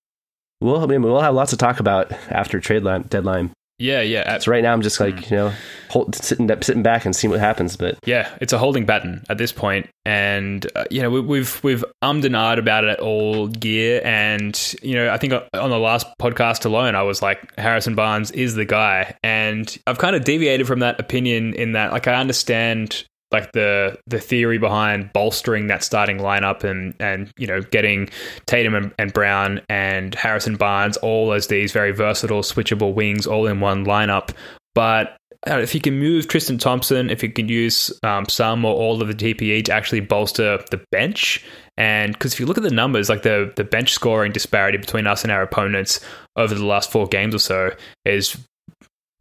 we'll 0.62 0.84
I 0.84 0.86
mean, 0.86 1.02
we'll 1.02 1.22
have 1.22 1.36
lots 1.36 1.52
to 1.52 1.58
talk 1.58 1.80
about 1.80 2.12
after 2.30 2.60
trade 2.60 2.84
deadline. 3.10 3.52
Yeah, 3.79 4.01
yeah. 4.01 4.37
So 4.37 4.51
right 4.51 4.61
now 4.61 4.73
I'm 4.73 4.81
just 4.81 4.99
like 4.99 5.31
you 5.31 5.37
know 5.37 5.53
hold, 5.89 6.13
sitting 6.15 6.49
sitting 6.61 6.83
back 6.83 7.05
and 7.05 7.15
seeing 7.15 7.31
what 7.31 7.39
happens. 7.39 7.77
But 7.77 7.97
Yeah, 8.05 8.29
it's 8.41 8.53
a 8.53 8.57
holding 8.57 8.85
pattern 8.85 9.23
at 9.29 9.37
this 9.37 9.51
point, 9.51 9.89
and 10.05 10.65
uh, 10.75 10.83
you 10.91 11.01
know 11.01 11.09
we, 11.09 11.21
we've 11.21 11.63
we've 11.63 11.83
ummed 12.03 12.25
and 12.25 12.35
ahed 12.35 12.59
about 12.59 12.83
it 12.83 12.99
all 12.99 13.49
year, 13.63 14.01
and 14.03 14.75
you 14.83 14.95
know 14.95 15.09
I 15.09 15.17
think 15.17 15.33
on 15.53 15.69
the 15.69 15.79
last 15.79 16.05
podcast 16.21 16.65
alone 16.65 16.95
I 16.95 17.03
was 17.03 17.21
like 17.21 17.57
Harrison 17.57 17.95
Barnes 17.95 18.31
is 18.31 18.55
the 18.55 18.65
guy, 18.65 19.15
and 19.23 19.75
I've 19.87 19.97
kind 19.97 20.15
of 20.15 20.23
deviated 20.23 20.67
from 20.67 20.79
that 20.79 20.99
opinion 20.99 21.53
in 21.53 21.71
that 21.71 21.91
like 21.91 22.07
I 22.07 22.15
understand 22.15 23.05
like 23.31 23.51
the 23.51 23.97
the 24.07 24.19
theory 24.19 24.57
behind 24.57 25.11
bolstering 25.13 25.67
that 25.67 25.83
starting 25.83 26.17
lineup 26.17 26.63
and 26.63 26.95
and 26.99 27.31
you 27.37 27.47
know 27.47 27.61
getting 27.61 28.09
Tatum 28.45 28.75
and, 28.75 28.93
and 28.97 29.13
Brown 29.13 29.61
and 29.69 30.15
Harrison 30.15 30.55
Barnes 30.55 30.97
all 30.97 31.33
as 31.33 31.47
these 31.47 31.71
very 31.71 31.91
versatile 31.91 32.41
switchable 32.41 32.93
wings 32.93 33.27
all 33.27 33.45
in 33.47 33.59
one 33.59 33.85
lineup, 33.85 34.31
but 34.73 35.15
uh, 35.47 35.57
if 35.59 35.73
you 35.73 35.79
can 35.79 35.97
move 35.97 36.27
Tristan 36.27 36.57
Thompson, 36.57 37.09
if 37.09 37.23
you 37.23 37.31
can 37.31 37.47
use 37.47 37.97
um, 38.03 38.27
some 38.27 38.65
or 38.65 38.75
all 38.75 39.01
of 39.01 39.07
the 39.07 39.13
TPE 39.13 39.63
to 39.65 39.71
actually 39.71 40.01
bolster 40.01 40.59
the 40.69 40.83
bench, 40.91 41.45
and 41.77 42.11
because 42.11 42.33
if 42.33 42.41
you 42.41 42.45
look 42.45 42.57
at 42.57 42.63
the 42.63 42.69
numbers, 42.69 43.07
like 43.07 43.21
the 43.21 43.53
the 43.55 43.63
bench 43.63 43.93
scoring 43.93 44.33
disparity 44.33 44.77
between 44.77 45.07
us 45.07 45.23
and 45.23 45.31
our 45.31 45.41
opponents 45.41 46.01
over 46.35 46.53
the 46.53 46.65
last 46.65 46.91
four 46.91 47.07
games 47.07 47.33
or 47.33 47.39
so 47.39 47.71
is 48.03 48.37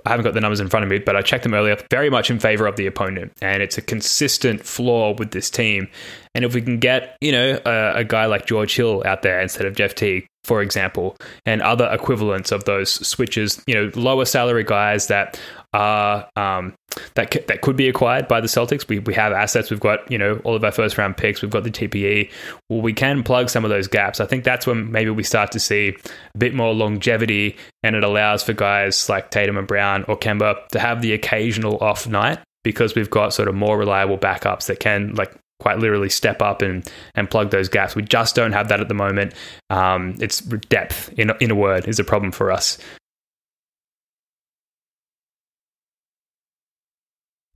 I 0.06 0.10
haven't 0.10 0.24
got 0.24 0.34
the 0.34 0.40
numbers 0.40 0.60
in 0.60 0.68
front 0.68 0.84
of 0.84 0.90
me, 0.90 0.98
but 0.98 1.16
I 1.16 1.22
checked 1.22 1.42
them 1.42 1.54
earlier. 1.54 1.76
Very 1.90 2.10
much 2.10 2.30
in 2.30 2.38
favor 2.38 2.66
of 2.66 2.76
the 2.76 2.86
opponent, 2.86 3.32
and 3.42 3.62
it's 3.62 3.78
a 3.78 3.82
consistent 3.82 4.64
flaw 4.64 5.14
with 5.14 5.32
this 5.32 5.50
team. 5.50 5.88
And 6.34 6.44
if 6.44 6.54
we 6.54 6.62
can 6.62 6.78
get 6.78 7.16
you 7.20 7.32
know 7.32 7.60
a, 7.64 7.98
a 8.00 8.04
guy 8.04 8.26
like 8.26 8.46
George 8.46 8.74
Hill 8.74 9.02
out 9.04 9.22
there 9.22 9.40
instead 9.40 9.66
of 9.66 9.74
Jeff 9.74 9.94
Teague, 9.94 10.26
for 10.44 10.62
example, 10.62 11.16
and 11.44 11.60
other 11.62 11.88
equivalents 11.92 12.52
of 12.52 12.64
those 12.64 13.06
switches, 13.06 13.62
you 13.66 13.74
know, 13.74 13.90
lower 13.94 14.24
salary 14.24 14.64
guys 14.64 15.08
that 15.08 15.38
are 15.72 16.28
um, 16.36 16.74
that 17.14 17.32
c- 17.32 17.44
that 17.48 17.60
could 17.60 17.76
be 17.76 17.88
acquired 17.88 18.28
by 18.28 18.40
the 18.40 18.46
Celtics. 18.46 18.88
We 18.88 18.98
we 19.00 19.14
have 19.14 19.32
assets. 19.32 19.70
We've 19.70 19.80
got 19.80 20.10
you 20.10 20.18
know 20.18 20.40
all 20.44 20.54
of 20.54 20.64
our 20.64 20.72
first 20.72 20.96
round 20.98 21.16
picks. 21.16 21.42
We've 21.42 21.50
got 21.50 21.64
the 21.64 21.70
TPE. 21.70 22.30
Well, 22.68 22.80
we 22.80 22.92
can 22.92 23.22
plug 23.22 23.50
some 23.50 23.64
of 23.64 23.70
those 23.70 23.88
gaps. 23.88 24.20
I 24.20 24.26
think 24.26 24.44
that's 24.44 24.66
when 24.66 24.90
maybe 24.90 25.10
we 25.10 25.22
start 25.22 25.52
to 25.52 25.60
see 25.60 25.96
a 26.34 26.38
bit 26.38 26.54
more 26.54 26.74
longevity, 26.74 27.56
and 27.82 27.96
it 27.96 28.04
allows 28.04 28.42
for 28.42 28.52
guys 28.52 29.08
like 29.08 29.30
Tatum 29.30 29.58
and 29.58 29.66
Brown 29.66 30.04
or 30.08 30.16
Kemba 30.18 30.66
to 30.68 30.78
have 30.78 31.02
the 31.02 31.12
occasional 31.12 31.78
off 31.78 32.06
night 32.06 32.38
because 32.64 32.94
we've 32.94 33.10
got 33.10 33.32
sort 33.34 33.48
of 33.48 33.54
more 33.54 33.78
reliable 33.78 34.18
backups 34.18 34.66
that 34.66 34.80
can 34.80 35.14
like 35.14 35.34
quite 35.60 35.78
literally 35.78 36.08
step 36.08 36.40
up 36.40 36.62
and 36.62 36.90
and 37.14 37.30
plug 37.30 37.50
those 37.50 37.68
gaps. 37.68 37.94
We 37.94 38.02
just 38.02 38.34
don't 38.34 38.52
have 38.52 38.68
that 38.68 38.80
at 38.80 38.88
the 38.88 38.94
moment. 38.94 39.34
Um, 39.70 40.16
it's 40.20 40.40
depth 40.40 41.12
in 41.18 41.32
in 41.40 41.50
a 41.50 41.54
word 41.54 41.86
is 41.86 41.98
a 41.98 42.04
problem 42.04 42.32
for 42.32 42.50
us. 42.50 42.78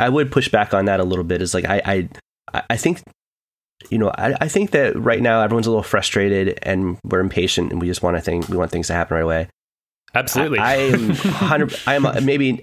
I 0.03 0.09
would 0.09 0.33
push 0.33 0.49
back 0.49 0.75
on 0.75 0.87
that 0.87 1.01
a 1.01 1.05
little 1.05 1.25
bit. 1.25 1.43
Is 1.43 1.55
like 1.55 1.65
I 1.65 2.09
I 2.53 2.63
I 2.69 2.77
think 2.77 3.03
you 3.91 3.99
know 3.99 4.11
I, 4.17 4.35
I 4.41 4.49
think 4.49 4.73
that 4.73 4.97
right 4.97 5.23
now 5.23 5.43
everyone's 5.43 5.67
a 5.67 5.71
little 5.71 5.83
frustrated 5.83 6.59
and 6.63 6.99
we're 7.05 7.21
impatient 7.21 7.73
and 7.73 7.81
we 7.81 7.87
just 7.87 8.03
want 8.03 8.17
to 8.17 8.21
think 8.21 8.49
we 8.49 8.57
want 8.57 8.71
things 8.71 8.89
to 8.89 8.95
happen 8.95 9.15
right 9.15 9.23
away. 9.23 9.49
Absolutely. 10.15 10.59
I, 10.59 10.73
I 10.73 10.77
am 10.77 11.11
hundred. 11.15 11.81
I 11.87 11.95
am 11.95 12.25
maybe 12.25 12.61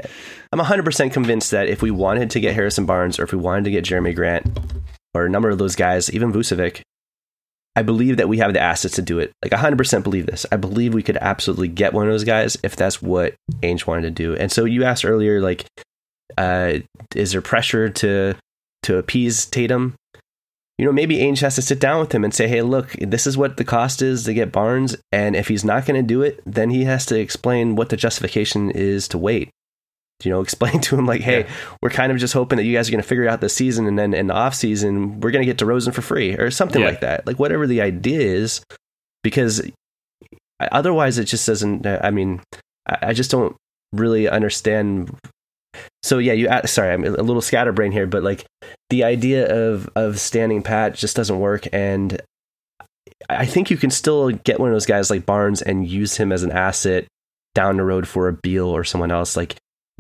I'm 0.52 0.60
hundred 0.60 0.84
percent 0.84 1.13
convinced 1.13 1.52
that 1.52 1.67
if 1.67 1.82
we 1.82 1.91
wanted 1.91 2.30
to 2.32 2.39
get 2.39 2.54
Harrison 2.54 2.86
Barnes 2.86 3.19
or 3.19 3.23
if 3.23 3.32
we 3.32 3.39
wanted 3.39 3.63
to 3.65 3.71
get 3.71 3.86
Jerami 3.86 4.15
Grant 4.15 4.60
or 5.13 5.25
a 5.25 5.30
number 5.30 5.49
of 5.49 5.58
those 5.58 5.75
guys, 5.75 6.12
even 6.12 6.32
Vucevic, 6.32 6.82
I 7.75 7.82
believe 7.82 8.17
that 8.17 8.30
we 8.30 8.38
have 8.39 8.54
the 8.54 8.60
assets 8.60 8.95
to 8.95 9.02
do 9.02 9.19
it. 9.19 9.32
Like 9.41 9.54
hundred 9.54 9.78
percent 9.78 10.04
believe 10.04 10.25
this. 10.25 10.45
I 10.52 10.58
believe 10.58 10.93
we 10.93 11.04
could 11.04 11.17
absolutely 11.17 11.69
get 11.69 11.93
one 11.93 12.06
of 12.06 12.13
those 12.13 12.23
guys 12.23 12.58
if 12.63 12.75
that's 12.75 13.02
what 13.02 13.36
Ainge 13.62 13.88
wanted 13.88 14.04
to 14.04 14.12
do. 14.12 14.36
And 14.36 14.52
so 14.52 14.65
you 14.65 14.84
asked 14.84 15.06
earlier, 15.06 15.41
like, 15.41 15.65
uh, 16.39 16.80
is 17.15 17.32
there 17.34 17.41
pressure 17.41 17.89
to 17.89 18.36
to 18.84 18.97
appease 18.97 19.45
Tatum? 19.45 19.95
You 20.78 20.86
know, 20.86 20.93
maybe 20.93 21.17
Ainge 21.17 21.41
has 21.41 21.56
to 21.56 21.62
sit 21.62 21.80
down 21.82 21.99
with 21.99 22.13
him 22.15 22.23
and 22.23 22.34
say, 22.34 22.47
"Hey, 22.47 22.62
look, 22.62 22.91
this 22.93 23.28
is 23.28 23.38
what 23.38 23.58
the 23.58 23.65
cost 23.65 24.02
is 24.02 24.23
to 24.23 24.34
get 24.34 24.52
Barnes, 24.54 24.95
and 25.12 25.36
if 25.36 25.49
he's 25.49 25.65
not 25.65 25.86
going 25.86 26.02
to 26.02 26.08
do 26.08 26.21
it, 26.21 26.39
then 26.45 26.69
he 26.69 26.86
has 26.86 27.06
to 27.08 27.19
explain 27.19 27.75
what 27.75 27.89
the 27.89 27.97
justification 27.97 28.71
is 28.71 29.08
to 29.10 29.17
wait." 29.17 29.49
You 30.23 30.32
know, 30.32 30.39
explain 30.47 30.80
to 30.82 30.97
him 30.97 31.06
like, 31.06 31.19
"Hey, 31.21 31.41
Yeah. 31.41 31.52
we're 31.82 31.89
kind 31.89 32.12
of 32.13 32.17
just 32.17 32.34
hoping 32.34 32.56
that 32.58 32.63
you 32.63 32.73
guys 32.73 32.88
are 32.88 32.91
going 32.93 33.02
to 33.02 33.08
figure 33.08 33.28
out 33.28 33.41
this 33.41 33.54
season, 33.56 33.88
and 33.88 33.99
then 33.99 34.13
in 34.13 34.28
the 34.28 34.34
off 34.34 34.56
season, 34.56 35.19
we're 35.19 35.32
going 35.32 35.45
to 35.45 35.54
get 35.54 35.58
DeRozan 35.58 35.93
for 35.93 36.02
free 36.02 36.36
or 36.36 36.49
something 36.49 36.82
Yeah. 36.82 36.88
like 36.88 37.02
that. 37.02 37.28
Like 37.28 37.39
whatever 37.39 37.67
the 37.67 37.82
idea 37.82 38.21
is, 38.21 38.62
because 39.21 39.62
otherwise, 40.71 41.17
it 41.17 41.25
just 41.25 41.45
doesn't. 41.45 41.86
I 41.86 42.10
mean, 42.12 42.41
I 42.88 43.10
I 43.10 43.13
just 43.13 43.32
don't 43.32 43.56
really 43.91 44.30
understand 44.30 45.12
so 46.04 46.18
yeah, 46.18 46.34
you 46.34 46.48
a- 46.50 46.68
sorry, 46.68 46.94
I'm 46.94 47.04
a 47.04 47.10
little 47.10 47.42
scatterbrain 47.42 47.92
here, 47.92 48.08
but 48.08 48.24
like 48.24 48.46
the 48.90 49.04
idea 49.04 49.48
of 49.54 49.90
of 49.96 50.20
standing 50.20 50.62
pat 50.62 50.96
just 50.96 51.16
doesn't 51.16 51.40
work, 51.40 51.68
and 51.72 52.22
I 53.30 53.46
think 53.46 53.70
you 53.70 53.78
can 53.78 53.92
still 53.92 54.30
get 54.32 54.60
one 54.60 54.70
of 54.70 54.76
those 54.76 54.86
guys 54.86 55.10
like 55.10 55.26
Barnes 55.26 55.62
and 55.62 55.88
use 55.88 56.18
him 56.18 56.32
as 56.32 56.44
an 56.44 56.52
asset 56.52 57.06
down 57.54 57.78
the 57.78 57.84
road 57.84 58.08
for 58.08 58.28
a 58.28 58.34
Beal 58.34 58.68
or 58.68 58.84
someone 58.84 59.12
else. 59.12 59.36
Like 59.36 59.56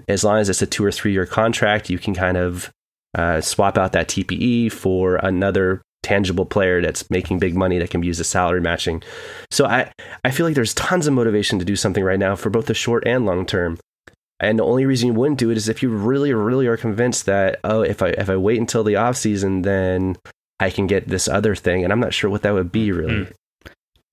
as 0.07 0.23
long 0.23 0.37
as 0.37 0.49
it's 0.49 0.61
a 0.61 0.67
two 0.67 0.83
or 0.83 0.91
three 0.91 1.11
year 1.11 1.25
contract, 1.25 1.89
you 1.89 1.99
can 1.99 2.13
kind 2.13 2.37
of 2.37 2.71
uh, 3.17 3.41
swap 3.41 3.77
out 3.77 3.91
that 3.93 4.07
TPE 4.07 4.71
for 4.71 5.15
another 5.17 5.81
tangible 6.01 6.45
player 6.45 6.81
that's 6.81 7.09
making 7.09 7.39
big 7.39 7.55
money 7.55 7.77
that 7.77 7.89
can 7.89 8.01
be 8.01 8.07
used 8.07 8.21
as 8.21 8.27
salary 8.27 8.61
matching. 8.61 9.03
So 9.51 9.65
I 9.65 9.91
I 10.23 10.31
feel 10.31 10.45
like 10.45 10.55
there's 10.55 10.73
tons 10.73 11.07
of 11.07 11.13
motivation 11.13 11.59
to 11.59 11.65
do 11.65 11.75
something 11.75 12.03
right 12.03 12.19
now 12.19 12.35
for 12.35 12.49
both 12.49 12.67
the 12.67 12.73
short 12.73 13.03
and 13.05 13.25
long 13.25 13.45
term. 13.45 13.77
And 14.39 14.57
the 14.57 14.63
only 14.63 14.85
reason 14.85 15.07
you 15.07 15.13
wouldn't 15.13 15.39
do 15.39 15.49
it 15.49 15.57
is 15.57 15.67
if 15.67 15.83
you 15.83 15.89
really, 15.89 16.33
really 16.33 16.67
are 16.67 16.77
convinced 16.77 17.25
that 17.25 17.59
oh, 17.63 17.81
if 17.81 18.01
I 18.01 18.09
if 18.09 18.29
I 18.29 18.37
wait 18.37 18.59
until 18.59 18.83
the 18.83 18.95
off 18.95 19.17
season, 19.17 19.63
then 19.63 20.15
I 20.59 20.69
can 20.69 20.87
get 20.87 21.07
this 21.07 21.27
other 21.27 21.55
thing, 21.55 21.83
and 21.83 21.91
I'm 21.91 21.99
not 21.99 22.13
sure 22.13 22.29
what 22.29 22.43
that 22.43 22.53
would 22.53 22.71
be 22.71 22.91
really. 22.91 23.25
Mm. 23.25 23.33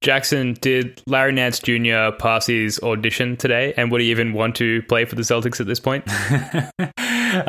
Jackson, 0.03 0.55
did 0.61 1.03
Larry 1.07 1.33
Nance 1.33 1.59
Jr. 1.59 2.11
pass 2.17 2.47
his 2.47 2.79
audition 2.81 3.37
today? 3.37 3.73
And 3.77 3.91
would 3.91 4.01
he 4.01 4.11
even 4.11 4.35
want 4.35 4.55
to 4.57 4.83
play 4.83 5.05
for 5.05 5.15
the 5.15 5.23
Celtics 5.23 5.59
at 5.59 5.67
this 5.67 5.81
point? 5.81 6.05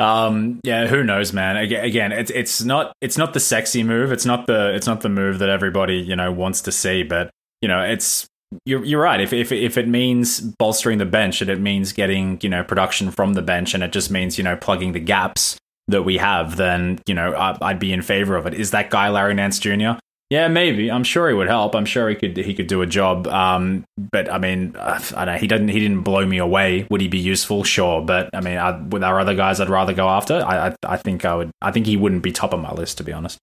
um, 0.00 0.58
yeah, 0.64 0.86
who 0.86 1.04
knows, 1.04 1.32
man? 1.32 1.56
Again, 1.56 1.84
again, 1.84 2.12
it's 2.12 2.30
it's 2.30 2.62
not 2.62 2.92
it's 3.00 3.18
not 3.18 3.34
the 3.34 3.40
sexy 3.40 3.82
move. 3.82 4.12
It's 4.12 4.24
not 4.24 4.46
the 4.46 4.74
it's 4.74 4.86
not 4.86 5.02
the 5.02 5.08
move 5.08 5.38
that 5.40 5.48
everybody 5.48 5.96
you 5.98 6.16
know 6.16 6.32
wants 6.32 6.62
to 6.62 6.72
see. 6.72 7.02
But 7.02 7.30
you 7.60 7.68
know, 7.68 7.82
it's 7.82 8.26
you're 8.64 8.84
you're 8.84 9.02
right. 9.02 9.20
If 9.20 9.32
if 9.32 9.52
if 9.52 9.76
it 9.76 9.88
means 9.88 10.40
bolstering 10.40 10.98
the 10.98 11.06
bench 11.06 11.40
and 11.40 11.50
it 11.50 11.60
means 11.60 11.92
getting 11.92 12.38
you 12.42 12.48
know 12.48 12.64
production 12.64 13.10
from 13.10 13.34
the 13.34 13.42
bench 13.42 13.74
and 13.74 13.82
it 13.82 13.92
just 13.92 14.10
means 14.10 14.38
you 14.38 14.44
know 14.44 14.56
plugging 14.56 14.92
the 14.92 15.00
gaps 15.00 15.58
that 15.88 16.02
we 16.02 16.18
have, 16.18 16.56
then 16.56 17.00
you 17.06 17.14
know 17.14 17.32
I, 17.32 17.56
I'd 17.60 17.78
be 17.78 17.92
in 17.92 18.02
favor 18.02 18.36
of 18.36 18.46
it. 18.46 18.54
Is 18.54 18.70
that 18.70 18.90
guy 18.90 19.08
Larry 19.10 19.34
Nance 19.34 19.58
Jr.? 19.58 19.98
Yeah, 20.30 20.48
maybe. 20.48 20.90
I'm 20.90 21.04
sure 21.04 21.28
he 21.28 21.34
would 21.34 21.46
help. 21.46 21.74
I'm 21.74 21.86
sure 21.86 22.08
he 22.08 22.14
could 22.14 22.36
he 22.36 22.52
could 22.54 22.66
do 22.66 22.82
a 22.82 22.86
job. 22.86 23.26
Um, 23.26 23.84
but 23.96 24.30
I 24.30 24.38
mean, 24.38 24.76
uh, 24.76 25.00
I 25.16 25.24
don't. 25.24 25.38
He 25.38 25.46
doesn't. 25.46 25.68
He 25.68 25.80
didn't 25.80 26.02
blow 26.02 26.26
me 26.26 26.36
away. 26.36 26.86
Would 26.90 27.00
he 27.00 27.08
be 27.08 27.18
useful? 27.18 27.64
Sure. 27.64 28.02
But 28.02 28.28
I 28.34 28.40
mean, 28.42 28.58
I, 28.58 28.78
with 28.78 29.02
our 29.02 29.20
other 29.20 29.34
guys, 29.34 29.58
I'd 29.58 29.70
rather 29.70 29.94
go 29.94 30.08
after. 30.08 30.44
I, 30.46 30.68
I 30.68 30.74
I 30.84 30.96
think 30.98 31.24
I 31.24 31.34
would. 31.34 31.50
I 31.62 31.72
think 31.72 31.86
he 31.86 31.96
wouldn't 31.96 32.22
be 32.22 32.32
top 32.32 32.52
of 32.52 32.60
my 32.60 32.72
list 32.72 32.98
to 32.98 33.04
be 33.04 33.12
honest. 33.12 33.38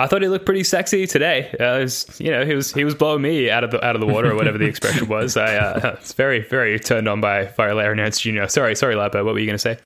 I 0.00 0.06
thought 0.06 0.22
he 0.22 0.28
looked 0.28 0.46
pretty 0.46 0.64
sexy 0.64 1.06
today. 1.06 1.54
Uh, 1.60 1.76
it 1.76 1.82
was, 1.82 2.20
you 2.20 2.30
know, 2.30 2.46
he 2.46 2.54
was 2.54 2.72
he 2.72 2.84
was 2.84 2.94
blowing 2.94 3.20
me 3.20 3.50
out 3.50 3.64
of 3.64 3.70
the 3.70 3.84
out 3.84 3.94
of 3.94 4.00
the 4.00 4.06
water 4.06 4.30
or 4.30 4.34
whatever 4.34 4.56
the 4.56 4.64
expression 4.72 5.08
was. 5.08 5.36
I 5.36 5.56
uh, 5.56 5.96
was 6.00 6.12
very 6.12 6.40
very 6.40 6.78
turned 6.78 7.06
on 7.06 7.20
by 7.20 7.46
by 7.56 7.72
Larry 7.72 7.96
Nance 7.96 8.18
Jr. 8.20 8.46
Sorry, 8.46 8.74
sorry, 8.74 8.94
Lapa. 8.94 9.22
What 9.22 9.34
were 9.34 9.38
you 9.38 9.46
going 9.46 9.54
to 9.54 9.58
say? 9.58 9.78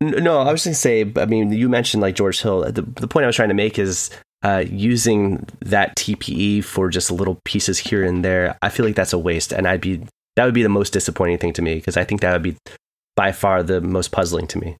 No, 0.00 0.40
I 0.40 0.50
was 0.50 0.64
going 0.64 0.74
to 0.74 0.80
say. 0.80 1.12
I 1.16 1.26
mean, 1.26 1.52
you 1.52 1.68
mentioned 1.68 2.00
like 2.00 2.14
George 2.14 2.40
Hill. 2.40 2.62
The 2.72 2.82
the 2.82 3.06
point 3.06 3.24
I 3.24 3.26
was 3.26 3.36
trying 3.36 3.50
to 3.50 3.54
make 3.54 3.78
is 3.78 4.10
uh, 4.42 4.64
using 4.66 5.46
that 5.60 5.94
TPE 5.96 6.64
for 6.64 6.88
just 6.88 7.10
little 7.10 7.40
pieces 7.44 7.78
here 7.78 8.02
and 8.02 8.24
there. 8.24 8.56
I 8.62 8.70
feel 8.70 8.86
like 8.86 8.96
that's 8.96 9.12
a 9.12 9.18
waste, 9.18 9.52
and 9.52 9.68
I'd 9.68 9.80
be 9.80 10.02
that 10.36 10.44
would 10.46 10.54
be 10.54 10.62
the 10.62 10.68
most 10.68 10.92
disappointing 10.92 11.38
thing 11.38 11.52
to 11.52 11.62
me 11.62 11.74
because 11.76 11.96
I 11.96 12.04
think 12.04 12.22
that 12.22 12.32
would 12.32 12.42
be 12.42 12.56
by 13.14 13.32
far 13.32 13.62
the 13.62 13.80
most 13.80 14.10
puzzling 14.10 14.46
to 14.48 14.58
me. 14.58 14.76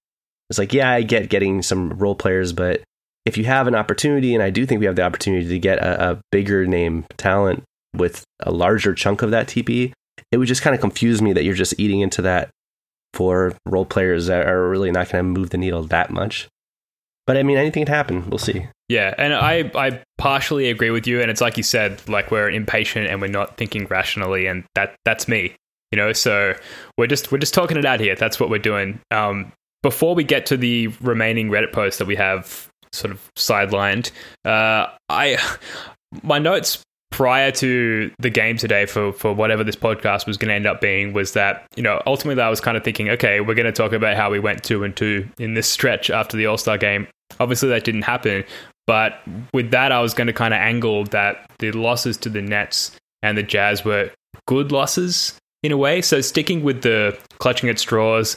It's 0.50 0.58
like, 0.58 0.72
yeah, 0.72 0.90
I 0.90 1.02
get 1.02 1.28
getting 1.28 1.62
some 1.62 1.90
role 1.90 2.14
players, 2.14 2.52
but 2.52 2.82
if 3.24 3.36
you 3.36 3.44
have 3.44 3.66
an 3.66 3.74
opportunity, 3.74 4.34
and 4.34 4.42
I 4.42 4.50
do 4.50 4.66
think 4.66 4.80
we 4.80 4.86
have 4.86 4.96
the 4.96 5.02
opportunity 5.02 5.48
to 5.48 5.58
get 5.58 5.78
a, 5.78 6.12
a 6.12 6.20
bigger 6.30 6.66
name 6.66 7.06
talent 7.16 7.64
with 7.94 8.24
a 8.40 8.50
larger 8.50 8.94
chunk 8.94 9.22
of 9.22 9.30
that 9.30 9.46
TP, 9.46 9.92
it 10.30 10.36
would 10.36 10.48
just 10.48 10.62
kind 10.62 10.74
of 10.74 10.80
confuse 10.80 11.22
me 11.22 11.32
that 11.32 11.44
you're 11.44 11.54
just 11.54 11.78
eating 11.78 12.00
into 12.00 12.22
that 12.22 12.50
for 13.14 13.54
role 13.64 13.86
players 13.86 14.26
that 14.26 14.46
are 14.46 14.68
really 14.68 14.90
not 14.90 15.08
going 15.08 15.24
to 15.24 15.40
move 15.40 15.50
the 15.50 15.56
needle 15.56 15.82
that 15.84 16.10
much. 16.10 16.48
But 17.26 17.36
I 17.36 17.42
mean, 17.42 17.56
anything 17.56 17.86
can 17.86 17.94
happen. 17.94 18.28
We'll 18.28 18.38
see. 18.38 18.66
Yeah, 18.88 19.14
and 19.16 19.32
I 19.32 19.70
I 19.74 20.02
partially 20.18 20.68
agree 20.68 20.90
with 20.90 21.06
you, 21.06 21.22
and 21.22 21.30
it's 21.30 21.40
like 21.40 21.56
you 21.56 21.62
said, 21.62 22.06
like 22.06 22.30
we're 22.30 22.50
impatient 22.50 23.06
and 23.06 23.20
we're 23.20 23.28
not 23.28 23.56
thinking 23.56 23.86
rationally, 23.86 24.46
and 24.46 24.64
that 24.74 24.94
that's 25.06 25.26
me, 25.26 25.56
you 25.90 25.96
know. 25.96 26.12
So 26.12 26.54
we're 26.98 27.06
just 27.06 27.32
we're 27.32 27.38
just 27.38 27.54
talking 27.54 27.78
it 27.78 27.86
out 27.86 28.00
here. 28.00 28.14
That's 28.14 28.38
what 28.38 28.50
we're 28.50 28.58
doing. 28.58 29.00
Um, 29.10 29.52
before 29.82 30.14
we 30.14 30.24
get 30.24 30.46
to 30.46 30.58
the 30.58 30.88
remaining 31.00 31.48
Reddit 31.48 31.72
posts 31.72 31.98
that 31.98 32.06
we 32.06 32.16
have 32.16 32.68
sort 32.94 33.12
of 33.12 33.30
sidelined, 33.34 34.10
uh, 34.44 34.88
I 35.08 35.38
my 36.22 36.38
notes 36.38 36.82
prior 37.10 37.52
to 37.52 38.10
the 38.18 38.30
game 38.30 38.56
today 38.56 38.86
for 38.86 39.12
for 39.12 39.32
whatever 39.32 39.62
this 39.62 39.76
podcast 39.76 40.26
was 40.26 40.36
going 40.36 40.48
to 40.48 40.54
end 40.54 40.66
up 40.66 40.80
being 40.80 41.12
was 41.12 41.32
that 41.32 41.64
you 41.76 41.82
know 41.82 42.02
ultimately 42.06 42.42
I 42.42 42.48
was 42.48 42.60
kind 42.60 42.76
of 42.76 42.82
thinking 42.82 43.08
okay 43.10 43.40
we're 43.40 43.54
going 43.54 43.66
to 43.66 43.72
talk 43.72 43.92
about 43.92 44.16
how 44.16 44.30
we 44.30 44.40
went 44.40 44.64
two 44.64 44.82
and 44.82 44.96
two 44.96 45.28
in 45.38 45.54
this 45.54 45.68
stretch 45.68 46.10
after 46.10 46.36
the 46.36 46.46
All 46.46 46.58
Star 46.58 46.76
game. 46.76 47.06
Obviously 47.38 47.68
that 47.68 47.84
didn't 47.84 48.02
happen 48.02 48.44
but 48.86 49.22
with 49.52 49.70
that 49.70 49.92
I 49.92 50.00
was 50.00 50.12
going 50.12 50.26
to 50.26 50.32
kind 50.32 50.52
of 50.52 50.58
angle 50.58 51.04
that 51.06 51.48
the 51.58 51.70
losses 51.72 52.16
to 52.18 52.28
the 52.28 52.42
Nets 52.42 52.90
and 53.22 53.38
the 53.38 53.42
Jazz 53.42 53.84
were 53.84 54.10
good 54.46 54.72
losses 54.72 55.38
in 55.62 55.72
a 55.72 55.76
way. 55.76 56.02
So 56.02 56.20
sticking 56.20 56.62
with 56.62 56.82
the 56.82 57.18
clutching 57.38 57.68
at 57.68 57.78
straws 57.78 58.36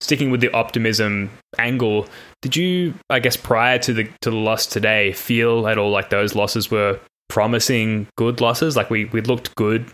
sticking 0.00 0.30
with 0.30 0.40
the 0.40 0.52
optimism 0.52 1.30
angle 1.58 2.06
did 2.42 2.54
you 2.54 2.94
I 3.08 3.18
guess 3.18 3.36
prior 3.36 3.78
to 3.80 3.92
the 3.92 4.04
to 4.20 4.30
the 4.30 4.36
loss 4.36 4.66
today 4.66 5.12
feel 5.12 5.66
at 5.66 5.78
all 5.78 5.90
like 5.90 6.10
those 6.10 6.34
losses 6.34 6.70
were 6.70 7.00
promising 7.28 8.08
good 8.16 8.40
losses? 8.40 8.76
Like 8.76 8.90
we 8.90 9.06
we 9.06 9.20
looked 9.20 9.54
good 9.56 9.86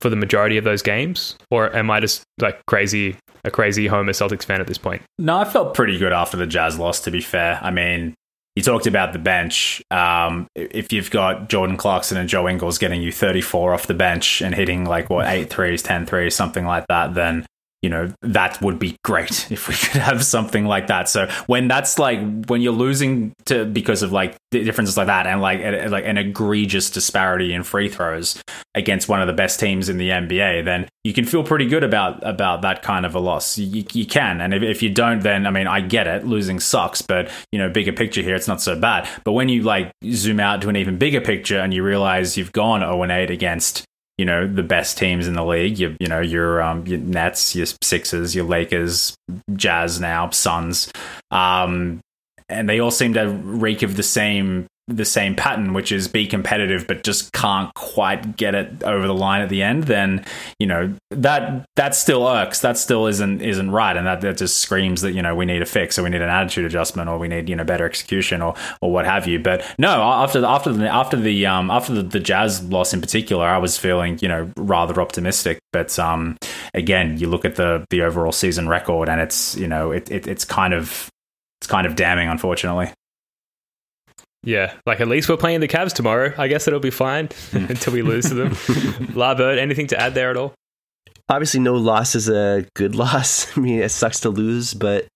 for 0.00 0.10
the 0.10 0.16
majority 0.16 0.56
of 0.56 0.64
those 0.64 0.82
games, 0.82 1.36
or 1.50 1.74
am 1.74 1.90
I 1.90 2.00
just 2.00 2.22
like 2.40 2.64
crazy 2.66 3.16
a 3.44 3.50
crazy 3.50 3.86
Homer 3.86 4.12
Celtics 4.12 4.44
fan 4.44 4.60
at 4.60 4.66
this 4.66 4.78
point? 4.78 5.02
No, 5.18 5.38
I 5.38 5.44
felt 5.44 5.74
pretty 5.74 5.98
good 5.98 6.12
after 6.12 6.36
the 6.36 6.46
Jazz 6.46 6.78
loss. 6.78 7.00
To 7.02 7.10
be 7.10 7.20
fair, 7.20 7.58
I 7.62 7.70
mean, 7.70 8.14
you 8.56 8.62
talked 8.62 8.86
about 8.86 9.12
the 9.12 9.18
bench. 9.18 9.82
Um, 9.90 10.46
if 10.54 10.92
you've 10.92 11.10
got 11.10 11.48
Jordan 11.48 11.76
Clarkson 11.76 12.16
and 12.16 12.28
Joe 12.28 12.48
Ingles 12.48 12.78
getting 12.78 13.02
you 13.02 13.12
34 13.12 13.74
off 13.74 13.86
the 13.86 13.94
bench 13.94 14.40
and 14.40 14.54
hitting 14.54 14.84
like 14.84 15.10
what 15.10 15.28
eight 15.28 15.50
threes, 15.50 15.82
10 15.82 16.06
threes, 16.06 16.34
something 16.34 16.64
like 16.64 16.86
that, 16.88 17.14
then 17.14 17.46
you 17.82 17.88
know 17.88 18.12
that 18.22 18.60
would 18.60 18.78
be 18.78 18.96
great 19.04 19.46
if 19.50 19.68
we 19.68 19.74
could 19.74 20.00
have 20.00 20.24
something 20.24 20.66
like 20.66 20.88
that. 20.88 21.08
So 21.08 21.28
when 21.46 21.68
that's 21.68 21.98
like 21.98 22.18
when 22.46 22.60
you're 22.60 22.72
losing 22.72 23.32
to 23.46 23.64
because 23.64 24.02
of 24.02 24.12
like 24.12 24.36
differences 24.50 24.96
like 24.96 25.06
that 25.06 25.26
and 25.26 25.40
like 25.40 25.60
like 25.90 26.04
an 26.04 26.18
egregious 26.18 26.90
disparity 26.90 27.52
in 27.52 27.62
free 27.62 27.88
throws 27.88 28.40
against 28.74 29.08
one 29.08 29.20
of 29.20 29.26
the 29.26 29.32
best 29.32 29.60
teams 29.60 29.88
in 29.88 29.98
the 29.98 30.10
NBA 30.10 30.64
then 30.64 30.88
you 31.04 31.12
can 31.12 31.24
feel 31.24 31.42
pretty 31.42 31.66
good 31.66 31.84
about 31.84 32.26
about 32.26 32.62
that 32.62 32.82
kind 32.82 33.06
of 33.06 33.14
a 33.14 33.18
loss. 33.18 33.58
You, 33.58 33.84
you 33.92 34.06
can. 34.06 34.40
And 34.40 34.52
if, 34.52 34.62
if 34.62 34.82
you 34.82 34.90
don't 34.90 35.20
then 35.22 35.46
I 35.46 35.50
mean 35.50 35.66
I 35.66 35.80
get 35.80 36.06
it. 36.06 36.26
Losing 36.26 36.60
sucks 36.60 37.02
but 37.02 37.30
you 37.52 37.58
know 37.58 37.68
bigger 37.68 37.92
picture 37.92 38.22
here 38.22 38.34
it's 38.34 38.48
not 38.48 38.60
so 38.60 38.78
bad. 38.78 39.08
But 39.24 39.32
when 39.32 39.48
you 39.48 39.62
like 39.62 39.92
zoom 40.10 40.40
out 40.40 40.62
to 40.62 40.68
an 40.68 40.76
even 40.76 40.98
bigger 40.98 41.20
picture 41.20 41.58
and 41.58 41.72
you 41.72 41.84
realize 41.84 42.36
you've 42.36 42.52
gone 42.52 42.80
0 42.80 43.02
and 43.02 43.12
8 43.12 43.30
against 43.30 43.84
you 44.18 44.24
know 44.24 44.46
the 44.46 44.62
best 44.62 44.98
teams 44.98 45.26
in 45.26 45.34
the 45.34 45.44
league. 45.44 45.78
You 45.78 45.96
you 46.00 46.08
know 46.08 46.20
your 46.20 46.60
um 46.60 46.86
your 46.86 46.98
Nets, 46.98 47.54
your 47.54 47.66
Sixers, 47.82 48.34
your 48.34 48.44
Lakers, 48.44 49.16
Jazz 49.54 50.00
now, 50.00 50.28
Suns, 50.30 50.92
um, 51.30 52.00
and 52.48 52.68
they 52.68 52.80
all 52.80 52.90
seem 52.90 53.14
to 53.14 53.28
reek 53.28 53.82
of 53.82 53.96
the 53.96 54.02
same 54.02 54.66
the 54.88 55.04
same 55.04 55.34
pattern, 55.34 55.74
which 55.74 55.92
is 55.92 56.08
be 56.08 56.26
competitive, 56.26 56.86
but 56.86 57.04
just 57.04 57.32
can't 57.32 57.72
quite 57.74 58.36
get 58.36 58.54
it 58.54 58.82
over 58.82 59.06
the 59.06 59.14
line 59.14 59.42
at 59.42 59.50
the 59.50 59.62
end, 59.62 59.84
then 59.84 60.24
you 60.58 60.66
know 60.66 60.92
that 61.10 61.66
that 61.76 61.94
still 61.94 62.26
irks. 62.26 62.60
That 62.60 62.78
still 62.78 63.06
isn't 63.06 63.42
isn't 63.42 63.70
right, 63.70 63.96
and 63.96 64.06
that, 64.06 64.22
that 64.22 64.38
just 64.38 64.56
screams 64.56 65.02
that 65.02 65.12
you 65.12 65.22
know 65.22 65.34
we 65.34 65.44
need 65.44 65.60
a 65.60 65.66
fix, 65.66 65.98
or 65.98 66.02
we 66.02 66.10
need 66.10 66.22
an 66.22 66.30
attitude 66.30 66.64
adjustment, 66.64 67.08
or 67.08 67.18
we 67.18 67.28
need 67.28 67.48
you 67.48 67.56
know 67.56 67.64
better 67.64 67.84
execution, 67.84 68.40
or 68.40 68.54
or 68.80 68.90
what 68.90 69.04
have 69.04 69.26
you. 69.26 69.38
But 69.38 69.64
no, 69.78 70.02
after 70.02 70.40
the, 70.40 70.48
after 70.48 70.72
the 70.72 70.88
after 70.88 71.16
the 71.16 71.46
um 71.46 71.70
after 71.70 71.92
the, 71.92 72.02
the 72.02 72.20
Jazz 72.20 72.64
loss 72.64 72.94
in 72.94 73.00
particular, 73.00 73.44
I 73.44 73.58
was 73.58 73.76
feeling 73.76 74.18
you 74.22 74.28
know 74.28 74.50
rather 74.56 75.00
optimistic. 75.00 75.58
But 75.72 75.98
um 75.98 76.38
again, 76.72 77.18
you 77.18 77.28
look 77.28 77.44
at 77.44 77.56
the 77.56 77.84
the 77.90 78.02
overall 78.02 78.32
season 78.32 78.68
record, 78.68 79.10
and 79.10 79.20
it's 79.20 79.54
you 79.56 79.68
know 79.68 79.90
it, 79.90 80.10
it 80.10 80.26
it's 80.26 80.44
kind 80.46 80.72
of 80.72 81.10
it's 81.60 81.66
kind 81.66 81.86
of 81.86 81.96
damning, 81.96 82.28
unfortunately. 82.28 82.92
Yeah, 84.48 84.72
like 84.86 85.02
at 85.02 85.08
least 85.08 85.28
we're 85.28 85.36
playing 85.36 85.60
the 85.60 85.68
Cavs 85.68 85.92
tomorrow. 85.92 86.32
I 86.38 86.48
guess 86.48 86.66
it'll 86.66 86.80
be 86.80 86.88
fine 86.88 87.28
until 87.52 87.92
we 87.92 88.00
lose 88.00 88.30
to 88.30 88.34
them. 88.34 88.50
Larbird, 89.12 89.58
anything 89.58 89.88
to 89.88 90.00
add 90.00 90.14
there 90.14 90.30
at 90.30 90.38
all? 90.38 90.54
Obviously, 91.28 91.60
no 91.60 91.74
loss 91.74 92.14
is 92.14 92.30
a 92.30 92.66
good 92.74 92.94
loss. 92.96 93.54
I 93.58 93.60
mean, 93.60 93.80
it 93.80 93.90
sucks 93.90 94.20
to 94.20 94.30
lose, 94.30 94.72
but 94.72 95.06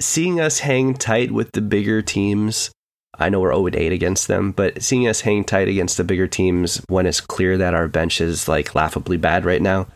seeing 0.00 0.40
us 0.40 0.58
hang 0.58 0.94
tight 0.94 1.30
with 1.30 1.52
the 1.52 1.60
bigger 1.60 2.02
teams, 2.02 2.72
I 3.16 3.28
know 3.28 3.38
we're 3.38 3.54
0 3.54 3.68
8 3.72 3.92
against 3.92 4.26
them, 4.26 4.50
but 4.50 4.82
seeing 4.82 5.06
us 5.06 5.20
hang 5.20 5.44
tight 5.44 5.68
against 5.68 5.96
the 5.96 6.02
bigger 6.02 6.26
teams 6.26 6.82
when 6.88 7.06
it's 7.06 7.20
clear 7.20 7.56
that 7.58 7.72
our 7.72 7.86
bench 7.86 8.20
is 8.20 8.48
like 8.48 8.74
laughably 8.74 9.16
bad 9.16 9.44
right 9.44 9.62
now, 9.62 9.86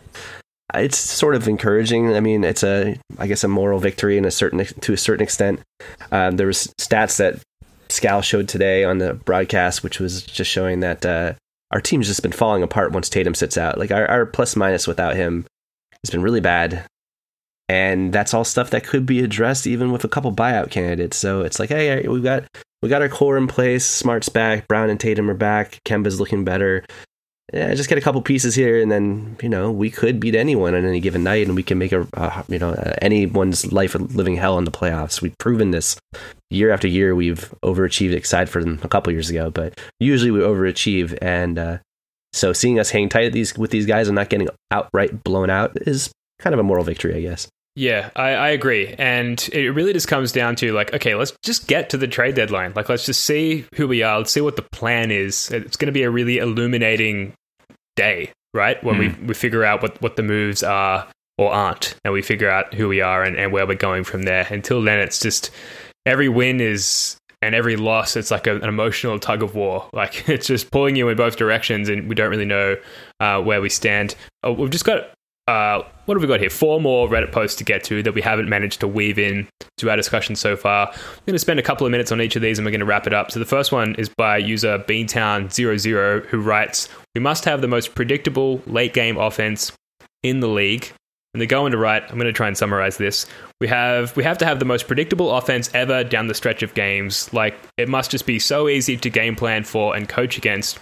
it's 0.74 0.96
sort 0.96 1.34
of 1.34 1.48
encouraging. 1.48 2.14
I 2.14 2.20
mean, 2.20 2.44
it's 2.44 2.62
a, 2.62 3.00
I 3.18 3.26
guess, 3.26 3.42
a 3.42 3.48
moral 3.48 3.80
victory 3.80 4.16
in 4.16 4.24
a 4.24 4.30
certain 4.30 4.64
to 4.64 4.92
a 4.92 4.96
certain 4.96 5.24
extent. 5.24 5.58
Um, 6.12 6.36
there 6.36 6.46
was 6.46 6.72
stats 6.78 7.16
that 7.16 7.42
Scal 7.91 8.22
showed 8.22 8.49
today 8.49 8.84
on 8.84 8.99
the 8.99 9.14
broadcast, 9.14 9.82
which 9.82 10.01
was 10.01 10.22
just 10.22 10.51
showing 10.51 10.80
that 10.80 11.05
uh, 11.05 11.34
our 11.70 11.80
team's 11.80 12.07
just 12.07 12.22
been 12.22 12.32
falling 12.32 12.62
apart 12.62 12.93
once 12.93 13.09
Tatum 13.09 13.34
sits 13.34 13.57
out. 13.57 13.78
Like 13.78 13.91
our, 13.91 14.07
our 14.07 14.26
plus 14.26 14.57
minus 14.57 14.86
without 14.86 15.16
him 15.16 15.47
has 16.05 16.11
been 16.11 16.22
really 16.22 16.41
bad. 16.41 16.84
And 17.68 18.12
that's 18.12 18.34
all 18.34 18.45
stuff 18.45 18.70
that 18.70 18.84
could 18.84 19.07
be 19.07 19.22
addressed 19.22 19.66
even 19.66 19.93
with 19.93 20.05
a 20.05 20.09
couple 20.09 20.32
buyout 20.32 20.70
candidates. 20.70 21.16
So 21.16 21.43
it's 21.43 21.61
like, 21.61 21.68
hey, 21.68 22.09
we've 22.09 22.22
got 22.22 22.45
we 22.82 22.88
got 22.88 23.03
our 23.03 23.09
core 23.09 23.36
in 23.36 23.47
place. 23.47 23.86
Smart's 23.86 24.28
back. 24.28 24.66
Brown 24.66 24.91
and 24.91 24.99
Tatum 24.99 25.30
are 25.30 25.34
back. 25.34 25.78
Kemba's 25.84 26.18
looking 26.18 26.45
better 26.45 26.84
yeah, 27.53 27.74
just 27.74 27.88
get 27.88 27.98
a 27.98 28.01
couple 28.01 28.22
pieces 28.22 28.55
here, 28.55 28.80
and 28.80 28.90
then 28.90 29.36
you 29.42 29.48
know 29.48 29.70
we 29.70 29.90
could 29.90 30.20
beat 30.20 30.34
anyone 30.34 30.74
on 30.74 30.84
any 30.84 31.01
given 31.01 31.24
night, 31.24 31.46
and 31.46 31.57
we 31.57 31.62
can 31.62 31.78
make 31.78 31.92
a 31.92 32.07
uh, 32.14 32.42
you 32.48 32.59
know 32.59 32.72
anyone's 33.03 33.72
life 33.72 33.94
a 33.94 33.98
living 33.98 34.36
hell 34.36 34.59
in 34.59 34.64
the 34.64 34.70
playoffs. 34.70 35.20
We've 35.20 35.36
proven 35.38 35.70
this 35.70 35.96
year 36.51 36.70
after 36.70 36.86
year. 36.86 37.14
We've 37.14 37.53
overachieved, 37.64 38.14
excited 38.14 38.48
for 38.48 38.61
a 38.61 38.88
couple 38.88 39.12
years 39.12 39.30
ago, 39.30 39.51
but 39.51 39.80
usually 39.98 40.30
we 40.30 40.40
overachieve, 40.40 41.18
and 41.20 41.59
uh, 41.59 41.78
so 42.32 42.53
seeing 42.53 42.78
us 42.78 42.90
hang 42.90 43.09
tight 43.09 43.32
these 43.32 43.57
with 43.57 43.70
these 43.70 43.86
guys 43.86 44.09
and 44.09 44.14
not 44.14 44.28
getting 44.28 44.48
outright 44.70 45.24
blown 45.24 45.51
out 45.51 45.76
is 45.86 46.12
kind 46.38 46.55
of 46.55 46.61
a 46.61 46.64
moral 46.64 46.84
victory, 46.84 47.14
I 47.14 47.20
guess. 47.20 47.48
Yeah, 47.76 48.11
I, 48.16 48.30
I, 48.30 48.48
agree. 48.48 48.94
And 48.98 49.48
it 49.53 49.70
really 49.70 49.92
just 49.92 50.09
comes 50.09 50.32
down 50.32 50.57
to 50.57 50.72
like, 50.72 50.92
okay, 50.92 51.14
let's 51.14 51.32
just 51.44 51.68
get 51.68 51.90
to 51.90 51.96
the 51.96 52.09
trade 52.09 52.34
deadline. 52.34 52.72
Like, 52.74 52.88
let's 52.88 53.07
just 53.07 53.24
see 53.24 53.64
who 53.76 53.86
we 53.86 54.03
are. 54.03 54.18
Let's 54.18 54.32
see 54.32 54.40
what 54.40 54.57
the 54.57 54.66
plan 54.72 55.12
is. 55.12 55.51
It's 55.53 55.76
going 55.76 55.86
to 55.86 55.92
be 55.92 56.03
a 56.03 56.11
really 56.11 56.38
illuminating 56.38 57.32
day, 57.97 58.32
right? 58.55 58.82
When 58.82 58.97
mm. 58.97 58.99
we, 58.99 59.09
hmm. 59.09 59.26
we 59.28 59.34
figure 59.34 59.64
out 59.64 59.82
what, 59.82 60.01
what 60.03 60.16
the 60.16 60.22
moves 60.22 60.62
are 60.62 61.07
or 61.38 61.53
aren't, 61.53 61.95
and 62.05 62.12
we 62.12 62.22
figure 62.22 62.51
out 62.51 62.74
who 62.74 62.88
we 62.88 63.01
are 63.01 63.22
and, 63.22 63.36
and 63.36 63.53
where 63.53 63.66
we're 63.66 63.74
going 63.74 64.05
from 64.05 64.22
there. 64.22 64.47
Until 64.51 64.82
then, 64.82 64.99
it's 64.99 65.20
just 65.20 65.51
every 66.07 66.28
win 66.28 66.61
is 66.61 67.16
and 67.43 67.55
every 67.55 67.76
loss 67.76 68.16
it's 68.16 68.30
like 68.30 68.47
a, 68.47 68.57
an 68.57 68.68
emotional 68.68 69.18
tug 69.18 69.43
of 69.43 69.55
war 69.55 69.88
like 69.95 70.28
it's 70.28 70.47
just 70.47 70.70
pulling 70.70 70.95
you 70.95 71.09
in 71.09 71.16
both 71.16 71.36
directions 71.36 71.88
and 71.88 72.07
we 72.09 72.14
don't 72.14 72.30
really 72.30 72.45
know 72.45 72.76
uh, 73.20 73.41
where 73.41 73.62
we 73.62 73.68
stand 73.68 74.14
oh, 74.43 74.53
we've 74.53 74.70
just 74.70 74.84
got 74.84 75.11
uh, 75.51 75.82
what 76.05 76.14
have 76.14 76.22
we 76.22 76.28
got 76.28 76.38
here? 76.38 76.51
Four 76.51 76.80
more 76.80 77.09
Reddit 77.09 77.32
posts 77.32 77.57
to 77.57 77.64
get 77.64 77.82
to 77.84 78.05
that 78.05 78.14
we 78.14 78.20
haven't 78.20 78.49
managed 78.49 78.80
to 78.80 78.88
weave 78.88 79.18
in 79.18 79.49
to 79.78 79.91
our 79.91 79.97
discussion 79.97 80.36
so 80.36 80.57
far. 80.57 80.88
I'm 80.88 81.22
going 81.26 81.34
to 81.34 81.41
spend 81.41 81.59
a 81.59 81.62
couple 81.62 81.84
of 81.84 81.91
minutes 81.91 82.12
on 82.12 82.20
each 82.20 82.36
of 82.36 82.43
these 82.43 82.59
and 82.59 82.64
we're 82.64 82.70
going 82.70 82.80
to 82.80 82.86
wrap 82.86 83.07
it 83.07 83.12
up. 83.12 83.32
So 83.32 83.41
the 83.41 83.47
first 83.47 83.72
one 83.72 83.97
is 83.97 84.09
by 84.09 84.38
user 84.38 84.78
Beantown00 84.78 86.26
who 86.26 86.41
writes, 86.41 86.88
We 87.14 87.20
must 87.20 87.44
have 87.44 87.61
the 87.61 87.68
most 87.68 87.94
predictable 87.94 88.62
late 88.66 88.94
game 88.94 89.16
offense 89.16 89.72
in 90.22 90.40
the 90.40 90.48
league. 90.48 90.92
And 91.32 91.40
they 91.40 91.46
go 91.46 91.64
into 91.64 91.78
right. 91.78 92.02
I'm 92.02 92.16
going 92.16 92.26
to 92.26 92.32
try 92.32 92.48
and 92.48 92.58
summarize 92.58 92.96
this. 92.96 93.26
We 93.61 93.68
have 93.68 94.16
we 94.16 94.24
have 94.24 94.38
to 94.38 94.44
have 94.44 94.58
the 94.58 94.64
most 94.64 94.88
predictable 94.88 95.36
offense 95.36 95.70
ever 95.74 96.02
down 96.02 96.26
the 96.26 96.34
stretch 96.34 96.62
of 96.62 96.74
games. 96.74 97.32
Like 97.32 97.54
it 97.76 97.88
must 97.88 98.11
just 98.11 98.26
be 98.26 98.40
so 98.40 98.68
easy 98.68 98.96
to 98.96 99.11
game 99.11 99.36
plan 99.36 99.62
for 99.62 99.94
and 99.94 100.08
coach 100.08 100.36
against. 100.36 100.80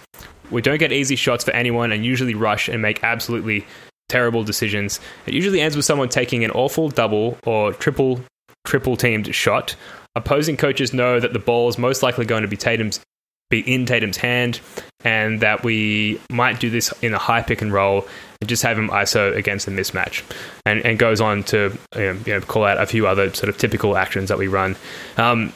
We 0.49 0.63
don't 0.63 0.79
get 0.79 0.91
easy 0.91 1.15
shots 1.15 1.43
for 1.43 1.51
anyone 1.51 1.91
and 1.91 2.03
usually 2.03 2.33
rush 2.33 2.67
and 2.67 2.81
make 2.81 3.03
absolutely 3.03 3.67
terrible 4.07 4.43
decisions. 4.43 4.99
It 5.27 5.35
usually 5.35 5.61
ends 5.61 5.75
with 5.75 5.85
someone 5.85 6.09
taking 6.09 6.43
an 6.43 6.51
awful 6.51 6.89
double 6.89 7.37
or 7.45 7.73
triple 7.73 8.21
triple 8.65 8.97
teamed 8.97 9.33
shot. 9.33 9.75
Opposing 10.15 10.57
coaches 10.57 10.93
know 10.93 11.19
that 11.19 11.33
the 11.33 11.39
ball 11.39 11.69
is 11.69 11.77
most 11.77 12.01
likely 12.01 12.25
going 12.25 12.41
to 12.41 12.47
be 12.47 12.57
Tatum's 12.57 12.99
be 13.49 13.59
in 13.61 13.85
Tatum's 13.85 14.17
hand, 14.17 14.59
and 15.03 15.41
that 15.41 15.63
we 15.63 16.19
might 16.29 16.59
do 16.59 16.69
this 16.69 16.93
in 17.01 17.13
a 17.13 17.17
high 17.17 17.41
pick 17.41 17.61
and 17.61 17.73
roll 17.73 18.07
and 18.41 18.49
just 18.49 18.63
have 18.63 18.77
him 18.77 18.89
ISO 18.89 19.35
against 19.35 19.65
the 19.65 19.71
mismatch, 19.71 20.23
and 20.65 20.85
and 20.85 20.99
goes 20.99 21.21
on 21.21 21.43
to 21.43 21.77
you 21.95 22.13
know, 22.25 22.41
call 22.41 22.65
out 22.65 22.77
a 22.77 22.85
few 22.85 23.07
other 23.07 23.33
sort 23.33 23.49
of 23.49 23.57
typical 23.57 23.97
actions 23.97 24.29
that 24.29 24.37
we 24.37 24.47
run. 24.47 24.75
Um, 25.17 25.53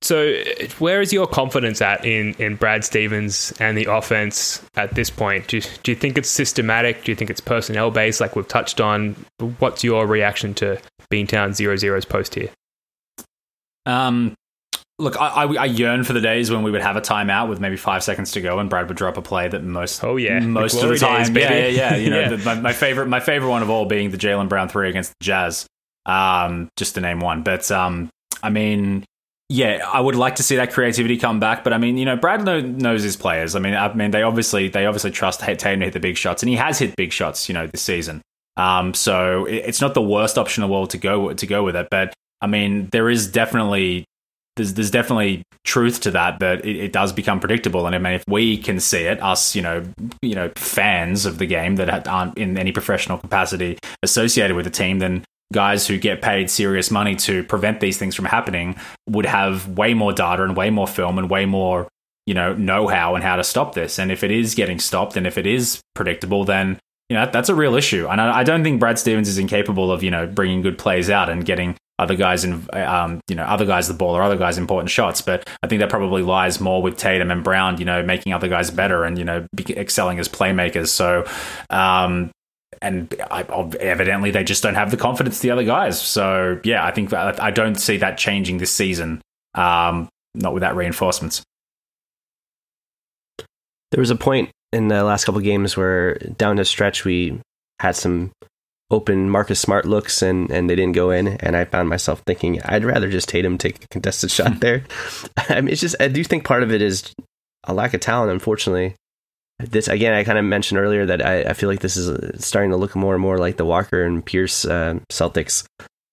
so, 0.00 0.32
where 0.78 1.00
is 1.00 1.12
your 1.12 1.26
confidence 1.26 1.82
at 1.82 2.04
in, 2.04 2.34
in 2.34 2.54
Brad 2.54 2.84
Stevens 2.84 3.52
and 3.58 3.76
the 3.76 3.86
offense 3.90 4.62
at 4.76 4.94
this 4.94 5.10
point? 5.10 5.48
Do 5.48 5.56
you, 5.56 5.62
do 5.82 5.90
you 5.90 5.96
think 5.96 6.16
it's 6.16 6.30
systematic? 6.30 7.02
Do 7.02 7.10
you 7.10 7.16
think 7.16 7.30
it's 7.30 7.40
personnel 7.40 7.90
based, 7.90 8.20
like 8.20 8.36
we've 8.36 8.46
touched 8.46 8.80
on? 8.80 9.16
What's 9.58 9.82
your 9.82 10.06
reaction 10.06 10.54
to 10.54 10.80
Beantown 11.12 11.50
00's 11.50 12.04
post 12.04 12.36
here? 12.36 12.50
Um, 13.86 14.34
look, 14.98 15.20
I, 15.20 15.28
I, 15.28 15.54
I, 15.54 15.64
yearn 15.66 16.04
for 16.04 16.12
the 16.12 16.20
days 16.20 16.50
when 16.50 16.62
we 16.62 16.70
would 16.70 16.82
have 16.82 16.96
a 16.96 17.00
timeout 17.00 17.48
with 17.48 17.60
maybe 17.60 17.76
five 17.76 18.02
seconds 18.02 18.32
to 18.32 18.40
go, 18.40 18.58
and 18.58 18.68
Brad 18.68 18.88
would 18.88 18.96
drop 18.96 19.16
a 19.16 19.22
play 19.22 19.48
that 19.48 19.62
most 19.62 20.02
oh 20.02 20.16
yeah 20.16 20.40
most 20.40 20.80
the 20.80 20.84
of 20.84 20.90
the 20.90 20.98
time 20.98 21.32
days, 21.32 21.76
yeah 21.76 21.92
yeah 21.92 21.94
yeah 21.94 21.96
you 21.96 22.10
know 22.10 22.20
yeah. 22.20 22.28
The, 22.30 22.38
my, 22.38 22.54
my, 22.54 22.72
favorite 22.72 23.06
my 23.06 23.20
favorite 23.20 23.50
one 23.50 23.62
of 23.62 23.70
all 23.70 23.86
being 23.86 24.10
the 24.10 24.18
Jaylen 24.18 24.48
Brown 24.48 24.68
three 24.68 24.88
against 24.88 25.12
the 25.18 25.24
Jazz, 25.24 25.66
um, 26.06 26.68
just 26.76 26.94
to 26.94 27.00
name 27.00 27.20
one. 27.20 27.42
But 27.42 27.70
um, 27.70 28.10
I 28.42 28.50
mean 28.50 29.04
yeah, 29.50 29.88
I 29.90 30.00
would 30.00 30.14
like 30.14 30.36
to 30.36 30.42
see 30.42 30.56
that 30.56 30.72
creativity 30.72 31.16
come 31.16 31.40
back, 31.40 31.64
but 31.64 31.72
I 31.72 31.78
mean, 31.78 31.96
you 31.96 32.04
know, 32.04 32.16
Brad 32.16 32.44
knows 32.44 33.02
his 33.02 33.16
players. 33.16 33.56
I 33.56 33.60
mean, 33.60 33.74
I 33.74 33.92
mean, 33.94 34.10
they 34.10 34.22
obviously 34.22 34.68
they 34.68 34.84
obviously 34.84 35.10
trust 35.10 35.40
Tatum 35.40 35.80
to 35.80 35.86
hit 35.86 35.94
the 35.94 36.00
big 36.00 36.18
shots, 36.18 36.42
and 36.42 36.50
he 36.50 36.56
has 36.56 36.78
hit 36.78 36.94
big 36.96 37.12
shots, 37.12 37.48
you 37.48 37.54
know, 37.54 37.66
this 37.66 37.80
season. 37.80 38.20
Um, 38.58 38.92
so 38.92 39.46
it's 39.46 39.80
not 39.80 39.94
the 39.94 40.02
worst 40.02 40.36
option 40.36 40.62
in 40.62 40.68
the 40.68 40.72
world 40.72 40.90
to 40.90 40.98
go 40.98 41.32
to 41.32 41.46
go 41.46 41.62
with 41.62 41.76
it, 41.76 41.88
but 41.90 42.12
I 42.42 42.46
mean, 42.46 42.88
there 42.92 43.08
is 43.08 43.26
definitely 43.26 44.04
there's 44.58 44.74
there's 44.74 44.90
definitely 44.90 45.42
truth 45.64 46.00
to 46.02 46.10
that 46.10 46.40
that 46.40 46.64
it, 46.64 46.76
it, 46.76 46.92
does 46.92 47.12
become 47.12 47.40
predictable, 47.40 47.86
and 47.86 47.94
I 47.94 47.98
mean, 47.98 48.12
if 48.12 48.24
we 48.28 48.58
can 48.58 48.80
see 48.80 49.04
it, 49.04 49.22
us, 49.22 49.56
you 49.56 49.62
know, 49.62 49.82
you 50.20 50.34
know, 50.34 50.52
fans 50.56 51.24
of 51.24 51.38
the 51.38 51.46
game 51.46 51.76
that 51.76 52.06
aren't 52.06 52.36
in 52.36 52.58
any 52.58 52.72
professional 52.72 53.16
capacity 53.16 53.78
associated 54.02 54.54
with 54.54 54.66
the 54.66 54.70
team, 54.70 54.98
then 54.98 55.24
guys 55.52 55.86
who 55.86 55.96
get 55.96 56.20
paid 56.20 56.50
serious 56.50 56.90
money 56.90 57.16
to 57.16 57.42
prevent 57.44 57.80
these 57.80 57.96
things 57.96 58.14
from 58.14 58.26
happening 58.26 58.76
would 59.08 59.24
have 59.24 59.66
way 59.78 59.94
more 59.94 60.12
data 60.12 60.44
and 60.44 60.56
way 60.56 60.68
more 60.68 60.86
film 60.86 61.18
and 61.18 61.30
way 61.30 61.46
more 61.46 61.88
you 62.26 62.34
know 62.34 62.52
know-how 62.54 63.14
and 63.14 63.24
how 63.24 63.36
to 63.36 63.44
stop 63.44 63.74
this. 63.74 63.98
And 63.98 64.12
if 64.12 64.22
it 64.22 64.30
is 64.30 64.54
getting 64.54 64.78
stopped 64.78 65.16
and 65.16 65.26
if 65.26 65.38
it 65.38 65.46
is 65.46 65.80
predictable 65.94 66.44
then 66.44 66.78
you 67.08 67.16
know 67.16 67.30
that's 67.32 67.48
a 67.48 67.54
real 67.54 67.74
issue. 67.74 68.06
And 68.06 68.20
i, 68.20 68.44
don't 68.44 68.62
think 68.62 68.80
brad 68.80 68.98
stevens 68.98 69.28
is 69.28 69.38
incapable 69.38 69.90
of 69.90 70.02
you 70.02 70.10
know 70.10 70.26
bringing 70.26 70.60
good 70.60 70.76
plays 70.76 71.08
out 71.08 71.30
and 71.30 71.44
getting 71.46 71.76
other 71.98 72.14
guys 72.14 72.44
in 72.44 72.66
um, 72.72 73.20
you 73.28 73.34
know 73.34 73.44
other 73.44 73.64
guys 73.64 73.88
the 73.88 73.94
ball 73.94 74.16
or 74.16 74.22
other 74.22 74.36
guys 74.36 74.58
important 74.58 74.90
shots 74.90 75.20
but 75.20 75.48
i 75.62 75.66
think 75.66 75.80
that 75.80 75.90
probably 75.90 76.22
lies 76.22 76.60
more 76.60 76.80
with 76.80 76.96
tatum 76.96 77.30
and 77.30 77.42
brown 77.42 77.78
you 77.78 77.84
know 77.84 78.02
making 78.02 78.32
other 78.32 78.48
guys 78.48 78.70
better 78.70 79.04
and 79.04 79.18
you 79.18 79.24
know 79.24 79.46
excelling 79.70 80.18
as 80.18 80.28
playmakers 80.28 80.88
so 80.88 81.24
um, 81.70 82.30
and 82.82 83.14
I, 83.30 83.42
evidently 83.80 84.30
they 84.30 84.44
just 84.44 84.62
don't 84.62 84.74
have 84.74 84.90
the 84.90 84.96
confidence 84.96 85.40
the 85.40 85.50
other 85.50 85.64
guys. 85.64 86.00
So 86.00 86.60
yeah, 86.64 86.84
I 86.84 86.90
think 86.90 87.12
I, 87.12 87.50
don't 87.50 87.74
see 87.74 87.96
that 87.98 88.18
changing 88.18 88.58
this 88.58 88.70
season. 88.70 89.20
Um, 89.54 90.08
not 90.34 90.54
without 90.54 90.76
reinforcements. 90.76 91.42
There 93.90 94.00
was 94.00 94.10
a 94.10 94.16
point 94.16 94.50
in 94.72 94.88
the 94.88 95.02
last 95.02 95.24
couple 95.24 95.40
games 95.40 95.76
where 95.76 96.14
down 96.14 96.56
the 96.56 96.64
stretch 96.64 97.04
we 97.04 97.40
had 97.80 97.96
some 97.96 98.32
open 98.90 99.28
Marcus 99.28 99.60
Smart 99.60 99.84
looks 99.84 100.22
and 100.22 100.50
and 100.50 100.68
they 100.68 100.76
didn't 100.76 100.94
go 100.94 101.10
in, 101.10 101.28
and 101.28 101.56
I 101.56 101.64
found 101.64 101.88
myself 101.88 102.22
thinking 102.26 102.60
I'd 102.64 102.84
rather 102.84 103.10
just 103.10 103.28
Tatum 103.28 103.58
take 103.58 103.84
a 103.84 103.88
contested 103.88 104.30
shot 104.30 104.60
there. 104.60 104.84
I 105.48 105.60
mean, 105.60 105.72
it's 105.72 105.80
just 105.80 105.96
I 106.00 106.08
do 106.08 106.22
think 106.24 106.44
part 106.44 106.62
of 106.62 106.72
it 106.72 106.82
is 106.82 107.12
a 107.64 107.74
lack 107.74 107.94
of 107.94 108.00
talent, 108.00 108.32
unfortunately. 108.32 108.94
This 109.58 109.88
again, 109.88 110.14
I 110.14 110.22
kind 110.22 110.38
of 110.38 110.44
mentioned 110.44 110.80
earlier 110.80 111.06
that 111.06 111.24
I, 111.24 111.42
I 111.42 111.52
feel 111.52 111.68
like 111.68 111.80
this 111.80 111.96
is 111.96 112.44
starting 112.44 112.70
to 112.70 112.76
look 112.76 112.94
more 112.94 113.14
and 113.14 113.22
more 113.22 113.38
like 113.38 113.56
the 113.56 113.64
Walker 113.64 114.04
and 114.04 114.24
Pierce 114.24 114.64
uh, 114.64 115.00
Celtics, 115.10 115.64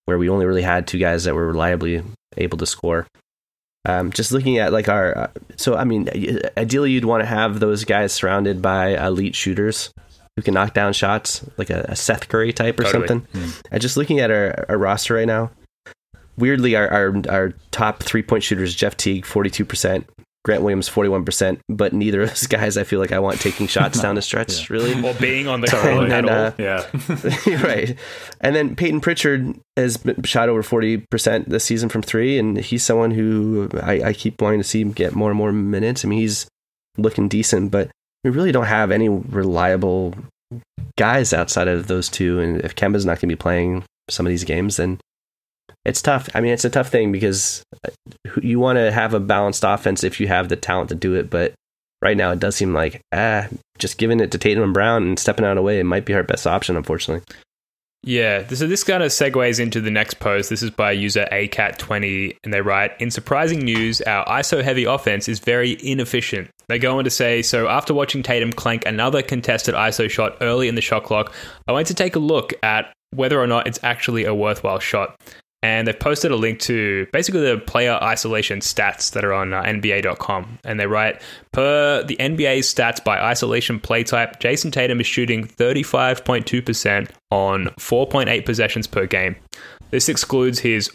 where 0.05 0.17
we 0.17 0.29
only 0.29 0.47
really 0.47 0.63
had 0.63 0.87
two 0.87 0.97
guys 0.97 1.25
that 1.25 1.35
were 1.35 1.47
reliably 1.47 2.01
able 2.37 2.57
to 2.57 2.65
score. 2.65 3.05
Um, 3.87 4.11
just 4.11 4.31
looking 4.31 4.57
at 4.57 4.73
like 4.73 4.89
our, 4.89 5.15
uh, 5.15 5.27
so 5.57 5.75
I 5.75 5.83
mean, 5.83 6.09
ideally 6.57 6.89
you'd 6.89 7.05
want 7.05 7.21
to 7.21 7.27
have 7.27 7.59
those 7.59 7.83
guys 7.83 8.11
surrounded 8.11 8.59
by 8.59 8.97
elite 8.97 9.35
shooters 9.35 9.93
who 10.35 10.41
can 10.41 10.53
knock 10.53 10.73
down 10.73 10.93
shots, 10.93 11.43
like 11.57 11.69
a, 11.69 11.85
a 11.89 11.95
Seth 11.95 12.27
Curry 12.27 12.51
type 12.53 12.79
or 12.79 12.83
Totally. 12.83 13.07
something. 13.07 13.51
And 13.71 13.81
just 13.81 13.97
looking 13.97 14.19
at 14.19 14.31
our, 14.31 14.65
our 14.69 14.77
roster 14.77 15.13
right 15.15 15.27
now, 15.27 15.51
weirdly, 16.37 16.75
our 16.75 16.87
our, 16.91 17.15
our 17.29 17.53
top 17.71 18.03
three 18.03 18.23
point 18.23 18.43
shooters, 18.43 18.75
Jeff 18.75 18.97
Teague, 18.97 19.25
forty 19.25 19.49
two 19.49 19.65
percent. 19.65 20.07
Grant 20.43 20.61
Williams, 20.61 20.87
forty-one 20.87 21.25
percent, 21.25 21.59
but 21.67 21.91
neither 21.91 22.21
of 22.21 22.29
those 22.29 22.45
guys, 22.47 22.77
I 22.77 22.83
feel 22.83 22.99
like 22.99 23.11
I 23.11 23.17
want 23.17 23.41
taking 23.41 23.65
shots 23.65 23.99
down 24.03 24.13
the 24.13 24.21
stretch. 24.21 24.69
Really, 24.69 24.93
Or 25.03 25.15
being 25.15 25.47
on 25.47 25.61
the 25.61 25.67
Sorry, 25.67 25.95
court 25.95 26.11
and 26.11 26.13
at 26.13 26.25
all. 26.29 26.45
uh, 26.45 26.51
Yeah, 27.47 27.63
right. 27.63 27.97
And 28.41 28.55
then 28.55 28.75
Payton 28.75 29.01
Pritchard 29.01 29.59
has 29.75 29.97
been 29.97 30.21
shot 30.21 30.47
over 30.49 30.61
40% 30.61 31.47
this 31.47 31.63
season 31.63 31.89
from 31.89 32.03
three, 32.03 32.37
and 32.37 32.57
he's 32.57 32.83
someone 32.83 33.09
who 33.09 33.69
I, 33.81 34.01
I 34.09 34.13
keep 34.13 34.39
wanting 34.39 34.59
to 34.59 34.63
see 34.63 34.81
him 34.81 34.91
get 34.91 35.15
more 35.15 35.31
and 35.31 35.37
more 35.37 35.51
minutes. 35.51 36.05
I 36.05 36.09
mean, 36.09 36.19
he's 36.19 36.45
looking 36.95 37.27
decent, 37.27 37.71
but 37.71 37.89
we 38.25 38.31
really 38.31 38.51
don't 38.51 38.65
have 38.65 38.89
any 38.89 39.07
reliable 39.07 40.15
guys 40.97 41.31
outside 41.31 41.67
of 41.67 41.85
those 41.85 42.09
two. 42.09 42.39
And 42.39 42.59
if 42.61 42.75
Kemba's 42.75 43.05
not 43.05 43.17
going 43.17 43.29
to 43.29 43.35
be 43.35 43.35
playing 43.35 43.83
some 44.09 44.25
of 44.25 44.31
these 44.31 44.43
games, 44.43 44.77
then 44.77 44.99
it's 45.85 46.01
tough. 46.01 46.27
I 46.33 46.41
mean, 46.41 46.51
it's 46.51 46.65
a 46.65 46.69
tough 46.71 46.89
thing 46.89 47.11
because 47.11 47.63
uh, 47.85 47.91
you 48.41 48.59
want 48.59 48.77
to 48.77 48.91
have 48.91 49.13
a 49.13 49.19
balanced 49.19 49.63
offense 49.63 50.03
if 50.03 50.19
you 50.19 50.27
have 50.27 50.49
the 50.49 50.55
talent 50.55 50.89
to 50.89 50.95
do 50.95 51.13
it, 51.13 51.29
but 51.29 51.53
right 52.01 52.17
now 52.17 52.31
it 52.31 52.39
does 52.39 52.55
seem 52.55 52.73
like 52.73 52.99
ah, 53.13 53.47
just 53.77 53.99
giving 53.99 54.19
it 54.19 54.31
to 54.31 54.39
Tatum 54.39 54.63
and 54.63 54.73
Brown 54.73 55.03
and 55.03 55.19
stepping 55.19 55.45
out 55.45 55.57
of 55.57 55.57
away 55.59 55.79
it 55.79 55.83
might 55.83 56.05
be 56.05 56.15
our 56.15 56.23
best 56.23 56.47
option, 56.47 56.75
unfortunately. 56.75 57.23
Yeah, 58.05 58.45
so 58.47 58.67
this 58.67 58.83
kind 58.83 59.01
of 59.01 59.09
segues 59.09 59.59
into 59.59 59.81
the 59.81 59.89
next 59.89 60.19
post. 60.19 60.51
This 60.51 60.61
is 60.61 60.69
by 60.69 60.91
user 60.91 61.27
ACAT20, 61.31 62.37
and 62.43 62.53
they 62.53 62.61
write 62.61 62.91
In 63.01 63.09
surprising 63.09 63.59
news, 63.59 63.99
our 64.01 64.23
ISO 64.25 64.63
heavy 64.63 64.83
offense 64.83 65.27
is 65.27 65.39
very 65.39 65.75
inefficient. 65.81 66.51
They 66.67 66.77
go 66.77 66.99
on 66.99 67.03
to 67.03 67.09
say 67.09 67.41
So, 67.41 67.67
after 67.67 67.95
watching 67.95 68.21
Tatum 68.21 68.53
clank 68.53 68.85
another 68.85 69.23
contested 69.23 69.73
ISO 69.73 70.07
shot 70.07 70.37
early 70.39 70.67
in 70.67 70.75
the 70.75 70.81
shot 70.81 71.03
clock, 71.03 71.33
I 71.67 71.71
went 71.71 71.87
to 71.87 71.95
take 71.95 72.15
a 72.15 72.19
look 72.19 72.53
at 72.61 72.93
whether 73.09 73.41
or 73.41 73.47
not 73.47 73.65
it's 73.65 73.79
actually 73.81 74.25
a 74.25 74.35
worthwhile 74.35 74.79
shot. 74.79 75.19
And 75.65 75.87
they've 75.87 75.99
posted 75.99 76.29
a 76.29 76.35
link 76.35 76.59
to 76.59 77.07
basically 77.11 77.41
the 77.41 77.57
player 77.57 77.97
isolation 77.99 78.59
stats 78.59 79.13
that 79.13 79.25
are 79.25 79.33
on 79.33 79.51
uh, 79.51 79.63
NBA.com. 79.63 80.59
And 80.63 80.79
they 80.79 80.85
write 80.85 81.19
Per 81.53 82.03
the 82.03 82.15
NBA's 82.17 82.71
stats 82.71 83.03
by 83.03 83.19
isolation 83.19 83.79
play 83.79 84.03
type, 84.03 84.39
Jayson 84.39 84.71
Tatum 84.71 85.01
is 85.01 85.07
shooting 85.07 85.47
35.2% 85.47 87.09
on 87.31 87.65
4.8 87.79 88.45
possessions 88.45 88.85
per 88.85 89.07
game. 89.07 89.37
This 89.89 90.07
excludes 90.07 90.59
his 90.59 90.91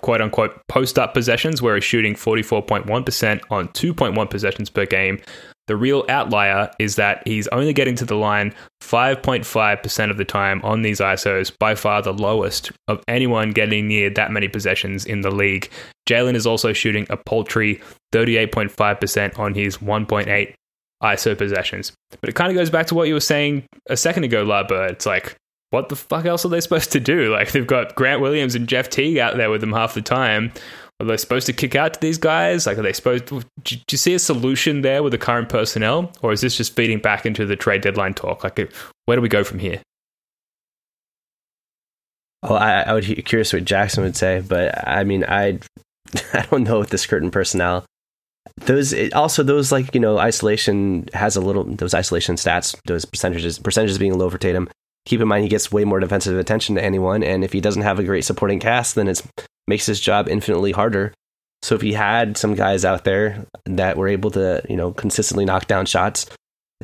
quote 0.00 0.20
unquote 0.20 0.60
post 0.68 0.96
up 0.96 1.12
possessions, 1.12 1.60
where 1.60 1.74
he's 1.74 1.82
shooting 1.82 2.14
44.1% 2.14 3.40
on 3.50 3.66
2.1 3.66 4.30
possessions 4.30 4.70
per 4.70 4.86
game. 4.86 5.20
The 5.66 5.76
real 5.76 6.04
outlier 6.08 6.70
is 6.78 6.96
that 6.96 7.26
he's 7.26 7.48
only 7.48 7.72
getting 7.72 7.94
to 7.96 8.04
the 8.04 8.16
line 8.16 8.54
5.5% 8.82 10.10
of 10.10 10.18
the 10.18 10.24
time 10.24 10.60
on 10.62 10.82
these 10.82 11.00
ISOs, 11.00 11.52
by 11.58 11.74
far 11.74 12.02
the 12.02 12.12
lowest 12.12 12.70
of 12.86 13.02
anyone 13.08 13.52
getting 13.52 13.88
near 13.88 14.10
that 14.10 14.30
many 14.30 14.48
possessions 14.48 15.06
in 15.06 15.22
the 15.22 15.30
league. 15.30 15.70
Jaylen 16.08 16.34
is 16.34 16.46
also 16.46 16.74
shooting 16.74 17.06
a 17.08 17.16
paltry 17.16 17.80
38.5% 18.12 19.38
on 19.38 19.54
his 19.54 19.78
1.8 19.78 20.54
ISO 21.02 21.38
possessions. 21.38 21.92
But 22.20 22.28
it 22.28 22.34
kind 22.34 22.50
of 22.50 22.56
goes 22.56 22.70
back 22.70 22.86
to 22.88 22.94
what 22.94 23.08
you 23.08 23.14
were 23.14 23.20
saying 23.20 23.64
a 23.88 23.96
second 23.96 24.24
ago, 24.24 24.44
Labba. 24.44 24.90
It's 24.90 25.06
like, 25.06 25.36
what 25.70 25.88
the 25.88 25.96
fuck 25.96 26.24
else 26.24 26.44
are 26.44 26.48
they 26.48 26.60
supposed 26.60 26.92
to 26.92 27.00
do? 27.00 27.32
Like, 27.32 27.52
they've 27.52 27.66
got 27.66 27.94
Grant 27.94 28.20
Williams 28.20 28.54
and 28.54 28.68
Jeff 28.68 28.90
Teague 28.90 29.18
out 29.18 29.36
there 29.36 29.50
with 29.50 29.60
them 29.60 29.72
half 29.72 29.94
the 29.94 30.02
time. 30.02 30.52
Are 31.00 31.06
they 31.06 31.16
supposed 31.16 31.46
to 31.46 31.52
kick 31.52 31.74
out 31.74 31.94
to 31.94 32.00
these 32.00 32.18
guys? 32.18 32.66
Like, 32.66 32.78
are 32.78 32.82
they 32.82 32.92
supposed 32.92 33.26
to, 33.26 33.42
do 33.64 33.76
you 33.90 33.98
see 33.98 34.14
a 34.14 34.18
solution 34.18 34.82
there 34.82 35.02
with 35.02 35.10
the 35.10 35.18
current 35.18 35.48
personnel? 35.48 36.12
Or 36.22 36.32
is 36.32 36.40
this 36.40 36.56
just 36.56 36.76
feeding 36.76 37.00
back 37.00 37.26
into 37.26 37.44
the 37.46 37.56
trade 37.56 37.82
deadline 37.82 38.14
talk? 38.14 38.44
Like, 38.44 38.58
uh, 38.60 38.66
where 39.06 39.16
do 39.16 39.20
we 39.20 39.28
go 39.28 39.42
from 39.42 39.58
here? 39.58 39.80
Oh, 42.44 42.54
I, 42.54 42.82
I 42.82 42.92
would 42.92 43.06
be 43.06 43.22
curious 43.22 43.52
what 43.52 43.64
Jackson 43.64 44.04
would 44.04 44.16
say, 44.16 44.42
but 44.46 44.86
I 44.86 45.02
mean, 45.02 45.24
I 45.24 45.58
I 46.32 46.46
don't 46.50 46.64
know 46.64 46.78
with 46.78 46.90
this 46.90 47.06
curtain 47.06 47.30
personnel. 47.30 47.84
Those 48.66 48.92
it, 48.92 49.14
also 49.14 49.42
those 49.42 49.72
like 49.72 49.94
you 49.94 50.00
know 50.00 50.18
isolation 50.18 51.08
has 51.14 51.36
a 51.36 51.40
little 51.40 51.64
those 51.64 51.94
isolation 51.94 52.36
stats 52.36 52.76
those 52.84 53.06
percentages 53.06 53.58
percentages 53.58 53.98
being 53.98 54.16
low 54.18 54.28
for 54.28 54.38
Tatum. 54.38 54.68
Keep 55.06 55.22
in 55.22 55.28
mind 55.28 55.44
he 55.44 55.48
gets 55.48 55.72
way 55.72 55.84
more 55.84 56.00
defensive 56.00 56.38
attention 56.38 56.74
to 56.74 56.84
anyone, 56.84 57.22
and 57.22 57.42
if 57.42 57.52
he 57.52 57.60
doesn't 57.60 57.82
have 57.82 57.98
a 57.98 58.04
great 58.04 58.24
supporting 58.24 58.60
cast, 58.60 58.94
then 58.94 59.08
it 59.08 59.22
makes 59.68 59.86
his 59.86 60.00
job 60.00 60.28
infinitely 60.28 60.72
harder. 60.72 61.12
So 61.62 61.74
if 61.74 61.80
he 61.80 61.94
had 61.94 62.36
some 62.36 62.54
guys 62.54 62.84
out 62.84 63.04
there 63.04 63.46
that 63.64 63.96
were 63.96 64.08
able 64.08 64.30
to 64.32 64.62
you 64.68 64.76
know 64.76 64.92
consistently 64.92 65.44
knock 65.44 65.66
down 65.66 65.86
shots, 65.86 66.26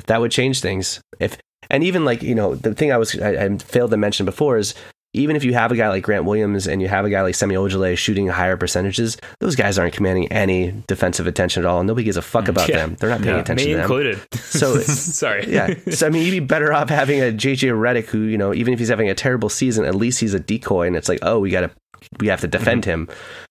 that 0.06 0.20
would 0.20 0.30
change 0.30 0.60
things. 0.60 1.00
If 1.18 1.36
and 1.68 1.84
even 1.84 2.04
like 2.04 2.22
you 2.22 2.34
know 2.34 2.54
the 2.54 2.74
thing 2.74 2.90
I 2.92 2.96
was 2.96 3.18
I, 3.20 3.44
I 3.44 3.58
failed 3.58 3.90
to 3.90 3.96
mention 3.96 4.24
before 4.26 4.56
is 4.56 4.74
even 5.12 5.34
if 5.34 5.42
you 5.42 5.52
have 5.52 5.72
a 5.72 5.76
guy 5.76 5.88
like 5.88 6.04
Grant 6.04 6.24
Williams 6.24 6.68
and 6.68 6.80
you 6.80 6.86
have 6.86 7.04
a 7.04 7.10
guy 7.10 7.20
like 7.22 7.34
Semi 7.34 7.56
Ojeleye 7.56 7.98
shooting 7.98 8.28
higher 8.28 8.56
percentages, 8.56 9.16
those 9.40 9.56
guys 9.56 9.76
aren't 9.76 9.92
commanding 9.92 10.30
any 10.30 10.72
defensive 10.86 11.26
attention 11.26 11.64
at 11.64 11.66
all. 11.66 11.82
Nobody 11.82 12.04
gives 12.04 12.16
a 12.16 12.22
fuck 12.22 12.46
about 12.46 12.68
Yeah. 12.68 12.76
them. 12.76 12.94
They're 12.98 13.10
not 13.10 13.20
paying 13.20 13.34
Yeah. 13.34 13.40
attention 13.42 13.66
Me 13.66 13.72
to 13.72 13.76
them. 13.78 13.82
included. 13.82 14.20
So 14.36 14.78
sorry. 14.80 15.52
yeah. 15.52 15.74
So 15.90 16.06
I 16.06 16.10
mean, 16.10 16.24
you'd 16.24 16.30
be 16.30 16.38
better 16.40 16.72
off 16.72 16.90
having 16.90 17.18
a 17.20 17.32
JJ 17.32 17.70
Redick 17.72 18.06
who, 18.06 18.20
you 18.20 18.38
know, 18.38 18.54
even 18.54 18.72
if 18.72 18.78
he's 18.78 18.88
having 18.88 19.10
a 19.10 19.14
terrible 19.16 19.48
season, 19.48 19.84
at 19.84 19.96
least 19.96 20.20
he's 20.20 20.32
a 20.32 20.38
decoy, 20.38 20.86
and 20.86 20.94
it's 20.94 21.08
like, 21.08 21.18
oh, 21.22 21.40
we 21.40 21.50
gotta, 21.50 21.72
we 22.18 22.28
have 22.28 22.40
to 22.40 22.48
defend 22.48 22.82
mm-hmm. 22.82 23.02
him. 23.02 23.08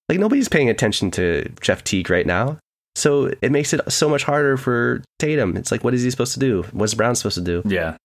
Like 0.07 0.19
nobody's 0.19 0.49
paying 0.49 0.69
attention 0.69 1.11
to 1.11 1.49
Jeff 1.61 1.83
Teague 1.83 2.09
right 2.09 2.25
now. 2.25 2.57
So 2.95 3.31
it 3.41 3.51
makes 3.51 3.71
it 3.73 3.81
so 3.91 4.09
much 4.09 4.23
harder 4.23 4.57
for 4.57 5.01
Tatum. 5.19 5.55
It's 5.55 5.71
like, 5.71 5.83
what 5.83 5.93
is 5.93 6.03
he 6.03 6.11
supposed 6.11 6.33
to 6.33 6.39
do? 6.39 6.63
What's 6.71 6.93
Brown 6.93 7.15
supposed 7.15 7.35
to 7.35 7.41
do? 7.41 7.61
yeah. 7.65 7.95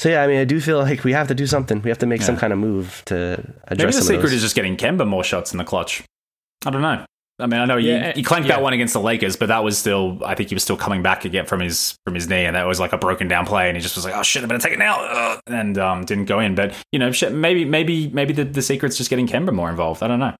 So 0.00 0.08
yeah, 0.08 0.22
I 0.22 0.28
mean, 0.28 0.38
I 0.38 0.44
do 0.44 0.60
feel 0.60 0.78
like 0.78 1.02
we 1.02 1.12
have 1.12 1.26
to 1.26 1.34
do 1.34 1.44
something. 1.46 1.82
We 1.82 1.90
have 1.90 1.98
to 1.98 2.06
make 2.06 2.22
some 2.22 2.36
kind 2.36 2.52
of 2.52 2.58
move 2.60 3.02
to 3.06 3.32
address 3.64 3.78
Maybe 3.78 3.92
the 3.92 4.02
secret 4.02 4.32
is 4.32 4.42
just 4.42 4.54
getting 4.54 4.76
Kemba 4.76 5.06
more 5.06 5.24
shots 5.24 5.50
in 5.50 5.58
the 5.58 5.64
clutch. 5.64 6.04
I 6.64 6.70
don't 6.70 6.82
know. 6.82 7.04
I 7.40 7.46
mean, 7.46 7.60
I 7.60 7.66
know 7.66 7.76
you, 7.76 7.92
Yeah, 7.92 8.12
you 8.16 8.24
clanked 8.24 8.48
yeah. 8.48 8.56
that 8.56 8.62
one 8.62 8.72
against 8.72 8.94
the 8.94 9.00
Lakers, 9.00 9.36
but 9.36 9.46
that 9.46 9.62
was 9.62 9.78
still, 9.78 10.18
I 10.24 10.34
think 10.34 10.48
he 10.48 10.56
was 10.56 10.64
still 10.64 10.76
coming 10.76 11.02
back 11.02 11.24
again 11.24 11.46
from 11.46 11.60
his 11.60 11.96
from 12.04 12.14
his 12.14 12.28
knee, 12.28 12.44
and 12.44 12.56
that 12.56 12.66
was 12.66 12.80
like 12.80 12.92
a 12.92 12.98
broken 12.98 13.28
down 13.28 13.46
play, 13.46 13.68
and 13.68 13.76
he 13.76 13.82
just 13.82 13.94
was 13.94 14.04
like, 14.04 14.14
"Oh 14.16 14.22
shit, 14.24 14.42
I'm 14.42 14.48
gonna 14.48 14.60
take 14.60 14.72
it 14.72 14.78
now," 14.78 15.00
Ugh, 15.04 15.40
and 15.46 15.78
um, 15.78 16.04
didn't 16.04 16.24
go 16.24 16.40
in. 16.40 16.54
But 16.54 16.74
you 16.90 16.98
know, 16.98 17.12
shit, 17.12 17.32
maybe 17.32 17.64
maybe 17.64 18.08
maybe 18.08 18.32
the, 18.32 18.44
the 18.44 18.62
secret's 18.62 18.96
just 18.96 19.08
getting 19.08 19.26
Kemba 19.28 19.52
more 19.52 19.70
involved. 19.70 20.02
I 20.02 20.08
don't 20.08 20.18
know. 20.18 20.34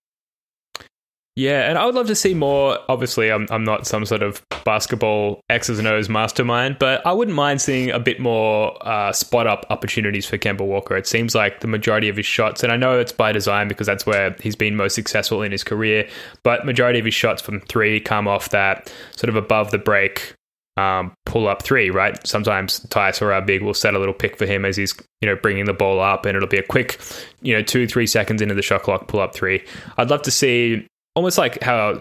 Yeah, 1.39 1.69
and 1.69 1.79
I 1.79 1.87
would 1.87 1.95
love 1.95 2.09
to 2.09 2.17
see 2.17 2.35
more. 2.35 2.81
Obviously, 2.89 3.31
I'm, 3.31 3.47
I'm 3.51 3.63
not 3.63 3.87
some 3.87 4.05
sort 4.05 4.25
of 4.25 4.43
basketball 4.65 5.41
X's 5.49 5.79
and 5.79 5.87
O's 5.87 6.09
mastermind, 6.09 6.81
but 6.81 7.07
I 7.07 7.13
wouldn't 7.13 7.37
mind 7.37 7.63
seeing 7.63 7.93
a 7.93 8.01
bit 8.01 8.19
more 8.19 8.77
uh, 8.85 9.13
spot 9.13 9.47
up 9.47 9.65
opportunities 9.71 10.27
for 10.27 10.37
Kemba 10.37 10.63
Walker. 10.63 10.97
It 10.97 11.07
seems 11.07 11.37
like 11.37 11.61
the 11.61 11.69
majority 11.69 12.09
of 12.09 12.17
his 12.17 12.27
shots, 12.27 12.65
and 12.65 12.73
I 12.73 12.77
know 12.77 12.99
it's 12.99 13.13
by 13.13 13.31
design 13.31 13.69
because 13.69 13.87
that's 13.87 14.05
where 14.05 14.35
he's 14.41 14.57
been 14.57 14.75
most 14.75 14.97
successful 14.97 15.43
in 15.43 15.53
his 15.53 15.63
career, 15.63 16.09
but 16.43 16.67
majority 16.67 16.99
of 16.99 17.05
his 17.05 17.15
shots 17.15 17.41
from 17.41 17.61
three 17.61 18.01
come 18.01 18.27
off 18.27 18.49
that 18.49 18.93
sort 19.15 19.29
of 19.29 19.37
above 19.37 19.71
the 19.71 19.79
break 19.79 20.35
um, 20.77 21.13
pull 21.25 21.47
up 21.47 21.63
three, 21.63 21.91
right? 21.91 22.19
Sometimes 22.27 22.81
Theis 22.81 23.23
or 23.23 23.33
our 23.33 23.43
big 23.43 23.63
will 23.63 23.75
set 23.75 23.95
a 23.95 24.01
little 24.01 24.13
pick 24.13 24.37
for 24.37 24.47
him 24.47 24.65
as 24.65 24.77
he's, 24.77 24.93
you 25.21 25.29
know, 25.29 25.37
bringing 25.37 25.67
the 25.67 25.73
ball 25.73 26.01
up 26.01 26.27
and 26.27 26.37
it'll 26.37 26.49
be 26.49 26.59
a 26.59 26.65
quick, 26.65 27.01
you 27.43 27.55
know, 27.55 27.63
two, 27.63 27.87
three 27.87 28.09
seconds 28.09 28.43
into 28.43 28.57
the 28.57 28.63
shot 28.63 28.83
clock, 28.83 29.07
pull 29.07 29.21
up 29.21 29.35
three. 29.35 29.65
I'd 29.99 30.11
love 30.11 30.23
to 30.23 30.33
see 30.33 30.89
almost 31.19 31.37
like 31.37 31.63
how 31.63 32.01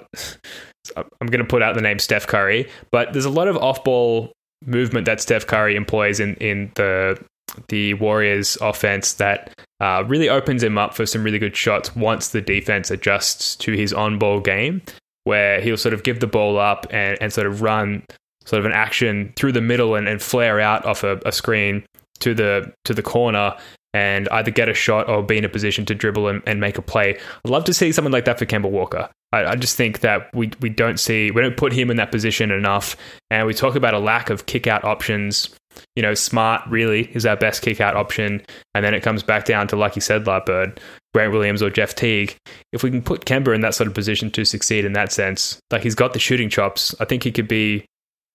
I'm 0.95 1.27
going 1.27 1.43
to 1.43 1.47
put 1.47 1.61
out 1.61 1.75
the 1.75 1.81
name 1.81 1.99
Steph 1.99 2.27
Curry, 2.27 2.69
but 2.91 3.11
there's 3.11 3.25
a 3.25 3.29
lot 3.29 3.47
of 3.47 3.57
off 3.57 3.83
ball 3.83 4.31
movement 4.65 5.05
that 5.05 5.19
Steph 5.19 5.45
Curry 5.45 5.75
employs 5.75 6.19
in, 6.19 6.35
in 6.35 6.71
the 6.75 7.21
the 7.69 7.95
Warriors 7.95 8.57
offense 8.61 9.13
that 9.13 9.51
uh, 9.79 10.03
really 10.05 10.29
opens 10.29 10.61
him 10.61 10.77
up 10.77 10.93
for 10.93 11.05
some 11.05 11.23
really 11.23 11.39
good 11.39 11.55
shots 11.55 11.95
once 11.95 12.29
the 12.29 12.41
defense 12.41 12.91
adjusts 12.91 13.55
to 13.57 13.71
his 13.71 13.93
on 13.93 14.19
ball 14.19 14.39
game, 14.39 14.81
where 15.23 15.59
he'll 15.59 15.77
sort 15.77 15.93
of 15.93 16.03
give 16.03 16.19
the 16.19 16.27
ball 16.27 16.59
up 16.59 16.85
and, 16.91 17.17
and 17.19 17.33
sort 17.33 17.47
of 17.47 17.61
run 17.61 18.03
sort 18.45 18.59
of 18.59 18.65
an 18.65 18.73
action 18.73 19.33
through 19.35 19.53
the 19.53 19.61
middle 19.61 19.95
and, 19.95 20.07
and 20.07 20.21
flare 20.21 20.59
out 20.59 20.85
off 20.85 21.03
a, 21.03 21.19
a 21.25 21.31
screen 21.31 21.83
to 22.19 22.33
the 22.33 22.71
to 22.85 22.93
the 22.93 23.03
corner 23.03 23.55
and 23.97 24.29
either 24.29 24.51
get 24.51 24.69
a 24.69 24.75
shot 24.75 25.09
or 25.09 25.23
be 25.23 25.39
in 25.39 25.43
a 25.43 25.49
position 25.49 25.83
to 25.83 25.95
dribble 25.95 26.27
and, 26.27 26.43
and 26.45 26.59
make 26.59 26.77
a 26.77 26.83
play. 26.83 27.17
I'd 27.43 27.49
love 27.49 27.63
to 27.63 27.73
see 27.73 27.91
someone 27.91 28.11
like 28.11 28.25
that 28.25 28.37
for 28.37 28.45
Kemba 28.45 28.69
Walker. 28.69 29.09
I, 29.33 29.45
I, 29.45 29.55
just 29.55 29.75
think 29.75 30.01
that 30.01 30.29
we 30.35 30.51
we 30.61 30.69
don't 30.69 30.99
see 30.99 31.31
we 31.31 31.41
don't 31.41 31.57
put 31.57 31.73
him 31.73 31.89
in 31.89 31.97
that 31.97 32.11
position 32.11 32.51
enough, 32.51 32.95
and 33.31 33.47
we 33.47 33.55
talk 33.55 33.75
about 33.75 33.95
a 33.95 33.99
lack 33.99 34.29
of 34.29 34.45
kick 34.45 34.67
out 34.67 34.83
options. 34.83 35.49
You 35.95 36.03
know, 36.03 36.13
Smart 36.13 36.61
really 36.69 37.09
is 37.15 37.25
our 37.25 37.35
best 37.35 37.63
kick 37.63 37.81
out 37.81 37.95
option, 37.95 38.45
and 38.75 38.85
then 38.85 38.93
it 38.93 39.01
comes 39.01 39.23
back 39.23 39.45
down 39.45 39.67
to 39.69 39.75
like 39.75 39.95
you 39.95 40.01
said, 40.01 40.23
Bird, 40.23 40.79
Grant 41.15 41.33
Williams 41.33 41.63
or 41.63 41.71
Jeff 41.71 41.95
Teague. 41.95 42.37
If 42.71 42.83
we 42.83 42.91
can 42.91 43.01
put 43.01 43.25
Kemba 43.25 43.55
in 43.55 43.61
that 43.61 43.73
sort 43.73 43.87
of 43.87 43.95
position 43.95 44.29
to 44.31 44.45
succeed 44.45 44.85
in 44.85 44.93
that 44.93 45.11
sense, 45.11 45.59
like 45.71 45.81
he's 45.81 45.95
got 45.95 46.13
the 46.13 46.19
shooting 46.19 46.49
chops, 46.49 46.93
I 46.99 47.05
think 47.05 47.23
he 47.23 47.31
could 47.31 47.47
be 47.47 47.83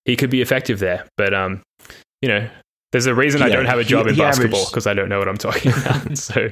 he 0.06 0.16
could 0.16 0.30
be 0.30 0.42
effective 0.42 0.80
there. 0.80 1.06
But 1.16 1.32
um, 1.32 1.62
you 2.20 2.28
know, 2.28 2.48
there's 2.92 3.06
a 3.06 3.14
reason 3.14 3.40
yeah, 3.40 3.46
I 3.46 3.50
don't 3.50 3.66
have 3.66 3.78
a 3.78 3.84
job 3.84 4.04
he, 4.06 4.10
in 4.10 4.14
he 4.14 4.20
basketball 4.20 4.66
because 4.66 4.86
I 4.86 4.94
don't 4.94 5.08
know 5.08 5.18
what 5.18 5.28
I'm 5.28 5.38
talking 5.38 5.72
about. 5.76 6.16
so 6.16 6.50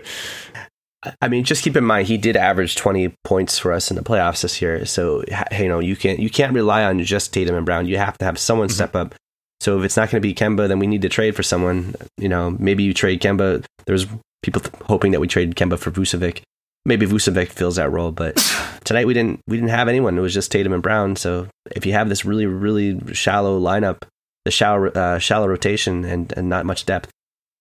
I 1.22 1.28
mean, 1.28 1.44
just 1.44 1.62
keep 1.62 1.76
in 1.76 1.84
mind 1.84 2.08
he 2.08 2.18
did 2.18 2.36
average 2.36 2.76
20 2.76 3.14
points 3.24 3.58
for 3.58 3.72
us 3.72 3.90
in 3.90 3.96
the 3.96 4.02
playoffs 4.02 4.42
this 4.42 4.60
year. 4.60 4.84
So 4.84 5.24
you 5.58 5.68
know 5.68 5.78
you 5.78 5.96
can't 5.96 6.18
you 6.18 6.30
can't 6.30 6.52
rely 6.52 6.84
on 6.84 7.02
just 7.04 7.32
Tatum 7.32 7.54
and 7.54 7.64
Brown. 7.64 7.86
You 7.86 7.98
have 7.98 8.18
to 8.18 8.24
have 8.24 8.38
someone 8.38 8.68
mm-hmm. 8.68 8.74
step 8.74 8.96
up. 8.96 9.14
So 9.60 9.78
if 9.78 9.84
it's 9.84 9.96
not 9.96 10.10
going 10.10 10.22
to 10.22 10.26
be 10.26 10.34
Kemba, 10.34 10.68
then 10.68 10.78
we 10.78 10.86
need 10.86 11.02
to 11.02 11.08
trade 11.08 11.36
for 11.36 11.42
someone. 11.42 11.94
You 12.16 12.28
know, 12.28 12.50
maybe 12.58 12.82
you 12.82 12.94
trade 12.94 13.20
Kemba. 13.20 13.64
There's 13.84 14.06
people 14.42 14.62
th- 14.62 14.74
hoping 14.84 15.12
that 15.12 15.20
we 15.20 15.28
trade 15.28 15.54
Kemba 15.54 15.78
for 15.78 15.90
Vucevic. 15.90 16.40
Maybe 16.86 17.06
Vucevic 17.06 17.48
fills 17.48 17.76
that 17.76 17.90
role, 17.90 18.10
but 18.10 18.36
tonight 18.84 19.06
we 19.06 19.14
didn't 19.14 19.40
we 19.46 19.56
didn't 19.56 19.70
have 19.70 19.88
anyone. 19.88 20.16
It 20.16 20.22
was 20.22 20.34
just 20.34 20.50
Tatum 20.50 20.72
and 20.72 20.82
Brown. 20.82 21.16
So 21.16 21.48
if 21.72 21.84
you 21.84 21.92
have 21.92 22.08
this 22.08 22.24
really 22.24 22.46
really 22.46 23.14
shallow 23.14 23.60
lineup, 23.60 24.02
the 24.44 24.50
shallow 24.50 24.88
uh, 24.88 25.18
shallow 25.18 25.46
rotation 25.48 26.04
and 26.04 26.32
and 26.36 26.48
not 26.48 26.66
much 26.66 26.86
depth, 26.86 27.10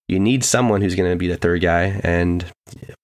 you 0.08 0.20
need 0.20 0.44
someone 0.44 0.82
who's 0.82 0.96
going 0.96 1.10
to 1.10 1.18
be 1.18 1.28
the 1.28 1.38
third 1.38 1.62
guy, 1.62 2.00
and 2.04 2.46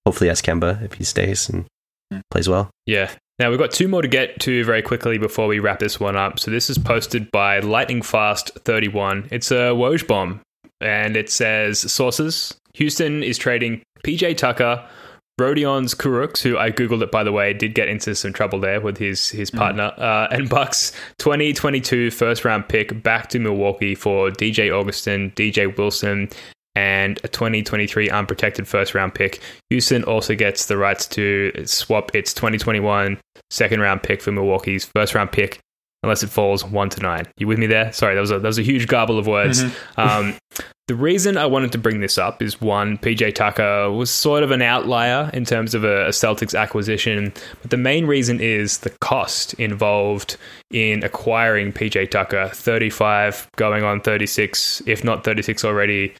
hopefully 0.04 0.28
that's 0.28 0.42
Kemba 0.42 0.82
if 0.82 0.94
he 0.94 1.04
stays 1.04 1.48
and 1.48 1.66
hmm. 2.12 2.20
plays 2.30 2.48
well. 2.48 2.70
Yeah. 2.86 3.10
Now 3.38 3.50
we've 3.50 3.58
got 3.58 3.70
two 3.70 3.86
more 3.86 4.00
to 4.00 4.08
get 4.08 4.40
to 4.40 4.64
very 4.64 4.80
quickly 4.80 5.18
before 5.18 5.46
we 5.46 5.58
wrap 5.58 5.78
this 5.78 6.00
one 6.00 6.16
up. 6.16 6.40
So 6.40 6.50
this 6.50 6.70
is 6.70 6.78
posted 6.78 7.30
by 7.30 7.58
Lightning 7.58 8.00
Fast 8.00 8.50
31. 8.64 9.28
It's 9.30 9.50
a 9.50 9.74
Woj 9.74 10.06
bomb, 10.06 10.40
and 10.80 11.16
it 11.16 11.30
says 11.30 11.80
sources: 11.92 12.56
Houston 12.74 13.22
is 13.22 13.38
trading 13.38 13.82
PJ 14.04 14.36
Tucker. 14.36 14.86
Rodions 15.38 15.94
Kurucs, 15.94 16.40
who 16.42 16.56
I 16.56 16.70
googled 16.70 17.02
it 17.02 17.10
by 17.10 17.22
the 17.22 17.32
way, 17.32 17.52
did 17.52 17.74
get 17.74 17.88
into 17.88 18.14
some 18.14 18.32
trouble 18.32 18.58
there 18.58 18.80
with 18.80 18.96
his 18.96 19.28
his 19.28 19.50
hmm. 19.50 19.58
partner, 19.58 19.92
mm. 19.96 20.02
uh, 20.02 20.28
and 20.30 20.48
Bucks 20.48 20.92
2022 21.18 22.10
first 22.10 22.44
round 22.44 22.68
pick 22.68 23.02
back 23.02 23.28
to 23.30 23.38
Milwaukee 23.38 23.94
for 23.94 24.30
DJ 24.30 24.70
Augustin, 24.70 25.30
DJ 25.32 25.76
Wilson, 25.76 26.30
and 26.74 27.18
a 27.22 27.28
2023 27.28 28.08
unprotected 28.10 28.66
first 28.66 28.94
round 28.94 29.14
pick. 29.14 29.40
Houston 29.70 30.04
also 30.04 30.34
gets 30.34 30.66
the 30.66 30.76
rights 30.76 31.06
to 31.08 31.52
swap 31.66 32.14
its 32.14 32.32
2021 32.32 33.18
second 33.50 33.80
round 33.80 34.02
pick 34.02 34.22
for 34.22 34.32
Milwaukee's 34.32 34.84
first 34.84 35.14
round 35.14 35.32
pick, 35.32 35.60
unless 36.06 36.22
it 36.22 36.30
falls 36.30 36.64
one 36.64 36.88
to 36.90 37.00
nine. 37.00 37.26
You 37.36 37.48
with 37.48 37.58
me 37.58 37.66
there? 37.66 37.92
Sorry, 37.92 38.14
that 38.14 38.20
was 38.20 38.30
a, 38.30 38.38
that 38.38 38.46
was 38.46 38.58
a 38.58 38.62
huge 38.62 38.86
garble 38.86 39.18
of 39.18 39.26
words. 39.26 39.64
Mm-hmm. 39.64 40.00
Um, 40.00 40.34
the 40.86 40.94
reason 40.94 41.36
I 41.36 41.46
wanted 41.46 41.72
to 41.72 41.78
bring 41.78 42.00
this 42.00 42.16
up 42.16 42.40
is 42.40 42.60
one, 42.60 42.96
PJ 42.98 43.34
Tucker 43.34 43.90
was 43.90 44.08
sort 44.08 44.44
of 44.44 44.52
an 44.52 44.62
outlier 44.62 45.28
in 45.34 45.44
terms 45.44 45.74
of 45.74 45.82
a, 45.82 46.06
a 46.06 46.10
Celtics 46.10 46.56
acquisition, 46.56 47.32
but 47.60 47.72
the 47.72 47.76
main 47.76 48.06
reason 48.06 48.40
is 48.40 48.78
the 48.78 48.90
cost 49.00 49.54
involved 49.54 50.36
in 50.70 51.02
acquiring 51.02 51.72
PJ 51.72 52.12
Tucker 52.12 52.50
35 52.54 53.48
going 53.56 53.82
on 53.82 54.00
36, 54.00 54.80
if 54.86 55.02
not 55.02 55.24
36 55.24 55.64
already 55.64 56.14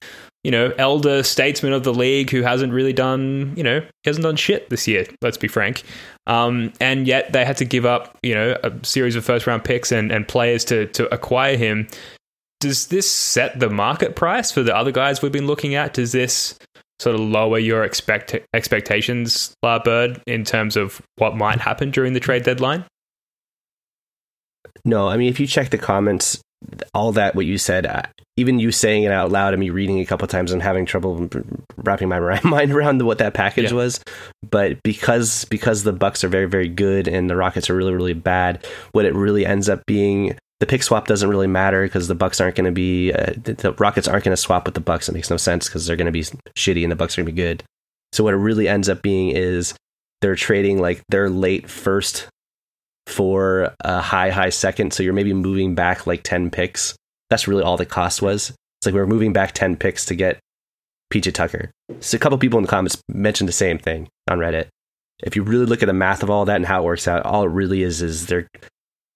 you 0.46 0.52
know, 0.52 0.72
elder 0.78 1.24
statesman 1.24 1.72
of 1.72 1.82
the 1.82 1.92
league 1.92 2.30
who 2.30 2.42
hasn't 2.42 2.72
really 2.72 2.92
done, 2.92 3.52
you 3.56 3.64
know, 3.64 3.84
hasn't 4.04 4.22
done 4.22 4.36
shit 4.36 4.70
this 4.70 4.86
year, 4.86 5.04
let's 5.20 5.36
be 5.36 5.48
frank. 5.48 5.82
Um, 6.28 6.72
and 6.80 7.04
yet 7.04 7.32
they 7.32 7.44
had 7.44 7.56
to 7.56 7.64
give 7.64 7.84
up, 7.84 8.16
you 8.22 8.32
know, 8.32 8.56
a 8.62 8.72
series 8.84 9.16
of 9.16 9.24
first 9.24 9.48
round 9.48 9.64
picks 9.64 9.90
and, 9.90 10.12
and 10.12 10.28
players 10.28 10.64
to, 10.66 10.86
to 10.86 11.12
acquire 11.12 11.56
him. 11.56 11.88
Does 12.60 12.86
this 12.86 13.10
set 13.10 13.58
the 13.58 13.68
market 13.68 14.14
price 14.14 14.52
for 14.52 14.62
the 14.62 14.72
other 14.72 14.92
guys 14.92 15.20
we've 15.20 15.32
been 15.32 15.48
looking 15.48 15.74
at? 15.74 15.94
Does 15.94 16.12
this 16.12 16.56
sort 17.00 17.16
of 17.16 17.22
lower 17.22 17.58
your 17.58 17.82
expect 17.82 18.36
expectations, 18.54 19.52
Larbird, 19.64 20.22
in 20.28 20.44
terms 20.44 20.76
of 20.76 21.02
what 21.16 21.36
might 21.36 21.60
happen 21.60 21.90
during 21.90 22.12
the 22.12 22.20
trade 22.20 22.44
deadline? 22.44 22.84
No, 24.84 25.08
I 25.08 25.16
mean, 25.16 25.28
if 25.28 25.40
you 25.40 25.48
check 25.48 25.70
the 25.70 25.78
comments, 25.78 26.40
all 26.94 27.10
that 27.10 27.34
what 27.34 27.46
you 27.46 27.58
said, 27.58 27.84
even 28.36 28.58
you 28.58 28.70
saying 28.70 29.04
it 29.04 29.12
out 29.12 29.30
loud 29.30 29.54
and 29.54 29.60
me 29.60 29.70
reading 29.70 29.98
it 29.98 30.02
a 30.02 30.06
couple 30.06 30.26
times 30.28 30.52
and 30.52 30.62
having 30.62 30.84
trouble 30.84 31.28
wrapping 31.76 32.08
my 32.08 32.40
mind 32.44 32.72
around 32.72 33.02
what 33.02 33.18
that 33.18 33.34
package 33.34 33.70
yeah. 33.70 33.76
was. 33.76 34.00
But 34.48 34.82
because 34.82 35.44
because 35.46 35.82
the 35.82 35.92
Bucks 35.92 36.24
are 36.24 36.28
very 36.28 36.46
very 36.46 36.68
good 36.68 37.08
and 37.08 37.30
the 37.30 37.36
Rockets 37.36 37.70
are 37.70 37.76
really 37.76 37.94
really 37.94 38.14
bad, 38.14 38.66
what 38.92 39.04
it 39.04 39.14
really 39.14 39.46
ends 39.46 39.68
up 39.68 39.84
being. 39.86 40.36
The 40.58 40.66
pick 40.66 40.82
swap 40.82 41.06
doesn't 41.06 41.28
really 41.28 41.46
matter 41.46 41.84
because 41.84 42.08
the 42.08 42.14
Bucks 42.14 42.40
aren't 42.40 42.56
going 42.56 42.64
to 42.64 42.72
be 42.72 43.12
uh, 43.12 43.34
the 43.44 43.74
Rockets 43.78 44.08
aren't 44.08 44.24
going 44.24 44.32
to 44.32 44.40
swap 44.40 44.64
with 44.64 44.74
the 44.74 44.80
Bucks. 44.80 45.06
It 45.06 45.12
makes 45.12 45.28
no 45.28 45.36
sense 45.36 45.66
because 45.68 45.86
they're 45.86 45.96
going 45.96 46.06
to 46.06 46.12
be 46.12 46.22
shitty 46.54 46.82
and 46.82 46.90
the 46.90 46.96
Bucks 46.96 47.16
are 47.16 47.22
going 47.22 47.26
to 47.26 47.32
be 47.32 47.42
good. 47.42 47.62
So 48.12 48.24
what 48.24 48.32
it 48.32 48.38
really 48.38 48.66
ends 48.66 48.88
up 48.88 49.02
being 49.02 49.32
is 49.36 49.74
they're 50.22 50.34
trading 50.34 50.80
like 50.80 51.02
their 51.10 51.28
late 51.28 51.68
first 51.68 52.28
for 53.06 53.74
a 53.80 54.00
high, 54.00 54.30
high 54.30 54.50
second. 54.50 54.92
So 54.92 55.02
you're 55.02 55.12
maybe 55.12 55.32
moving 55.32 55.74
back 55.74 56.06
like 56.06 56.22
10 56.22 56.50
picks. 56.50 56.96
That's 57.30 57.48
really 57.48 57.62
all 57.62 57.76
the 57.76 57.86
cost 57.86 58.22
was. 58.22 58.50
It's 58.50 58.86
like 58.86 58.94
we 58.94 59.00
are 59.00 59.06
moving 59.06 59.32
back 59.32 59.52
10 59.52 59.76
picks 59.76 60.04
to 60.06 60.14
get 60.14 60.38
PJ 61.12 61.34
Tucker. 61.34 61.70
So 62.00 62.16
a 62.16 62.18
couple 62.18 62.38
people 62.38 62.58
in 62.58 62.62
the 62.62 62.70
comments 62.70 63.00
mentioned 63.08 63.48
the 63.48 63.52
same 63.52 63.78
thing 63.78 64.08
on 64.28 64.38
Reddit. 64.38 64.68
If 65.22 65.34
you 65.34 65.42
really 65.42 65.66
look 65.66 65.82
at 65.82 65.86
the 65.86 65.92
math 65.92 66.22
of 66.22 66.30
all 66.30 66.44
that 66.44 66.56
and 66.56 66.66
how 66.66 66.82
it 66.82 66.84
works 66.84 67.08
out, 67.08 67.24
all 67.24 67.44
it 67.44 67.50
really 67.50 67.82
is 67.82 68.02
is 68.02 68.26
they're 68.26 68.46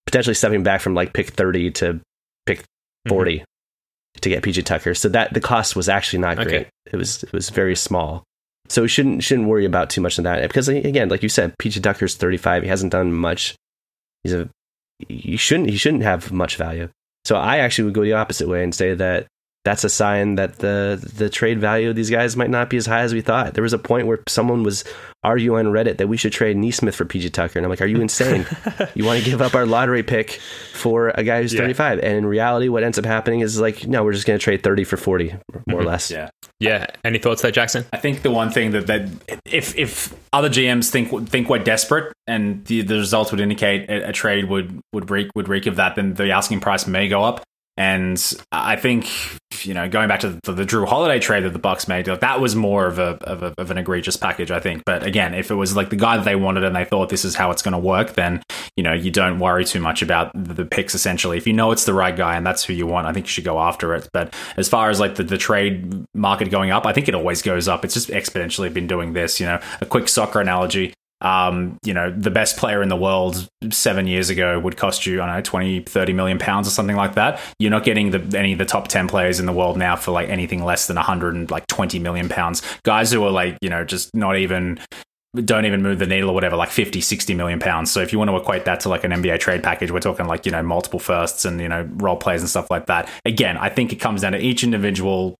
potentially 0.06 0.34
stepping 0.34 0.62
back 0.62 0.80
from 0.80 0.94
like 0.94 1.12
pick 1.12 1.30
30 1.30 1.70
to 1.72 2.00
pick 2.46 2.64
40 3.08 3.36
mm-hmm. 3.36 3.44
to 4.20 4.28
get 4.28 4.42
PJ 4.42 4.64
Tucker. 4.64 4.94
So 4.94 5.08
that 5.10 5.34
the 5.34 5.40
cost 5.40 5.76
was 5.76 5.88
actually 5.88 6.20
not 6.20 6.36
great. 6.36 6.48
Okay. 6.48 6.68
It 6.92 6.96
was 6.96 7.22
it 7.22 7.32
was 7.32 7.50
very 7.50 7.76
small. 7.76 8.24
So 8.68 8.82
we 8.82 8.88
shouldn't 8.88 9.22
shouldn't 9.22 9.48
worry 9.48 9.66
about 9.66 9.90
too 9.90 10.00
much 10.00 10.16
of 10.16 10.24
that 10.24 10.42
because 10.42 10.68
again, 10.68 11.08
like 11.08 11.22
you 11.22 11.28
said, 11.28 11.54
PJ 11.58 11.82
Tucker's 11.82 12.14
35. 12.14 12.62
He 12.62 12.68
hasn't 12.68 12.92
done 12.92 13.12
much 13.12 13.56
he's 14.24 14.32
a 14.32 14.48
he 15.08 15.36
shouldn't 15.36 15.70
he 15.70 15.76
shouldn't 15.76 16.02
have 16.02 16.32
much 16.32 16.56
value. 16.56 16.88
So 17.24 17.36
I 17.36 17.58
actually 17.58 17.84
would 17.84 17.94
go 17.94 18.02
the 18.02 18.14
opposite 18.14 18.48
way 18.48 18.62
and 18.62 18.74
say 18.74 18.94
that 18.94 19.26
that's 19.64 19.84
a 19.84 19.90
sign 19.90 20.36
that 20.36 20.58
the 20.58 20.98
the 21.16 21.28
trade 21.28 21.60
value 21.60 21.90
of 21.90 21.96
these 21.96 22.10
guys 22.10 22.36
might 22.36 22.50
not 22.50 22.70
be 22.70 22.76
as 22.76 22.86
high 22.86 23.00
as 23.00 23.12
we 23.12 23.20
thought. 23.20 23.54
There 23.54 23.62
was 23.62 23.72
a 23.72 23.78
point 23.78 24.06
where 24.06 24.20
someone 24.26 24.62
was 24.62 24.84
arguing 25.22 25.66
on 25.66 25.72
Reddit 25.72 25.98
that 25.98 26.08
we 26.08 26.16
should 26.16 26.32
trade 26.32 26.56
Nesmith 26.56 26.94
for 26.94 27.04
PJ 27.04 27.32
Tucker, 27.32 27.58
and 27.58 27.66
I'm 27.66 27.70
like, 27.70 27.80
are 27.80 27.86
you 27.86 28.00
insane? 28.00 28.46
you 28.94 29.04
want 29.04 29.18
to 29.18 29.24
give 29.24 29.42
up 29.42 29.54
our 29.54 29.66
lottery 29.66 30.02
pick 30.02 30.40
for 30.72 31.08
a 31.10 31.22
guy 31.22 31.42
who's 31.42 31.52
yeah. 31.52 31.60
35? 31.60 31.98
And 32.00 32.16
in 32.16 32.26
reality, 32.26 32.68
what 32.68 32.82
ends 32.82 32.98
up 32.98 33.04
happening 33.04 33.40
is 33.40 33.60
like, 33.60 33.86
no, 33.86 34.02
we're 34.04 34.12
just 34.12 34.26
going 34.26 34.38
to 34.38 34.42
trade 34.42 34.62
30 34.62 34.84
for 34.84 34.96
40, 34.96 35.28
more 35.28 35.36
mm-hmm. 35.36 35.74
or 35.74 35.82
less. 35.82 36.10
Yeah, 36.10 36.30
yeah. 36.58 36.86
Any 37.04 37.18
thoughts 37.18 37.42
there, 37.42 37.50
Jackson? 37.50 37.84
I 37.92 37.98
think 37.98 38.22
the 38.22 38.30
one 38.30 38.50
thing 38.50 38.70
that 38.72 38.86
that 38.86 39.08
if 39.44 39.76
if 39.76 40.14
other 40.32 40.48
GMs 40.48 40.90
think 40.90 41.28
think 41.28 41.48
we're 41.48 41.58
desperate 41.58 42.12
and 42.26 42.64
the, 42.66 42.82
the 42.82 42.94
results 42.94 43.30
would 43.30 43.40
indicate 43.40 43.88
a, 43.90 44.08
a 44.08 44.12
trade 44.12 44.48
would 44.48 44.80
would 44.92 45.10
reek 45.10 45.30
would 45.34 45.48
reek 45.48 45.66
of 45.66 45.76
that, 45.76 45.96
then 45.96 46.14
the 46.14 46.30
asking 46.30 46.60
price 46.60 46.86
may 46.86 47.08
go 47.08 47.22
up. 47.22 47.42
And 47.80 48.22
I 48.52 48.76
think 48.76 49.08
you 49.64 49.72
know, 49.72 49.88
going 49.88 50.06
back 50.06 50.20
to 50.20 50.38
the, 50.42 50.52
the 50.52 50.64
Jrue 50.64 50.86
Holiday 50.86 51.18
trade 51.18 51.44
that 51.44 51.54
the 51.54 51.58
Bucks 51.58 51.88
made, 51.88 52.04
that 52.04 52.40
was 52.40 52.54
more 52.54 52.86
of 52.86 52.98
a, 52.98 53.16
of 53.24 53.42
a, 53.42 53.54
of 53.56 53.70
an 53.70 53.78
egregious 53.78 54.18
package, 54.18 54.50
I 54.50 54.60
think. 54.60 54.84
But 54.84 55.02
again, 55.02 55.32
if 55.32 55.50
it 55.50 55.54
was 55.54 55.74
like 55.74 55.88
the 55.88 55.96
guy 55.96 56.18
that 56.18 56.24
they 56.24 56.36
wanted 56.36 56.62
and 56.62 56.76
they 56.76 56.84
thought 56.84 57.08
this 57.08 57.24
is 57.24 57.34
how 57.34 57.50
it's 57.50 57.62
going 57.62 57.72
to 57.72 57.78
work, 57.78 58.12
then 58.14 58.42
you 58.76 58.82
know 58.82 58.92
you 58.92 59.10
don't 59.10 59.38
worry 59.38 59.64
too 59.64 59.80
much 59.80 60.02
about 60.02 60.30
the, 60.34 60.52
the, 60.52 60.64
picks. 60.66 60.94
Essentially, 60.94 61.38
if 61.38 61.46
you 61.46 61.54
know 61.54 61.70
it's 61.70 61.86
the 61.86 61.94
right 61.94 62.14
guy 62.14 62.36
and 62.36 62.46
that's 62.46 62.64
who 62.64 62.74
you 62.74 62.86
want, 62.86 63.06
I 63.06 63.14
think 63.14 63.24
you 63.24 63.30
should 63.30 63.44
go 63.44 63.58
after 63.58 63.94
it. 63.94 64.10
But 64.12 64.34
as 64.58 64.68
far 64.68 64.90
as 64.90 65.00
like 65.00 65.14
the, 65.14 65.22
the 65.22 65.38
trade 65.38 66.04
market 66.14 66.50
going 66.50 66.70
up, 66.70 66.84
I 66.84 66.92
think 66.92 67.08
it 67.08 67.14
always 67.14 67.40
goes 67.40 67.66
up. 67.66 67.82
It's 67.82 67.94
just 67.94 68.10
exponentially 68.10 68.72
been 68.74 68.86
doing 68.86 69.14
this. 69.14 69.40
You 69.40 69.46
know, 69.46 69.60
a 69.80 69.86
quick 69.86 70.08
soccer 70.08 70.40
analogy 70.40 70.92
um, 71.20 71.78
you 71.84 71.92
know, 71.92 72.10
the 72.10 72.30
best 72.30 72.56
player 72.56 72.82
in 72.82 72.88
the 72.88 72.96
world 72.96 73.48
seven 73.70 74.06
years 74.06 74.30
ago 74.30 74.58
would 74.58 74.76
cost 74.76 75.06
you, 75.06 75.20
I 75.22 75.26
don't 75.26 75.36
know, 75.36 75.42
20, 75.42 75.80
30 75.80 76.12
million 76.12 76.38
pounds 76.38 76.66
or 76.66 76.70
something 76.70 76.96
like 76.96 77.14
that. 77.14 77.40
You're 77.58 77.70
not 77.70 77.84
getting 77.84 78.10
the, 78.10 78.38
any 78.38 78.52
of 78.52 78.58
the 78.58 78.64
top 78.64 78.88
10 78.88 79.08
players 79.08 79.38
in 79.38 79.46
the 79.46 79.52
world 79.52 79.76
now 79.76 79.96
for 79.96 80.12
like 80.12 80.28
anything 80.28 80.64
less 80.64 80.86
than 80.86 80.96
120 80.96 81.98
million 81.98 82.28
pounds. 82.28 82.62
Guys 82.84 83.12
who 83.12 83.22
are 83.24 83.30
like, 83.30 83.58
you 83.60 83.68
know, 83.68 83.84
just 83.84 84.14
not 84.14 84.36
even 84.36 84.78
don't 85.36 85.64
even 85.64 85.80
move 85.80 86.00
the 86.00 86.06
needle 86.06 86.30
or 86.30 86.32
whatever, 86.34 86.56
like 86.56 86.70
50, 86.70 87.00
60 87.00 87.34
million 87.34 87.60
pounds. 87.60 87.90
So 87.90 88.00
if 88.00 88.12
you 88.12 88.18
want 88.18 88.30
to 88.30 88.36
equate 88.36 88.64
that 88.64 88.80
to 88.80 88.88
like 88.88 89.04
an 89.04 89.12
NBA 89.12 89.38
trade 89.38 89.62
package, 89.62 89.92
we're 89.92 90.00
talking 90.00 90.26
like, 90.26 90.44
you 90.44 90.50
know, 90.50 90.62
multiple 90.62 90.98
firsts 90.98 91.44
and, 91.44 91.60
you 91.60 91.68
know, 91.68 91.88
role 91.94 92.16
players 92.16 92.40
and 92.40 92.50
stuff 92.50 92.68
like 92.68 92.86
that. 92.86 93.08
Again, 93.24 93.56
I 93.56 93.68
think 93.68 93.92
it 93.92 93.96
comes 93.96 94.22
down 94.22 94.32
to 94.32 94.38
each 94.38 94.64
individual 94.64 95.36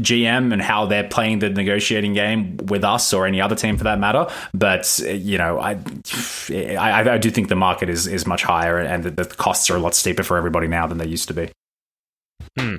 GM 0.00 0.52
and 0.52 0.60
how 0.60 0.86
they're 0.86 1.08
playing 1.08 1.38
the 1.38 1.50
negotiating 1.50 2.12
game 2.12 2.56
with 2.56 2.82
us 2.82 3.12
or 3.12 3.26
any 3.26 3.40
other 3.40 3.54
team 3.54 3.76
for 3.76 3.84
that 3.84 3.98
matter. 3.98 4.26
But 4.52 4.98
you 5.04 5.38
know, 5.38 5.60
I 5.60 5.78
I, 6.50 7.10
I 7.10 7.18
do 7.18 7.30
think 7.30 7.48
the 7.48 7.56
market 7.56 7.88
is 7.88 8.06
is 8.06 8.26
much 8.26 8.42
higher 8.42 8.78
and 8.78 9.04
the, 9.04 9.10
the, 9.10 9.24
costs 9.24 9.70
are 9.70 9.76
a 9.76 9.80
lot 9.80 9.94
steeper 9.94 10.22
for 10.22 10.36
everybody 10.36 10.66
now 10.66 10.86
than 10.86 10.98
they 10.98 11.06
used 11.06 11.28
to 11.28 11.34
be. 11.34 11.50
Hmm. 12.58 12.76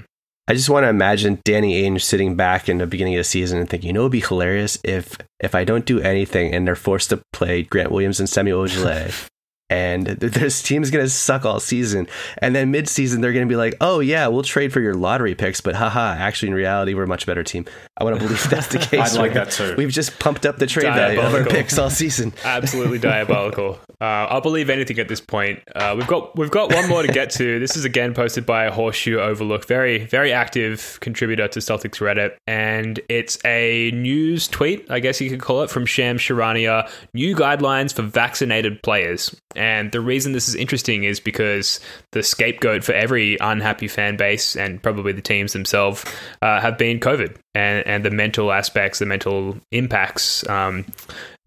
I 0.47 0.54
just 0.54 0.70
want 0.70 0.84
to 0.84 0.89
imagine 0.89 1.39
Danny 1.45 1.84
Ainge 1.84 2.02
sitting 2.02 2.36
back 2.36 2.68
in 2.68 2.80
the 2.80 2.88
beginning 2.88 3.14
of 3.14 3.20
the 3.20 3.24
season 3.24 3.60
and 3.60 3.70
thinking, 3.70 3.88
you 3.88 3.93
know, 3.93 4.02
it'd 4.02 4.12
be 4.12 4.20
hilarious 4.20 4.80
if 4.84 5.16
if 5.39 5.56
I 5.56 5.64
don't 5.64 5.86
do 5.86 6.02
anything 6.02 6.54
and 6.54 6.68
they're 6.68 6.76
forced 6.76 7.12
to 7.12 7.22
play 7.32 7.64
Grant 7.64 7.91
Williams 7.91 8.20
and 8.20 8.28
Samuel 8.28 8.64
Ojeleye 8.64 9.29
and 9.70 10.05
this 10.07 10.61
team's 10.61 10.91
going 10.91 11.05
to 11.05 11.09
suck 11.09 11.45
all 11.45 11.59
season. 11.59 12.07
And 12.39 12.55
then 12.55 12.72
mid-season, 12.72 13.22
they're 13.22 13.34
going 13.34 13.47
to 13.47 13.51
be 13.51 13.55
like, 13.55 13.76
"Oh 13.82 13.99
yeah, 13.99 14.28
we'll 14.28 14.43
trade 14.43 14.74
for 14.74 14.80
your 14.80 14.93
lottery 14.93 15.36
picks, 15.36 15.61
but 15.61 15.76
haha, 15.76 16.15
actually 16.17 16.49
in 16.49 16.55
reality, 16.55 16.93
we're 16.93 17.03
a 17.03 17.07
much 17.07 17.26
better 17.26 17.43
team." 17.43 17.65
I 17.97 18.03
want 18.03 18.17
to 18.17 18.24
believe 18.24 18.49
that's 18.49 18.67
the 18.67 18.78
case. 18.80 19.15
I'd 19.15 19.20
like 19.20 19.34
that 19.34 19.51
too. 19.51 19.76
We've 19.78 19.91
just 19.91 20.20
pumped 20.20 20.45
up 20.45 20.57
the 20.57 20.67
trade 20.67 20.93
value 20.93 21.20
of 21.20 21.34
our 21.34 21.45
picks 21.45 21.78
all 21.78 21.89
season. 21.89 22.34
Absolutely 22.43 22.99
diabolical. 22.99 23.80
Uh, 24.01 24.05
I'll 24.30 24.41
believe 24.41 24.70
anything 24.70 24.99
at 24.99 25.07
this 25.07 25.20
point. 25.20 25.61
Uh, 25.76 25.95
we've 25.97 26.07
got 26.07 26.38
we've 26.38 26.51
got 26.51 26.74
one 26.74 26.88
more 26.88 27.01
to 27.01 27.11
get 27.11 27.30
to. 27.32 27.59
This 27.59 27.76
is 27.76 27.86
again 27.86 28.13
posted 28.13 28.45
by 28.45 28.70
Horseshoe 28.70 29.20
Overlook, 29.20 29.65
very 29.67 30.05
very 30.05 30.32
active 30.32 30.97
contributor 31.01 31.47
to 31.49 31.59
Celtics 31.59 31.99
Reddit, 31.99 32.36
and 32.47 32.99
it's 33.09 33.38
a 33.45 33.91
news 33.91 34.47
tweet, 34.47 34.89
I 34.89 34.99
guess 34.99 35.20
you 35.20 35.30
could 35.30 35.41
call 35.41 35.63
it, 35.63 35.70
from 35.70 35.86
Shams 35.86 36.22
Charania. 36.22 36.89
New 37.13 37.36
guidelines 37.36 37.93
for 37.93 38.03
vaccinated 38.03 38.82
players, 38.82 39.36
and 39.60 39.91
the 39.91 39.99
reason 39.99 40.32
this 40.32 40.47
is 40.47 40.55
interesting 40.55 41.03
is 41.03 41.20
because 41.20 41.82
the 42.14 42.24
scapegoat 42.24 42.84
for 42.84 42.93
every 42.93 43.38
unhappy 43.41 43.89
fan 43.89 44.16
base 44.16 44.55
and 44.55 44.82
probably 44.82 45.12
the 45.12 45.22
teams 45.22 45.51
themselves 45.51 46.05
uh, 46.41 46.62
have 46.62 46.78
been 46.78 46.99
COVID 46.99 47.36
and 47.53 47.86
and 47.86 48.05
the 48.05 48.10
mental 48.10 48.53
aspects, 48.53 48.99
the 48.99 49.05
mental 49.05 49.57
impacts. 49.72 50.47
Um, 50.47 50.86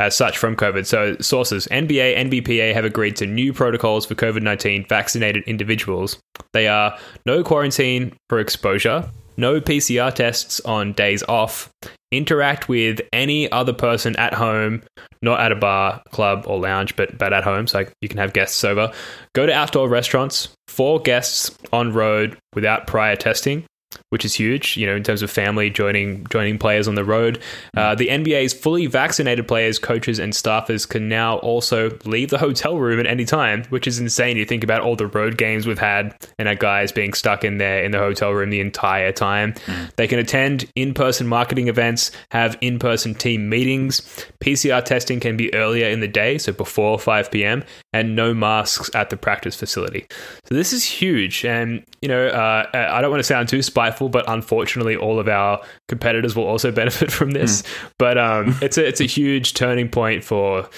as 0.01 0.17
such 0.17 0.37
from 0.37 0.57
COVID. 0.57 0.85
So, 0.85 1.17
sources 1.21 1.69
NBA, 1.71 2.17
NBPA 2.17 2.75
have 2.75 2.85
agreed 2.85 3.15
to 3.17 3.27
new 3.27 3.53
protocols 3.53 4.05
for 4.05 4.17
COVID 4.17 4.43
19 4.43 4.87
vaccinated 4.89 5.45
individuals. 5.45 6.19
They 6.53 6.67
are 6.67 6.99
no 7.25 7.45
quarantine 7.45 8.17
for 8.29 8.41
exposure, 8.41 9.09
no 9.37 9.61
PCR 9.61 10.13
tests 10.13 10.61
on 10.61 10.93
days 10.93 11.23
off, 11.29 11.71
interact 12.13 12.69
with 12.69 13.01
any 13.13 13.51
other 13.51 13.73
person 13.73 14.15
at 14.17 14.35
home, 14.35 14.83
not 15.23 15.41
at 15.41 15.51
a 15.51 15.57
bar, 15.57 16.03
club, 16.11 16.45
or 16.47 16.61
lounge, 16.61 16.95
but, 16.95 17.19
but 17.19 17.33
at 17.33 17.43
home, 17.43 17.67
so 17.67 17.85
you 18.01 18.09
can 18.09 18.19
have 18.19 18.33
guests 18.33 18.63
over. 18.63 18.93
Go 19.35 19.47
to 19.47 19.53
outdoor 19.53 19.89
restaurants, 19.89 20.49
four 20.69 21.01
guests 21.01 21.51
on 21.73 21.93
road 21.93 22.39
without 22.55 22.87
prior 22.87 23.17
testing 23.17 23.65
which 24.13 24.27
is 24.27 24.35
huge, 24.35 24.77
you 24.77 24.87
know, 24.87 24.95
in 24.95 25.03
terms 25.03 25.23
of 25.23 25.31
family 25.31 25.71
joining 25.71 26.27
joining 26.27 26.59
players 26.59 26.87
on 26.87 26.97
the 26.97 27.05
road. 27.05 27.41
Uh, 27.75 27.95
the 27.95 28.09
NBA's 28.09 28.53
fully 28.53 28.85
vaccinated 28.85 29.49
players, 29.49 29.79
coaches, 29.79 30.19
and 30.19 30.35
staffers 30.35 30.87
can 30.87 31.09
now 31.09 31.39
also 31.39 31.91
leave 32.05 32.29
the 32.29 32.37
hotel 32.37 32.77
room 32.77 33.01
at 33.01 33.07
any 33.07 33.25
time, 33.25 33.65
which 33.71 33.87
is 33.87 33.99
insane. 33.99 34.37
You 34.37 34.45
think 34.45 34.65
about 34.65 34.83
all 34.83 34.97
the 34.97 35.07
road 35.07 35.39
games 35.39 35.67
we've 35.67 35.79
had 35.79 36.15
and 36.39 36.47
our 36.47 36.55
guys 36.55 36.93
being 36.93 37.15
stuck 37.15 37.43
in 37.43 37.57
there 37.57 37.83
in 37.83 37.91
the 37.91 37.99
hotel 37.99 38.33
room 38.33 38.51
the 38.51 38.61
entire 38.61 39.13
time. 39.13 39.55
They 39.97 40.07
can 40.07 40.19
attend 40.19 40.71
in-person 40.77 41.27
marketing 41.27 41.69
events, 41.69 42.11
have 42.31 42.59
in-person 42.61 43.15
team 43.15 43.49
meetings. 43.49 44.03
PCR 44.41 44.85
testing 44.85 45.21
can 45.21 45.39
be 45.39 45.53
earlier 45.55 45.89
in 45.89 46.01
the 46.01 46.09
day, 46.09 46.37
so 46.37 46.53
before 46.53 46.99
5 46.99 47.31
p.m., 47.31 47.65
and 47.95 48.15
no 48.15 48.35
masks 48.35 48.91
at 48.95 49.09
the 49.09 49.17
practice 49.17 49.57
facility. 49.57 50.07
So 50.45 50.55
this 50.55 50.73
is 50.73 50.85
huge, 50.85 51.45
and 51.47 51.83
you 52.03 52.09
know, 52.09 52.27
uh, 52.27 52.69
I 52.75 53.01
don't 53.01 53.11
want 53.11 53.21
to 53.21 53.25
sound 53.25 53.49
too 53.49 53.63
spiteful, 53.63 54.02
but 54.09 54.25
unfortunately, 54.29 54.97
all 54.97 55.19
of 55.19 55.29
our 55.29 55.63
competitors 55.89 56.37
will 56.37 56.47
also 56.47 56.71
benefit 56.83 57.11
from 57.11 57.33
this. 57.33 57.63
But 57.99 58.19
um, 58.19 58.57
it's 58.63 58.79
a 58.79 58.87
it's 58.87 59.01
a 59.01 59.07
huge 59.07 59.55
turning 59.55 59.89
point 59.89 60.25
for 60.25 60.69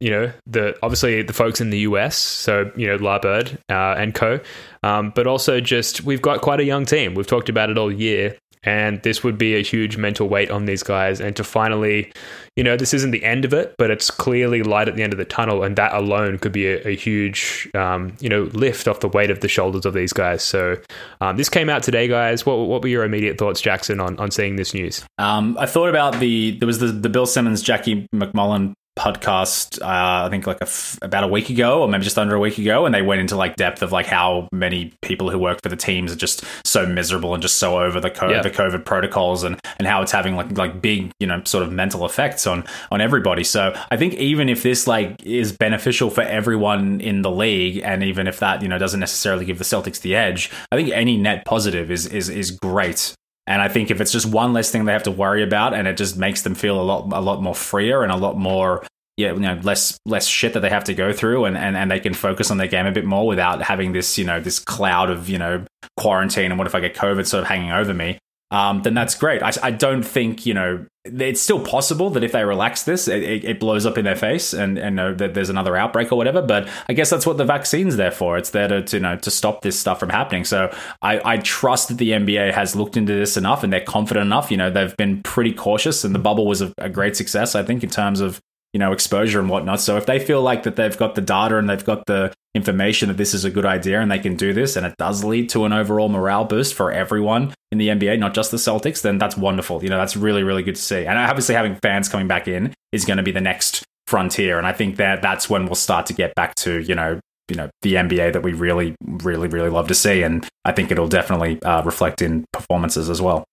you 0.00 0.10
know 0.10 0.32
the 0.46 0.76
obviously 0.82 1.22
the 1.22 1.32
folks 1.32 1.60
in 1.60 1.70
the 1.70 1.78
US, 1.80 2.16
so 2.16 2.70
you 2.76 2.86
know 2.86 2.98
Larbird 2.98 3.56
uh, 3.70 3.94
and 3.98 4.14
co, 4.14 4.40
um, 4.82 5.12
but 5.14 5.26
also 5.26 5.60
just 5.60 6.02
we've 6.02 6.22
got 6.22 6.40
quite 6.40 6.60
a 6.60 6.64
young 6.64 6.84
team. 6.84 7.14
We've 7.14 7.26
talked 7.26 7.48
about 7.48 7.70
it 7.70 7.78
all 7.78 7.90
year. 7.90 8.36
And 8.66 9.00
this 9.02 9.24
would 9.24 9.38
be 9.38 9.54
a 9.54 9.62
huge 9.62 9.96
mental 9.96 10.28
weight 10.28 10.50
on 10.50 10.66
these 10.66 10.82
guys. 10.82 11.20
And 11.20 11.34
to 11.36 11.44
finally, 11.44 12.12
you 12.56 12.64
know, 12.64 12.76
this 12.76 12.92
isn't 12.92 13.12
the 13.12 13.24
end 13.24 13.44
of 13.44 13.54
it, 13.54 13.74
but 13.78 13.90
it's 13.90 14.10
clearly 14.10 14.62
light 14.62 14.88
at 14.88 14.96
the 14.96 15.02
end 15.02 15.12
of 15.12 15.18
the 15.18 15.24
tunnel. 15.24 15.62
And 15.62 15.76
that 15.76 15.94
alone 15.94 16.38
could 16.38 16.52
be 16.52 16.66
a, 16.66 16.88
a 16.88 16.96
huge, 16.96 17.70
um, 17.74 18.16
you 18.20 18.28
know, 18.28 18.42
lift 18.52 18.88
off 18.88 19.00
the 19.00 19.08
weight 19.08 19.30
of 19.30 19.40
the 19.40 19.48
shoulders 19.48 19.86
of 19.86 19.94
these 19.94 20.12
guys. 20.12 20.42
So 20.42 20.76
um, 21.20 21.36
this 21.36 21.48
came 21.48 21.70
out 21.70 21.82
today, 21.82 22.08
guys. 22.08 22.44
What, 22.44 22.56
what 22.56 22.82
were 22.82 22.88
your 22.88 23.04
immediate 23.04 23.38
thoughts, 23.38 23.60
Jackson, 23.60 24.00
on, 24.00 24.18
on 24.18 24.30
seeing 24.30 24.56
this 24.56 24.74
news? 24.74 25.04
Um, 25.18 25.56
I 25.58 25.66
thought 25.66 25.88
about 25.88 26.18
the 26.18 26.58
there 26.58 26.66
was 26.66 26.80
the, 26.80 26.88
the 26.88 27.08
Bill 27.08 27.26
Simmons 27.26 27.62
Jackie 27.62 28.08
MacMullan 28.14 28.74
podcast 28.98 29.80
uh, 29.82 30.26
I 30.26 30.28
think 30.30 30.46
like 30.46 30.58
a 30.60 30.64
f- 30.64 30.98
about 31.02 31.22
a 31.24 31.28
week 31.28 31.50
ago 31.50 31.82
or 31.82 31.88
maybe 31.88 32.02
just 32.04 32.18
under 32.18 32.34
a 32.34 32.40
week 32.40 32.58
ago 32.58 32.86
and 32.86 32.94
they 32.94 33.02
went 33.02 33.20
into 33.20 33.36
like 33.36 33.56
depth 33.56 33.82
of 33.82 33.92
like 33.92 34.06
how 34.06 34.48
many 34.52 34.92
people 35.02 35.30
who 35.30 35.38
work 35.38 35.60
for 35.62 35.68
the 35.68 35.76
teams 35.76 36.12
are 36.12 36.16
just 36.16 36.44
so 36.64 36.86
miserable 36.86 37.34
and 37.34 37.42
just 37.42 37.56
so 37.56 37.78
over 37.80 38.00
the 38.00 38.10
co- 38.10 38.30
Yeah. 38.30 38.42
the 38.42 38.50
COVID 38.50 38.84
protocols 38.84 39.44
and 39.44 39.60
and 39.78 39.86
how 39.86 40.02
it's 40.02 40.12
having 40.12 40.34
like 40.36 40.56
like 40.56 40.80
big 40.80 41.10
you 41.20 41.26
know 41.26 41.42
sort 41.44 41.62
of 41.62 41.70
mental 41.72 42.04
effects 42.06 42.46
on 42.46 42.64
on 42.90 43.00
everybody 43.00 43.44
so 43.44 43.74
I 43.90 43.96
think 43.96 44.14
even 44.14 44.48
if 44.48 44.62
this 44.62 44.86
like 44.86 45.22
is 45.22 45.52
beneficial 45.52 46.10
for 46.10 46.22
everyone 46.22 47.00
in 47.00 47.22
the 47.22 47.30
league 47.30 47.82
and 47.84 48.02
even 48.02 48.26
if 48.26 48.38
that 48.40 48.62
you 48.62 48.68
know 48.68 48.78
doesn't 48.78 49.00
necessarily 49.00 49.44
give 49.44 49.58
the 49.58 49.64
Celtics 49.64 50.00
the 50.00 50.14
edge 50.16 50.50
I 50.72 50.76
think 50.76 50.90
any 50.90 51.16
net 51.16 51.44
positive 51.44 51.90
is 51.90 52.06
is 52.06 52.28
is 52.28 52.50
great 52.50 53.14
and 53.46 53.62
I 53.62 53.68
think 53.68 53.90
if 53.90 54.00
it's 54.00 54.12
just 54.12 54.26
one 54.26 54.52
less 54.52 54.70
thing 54.70 54.84
they 54.84 54.92
have 54.92 55.04
to 55.04 55.10
worry 55.10 55.42
about, 55.42 55.74
and 55.74 55.86
it 55.86 55.96
just 55.96 56.16
makes 56.16 56.42
them 56.42 56.54
feel 56.54 56.80
a 56.80 56.82
lot 56.82 57.12
a 57.12 57.20
lot 57.20 57.42
more 57.42 57.54
freer 57.54 58.02
and 58.02 58.12
a 58.12 58.16
lot 58.16 58.36
more 58.36 58.82
yeah, 59.16 59.32
you 59.32 59.40
know, 59.40 59.58
less 59.62 59.98
less 60.04 60.26
shit 60.26 60.52
that 60.52 60.60
they 60.60 60.68
have 60.68 60.84
to 60.84 60.94
go 60.94 61.12
through, 61.12 61.46
and, 61.46 61.56
and 61.56 61.76
and 61.76 61.90
they 61.90 62.00
can 62.00 62.12
focus 62.12 62.50
on 62.50 62.58
their 62.58 62.68
game 62.68 62.86
a 62.86 62.92
bit 62.92 63.06
more 63.06 63.26
without 63.26 63.62
having 63.62 63.92
this 63.92 64.18
you 64.18 64.24
know 64.24 64.40
this 64.40 64.58
cloud 64.58 65.10
of 65.10 65.28
you 65.28 65.38
know 65.38 65.64
quarantine 65.96 66.50
and 66.52 66.58
what 66.58 66.66
if 66.66 66.74
I 66.74 66.80
get 66.80 66.94
COVID 66.94 67.26
sort 67.26 67.42
of 67.42 67.48
hanging 67.48 67.72
over 67.72 67.94
me. 67.94 68.18
Um, 68.50 68.82
then 68.82 68.94
that's 68.94 69.14
great. 69.14 69.42
I, 69.42 69.52
I 69.62 69.70
don't 69.70 70.02
think 70.02 70.44
you 70.44 70.52
know 70.52 70.86
it's 71.18 71.40
still 71.40 71.60
possible 71.60 72.10
that 72.10 72.22
if 72.24 72.32
they 72.32 72.44
relax 72.44 72.82
this, 72.84 73.08
it, 73.08 73.22
it- 73.44 73.56
blows 73.60 73.86
up 73.86 73.96
in 73.96 74.04
their 74.04 74.16
face 74.16 74.52
and 74.52 74.76
and 74.78 74.98
that 74.98 75.32
there's 75.34 75.48
another 75.48 75.76
outbreak 75.76 76.12
or 76.12 76.16
whatever. 76.16 76.42
But 76.42 76.68
I 76.88 76.92
guess 76.92 77.08
that's 77.10 77.24
what 77.26 77.38
the 77.38 77.44
vaccine's 77.44 77.96
there 77.96 78.10
for. 78.10 78.36
It's 78.36 78.50
there 78.50 78.68
to, 78.68 78.82
to 78.82 78.96
you 78.96 79.02
know 79.02 79.16
to 79.16 79.30
stop 79.30 79.62
this 79.62 79.78
stuff 79.78 79.98
from 79.98 80.10
happening. 80.10 80.44
So 80.44 80.74
I, 81.00 81.20
I 81.24 81.36
trust 81.38 81.88
that 81.88 81.98
the 81.98 82.10
NBA 82.10 82.52
has 82.52 82.76
looked 82.76 82.96
into 82.96 83.14
this 83.14 83.36
enough 83.36 83.62
and 83.62 83.72
they're 83.72 83.80
confident 83.80 84.26
enough. 84.26 84.50
You 84.50 84.56
know 84.58 84.70
they've 84.70 84.96
been 84.96 85.22
pretty 85.22 85.52
cautious, 85.54 86.04
and 86.04 86.14
the 86.14 86.18
bubble 86.18 86.46
was 86.46 86.60
a, 86.60 86.72
a 86.78 86.88
great 86.90 87.16
success. 87.16 87.54
I 87.54 87.62
think 87.62 87.82
in 87.82 87.90
terms 87.90 88.20
of 88.20 88.40
you 88.72 88.78
know 88.78 88.92
exposure 88.92 89.40
and 89.40 89.48
whatnot. 89.48 89.80
So 89.80 89.96
if 89.96 90.06
they 90.06 90.18
feel 90.18 90.42
like 90.42 90.62
that 90.64 90.76
they've 90.76 90.96
got 90.96 91.14
the 91.14 91.20
data 91.20 91.58
and 91.58 91.68
they've 91.68 91.84
got 91.84 92.06
the 92.06 92.32
information 92.54 93.08
that 93.08 93.16
this 93.16 93.34
is 93.34 93.44
a 93.44 93.50
good 93.50 93.66
idea 93.66 94.00
and 94.00 94.10
they 94.10 94.18
can 94.18 94.36
do 94.36 94.52
this 94.52 94.76
and 94.76 94.86
it 94.86 94.94
does 94.96 95.22
lead 95.22 95.48
to 95.50 95.64
an 95.64 95.72
overall 95.72 96.08
morale 96.08 96.44
boost 96.44 96.74
for 96.74 96.90
everyone 96.90 97.52
in 97.70 97.78
the 97.78 97.88
NBA, 97.88 98.18
not 98.18 98.34
just 98.34 98.50
the 98.50 98.56
Celtics, 98.56 99.02
then 99.02 99.18
that's 99.18 99.36
wonderful. 99.36 99.82
You 99.82 99.90
know, 99.90 99.98
that's 99.98 100.16
really 100.16 100.42
really 100.42 100.62
good 100.62 100.76
to 100.76 100.82
see. 100.82 101.06
And 101.06 101.18
obviously 101.18 101.54
having 101.54 101.76
fans 101.82 102.08
coming 102.08 102.28
back 102.28 102.48
in 102.48 102.74
is 102.92 103.04
going 103.04 103.18
to 103.18 103.22
be 103.22 103.32
the 103.32 103.40
next 103.40 103.84
frontier 104.06 104.58
and 104.58 104.66
I 104.66 104.72
think 104.72 104.96
that 104.96 105.22
that's 105.22 105.50
when 105.50 105.66
we'll 105.66 105.74
start 105.74 106.06
to 106.06 106.12
get 106.12 106.34
back 106.34 106.54
to, 106.56 106.80
you 106.80 106.94
know, 106.94 107.20
you 107.48 107.56
know 107.56 107.70
the 107.82 107.94
NBA 107.94 108.32
that 108.32 108.42
we 108.42 108.52
really, 108.52 108.96
really, 109.00 109.48
really 109.48 109.70
love 109.70 109.88
to 109.88 109.94
see, 109.94 110.22
and 110.22 110.46
I 110.64 110.72
think 110.72 110.90
it'll 110.90 111.08
definitely 111.08 111.62
uh, 111.62 111.82
reflect 111.82 112.22
in 112.22 112.44
performances 112.52 113.08
as 113.08 113.22
well. 113.22 113.44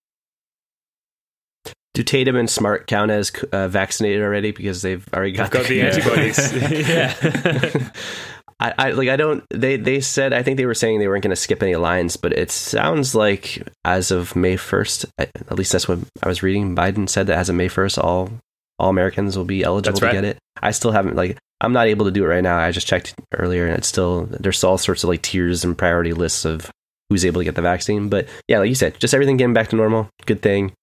Do 1.93 2.03
Tatum 2.03 2.35
and 2.35 2.49
Smart 2.49 2.87
count 2.87 3.11
as 3.11 3.31
uh, 3.51 3.67
vaccinated 3.67 4.21
already 4.21 4.51
because 4.51 4.81
they've 4.81 5.07
already 5.13 5.31
got, 5.31 5.51
Got 5.51 5.65
the 5.67 5.81
antibodies. 5.83 6.53
yeah. 6.87 7.89
I, 8.59 8.73
I 8.77 8.91
like 8.91 9.09
I 9.09 9.15
don't 9.17 9.43
they 9.49 9.75
they 9.77 9.99
said 9.99 10.31
I 10.31 10.41
think 10.41 10.57
they 10.57 10.65
were 10.65 10.73
saying 10.75 10.99
they 10.99 11.07
weren't 11.07 11.23
going 11.23 11.31
to 11.31 11.35
skip 11.35 11.61
any 11.61 11.75
lines, 11.75 12.15
but 12.17 12.31
it 12.33 12.49
sounds 12.49 13.13
like 13.13 13.67
as 13.83 14.09
of 14.11 14.35
May 14.35 14.55
first, 14.55 15.05
at 15.17 15.57
least 15.57 15.71
that's 15.73 15.87
what 15.87 15.99
I 16.21 16.27
was 16.27 16.43
reading. 16.43 16.75
Biden 16.75 17.09
said 17.09 17.27
that 17.27 17.37
as 17.37 17.49
of 17.49 17.55
May 17.55 17.67
first, 17.67 17.99
all 17.99 18.29
all 18.79 18.89
Americans 18.89 19.37
will 19.37 19.45
be 19.45 19.63
eligible 19.63 19.91
That's 19.91 19.99
to 19.99 20.05
right. 20.05 20.13
get 20.13 20.23
it. 20.23 20.37
I 20.61 20.71
still 20.71 20.91
haven't 20.91 21.15
like 21.15 21.37
I'm 21.61 21.73
not 21.73 21.87
able 21.87 22.05
to 22.05 22.11
do 22.11 22.23
it 22.23 22.27
right 22.27 22.43
now. 22.43 22.57
I 22.57 22.71
just 22.71 22.87
checked 22.87 23.15
earlier, 23.33 23.67
and 23.67 23.77
it's 23.77 23.87
still 23.87 24.27
there's 24.29 24.63
all 24.63 24.77
sorts 24.77 25.03
of 25.03 25.09
like 25.09 25.21
tiers 25.23 25.63
and 25.63 25.77
priority 25.77 26.13
lists 26.13 26.45
of 26.45 26.71
who's 27.09 27.25
able 27.25 27.41
to 27.41 27.45
get 27.45 27.55
the 27.55 27.61
vaccine. 27.61 28.07
But 28.07 28.27
yeah, 28.47 28.59
like 28.59 28.69
you 28.69 28.75
said, 28.75 28.99
just 28.99 29.13
everything 29.13 29.37
getting 29.37 29.53
back 29.53 29.69
to 29.69 29.75
normal. 29.75 30.09
Good 30.25 30.41
thing. 30.41 30.73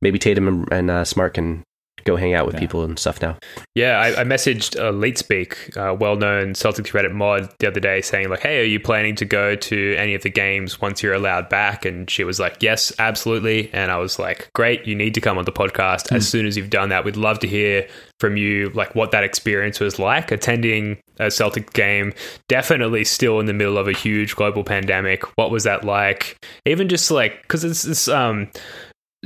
Maybe 0.00 0.18
Tatum 0.18 0.48
and, 0.48 0.72
and 0.72 0.90
uh, 0.90 1.04
Smart 1.04 1.34
can 1.34 1.62
go 2.04 2.16
hang 2.16 2.34
out 2.34 2.46
with 2.46 2.54
Yeah. 2.54 2.60
people 2.60 2.82
and 2.82 2.98
stuff 2.98 3.22
now. 3.22 3.36
Yeah, 3.76 4.00
I, 4.00 4.22
I 4.22 4.24
messaged 4.24 4.76
uh, 4.76 4.90
LeetSpeak, 4.90 5.76
a 5.76 5.94
well-known 5.94 6.54
Celtics 6.54 6.90
Reddit 6.90 7.12
mod, 7.12 7.48
the 7.60 7.68
other 7.68 7.78
day, 7.78 8.00
saying 8.00 8.28
like, 8.28 8.40
"Hey, 8.40 8.60
are 8.60 8.64
you 8.64 8.80
planning 8.80 9.14
to 9.16 9.24
go 9.24 9.54
to 9.54 9.94
any 9.96 10.14
of 10.16 10.22
the 10.22 10.30
games 10.30 10.80
once 10.80 11.00
you're 11.00 11.14
allowed 11.14 11.48
back?" 11.48 11.84
And 11.84 12.10
she 12.10 12.24
was 12.24 12.40
like, 12.40 12.56
"Yes, 12.60 12.92
absolutely." 12.98 13.72
And 13.72 13.92
I 13.92 13.98
was 13.98 14.18
like, 14.18 14.48
"Great, 14.54 14.84
you 14.84 14.96
need 14.96 15.14
to 15.14 15.20
come 15.20 15.38
on 15.38 15.44
the 15.44 15.52
podcast 15.52 16.10
as 16.10 16.28
soon 16.28 16.44
as 16.44 16.56
you've 16.56 16.70
done 16.70 16.88
that. 16.88 17.04
We'd 17.04 17.16
love 17.16 17.38
to 17.40 17.46
hear 17.46 17.86
from 18.18 18.36
you, 18.36 18.70
like 18.70 18.96
what 18.96 19.12
that 19.12 19.22
experience 19.22 19.78
was 19.78 20.00
like 20.00 20.32
attending 20.32 20.98
a 21.20 21.30
Celtic 21.30 21.72
game. 21.72 22.14
Definitely 22.48 23.04
still 23.04 23.38
in 23.38 23.46
the 23.46 23.52
middle 23.52 23.78
of 23.78 23.86
a 23.86 23.92
huge 23.92 24.34
global 24.34 24.64
pandemic. 24.64 25.22
What 25.38 25.52
was 25.52 25.62
that 25.64 25.84
like? 25.84 26.36
Even 26.66 26.88
just 26.88 27.12
like 27.12 27.42
because 27.42 27.62
it's 27.62 27.82
this 27.82 28.08
um." 28.08 28.50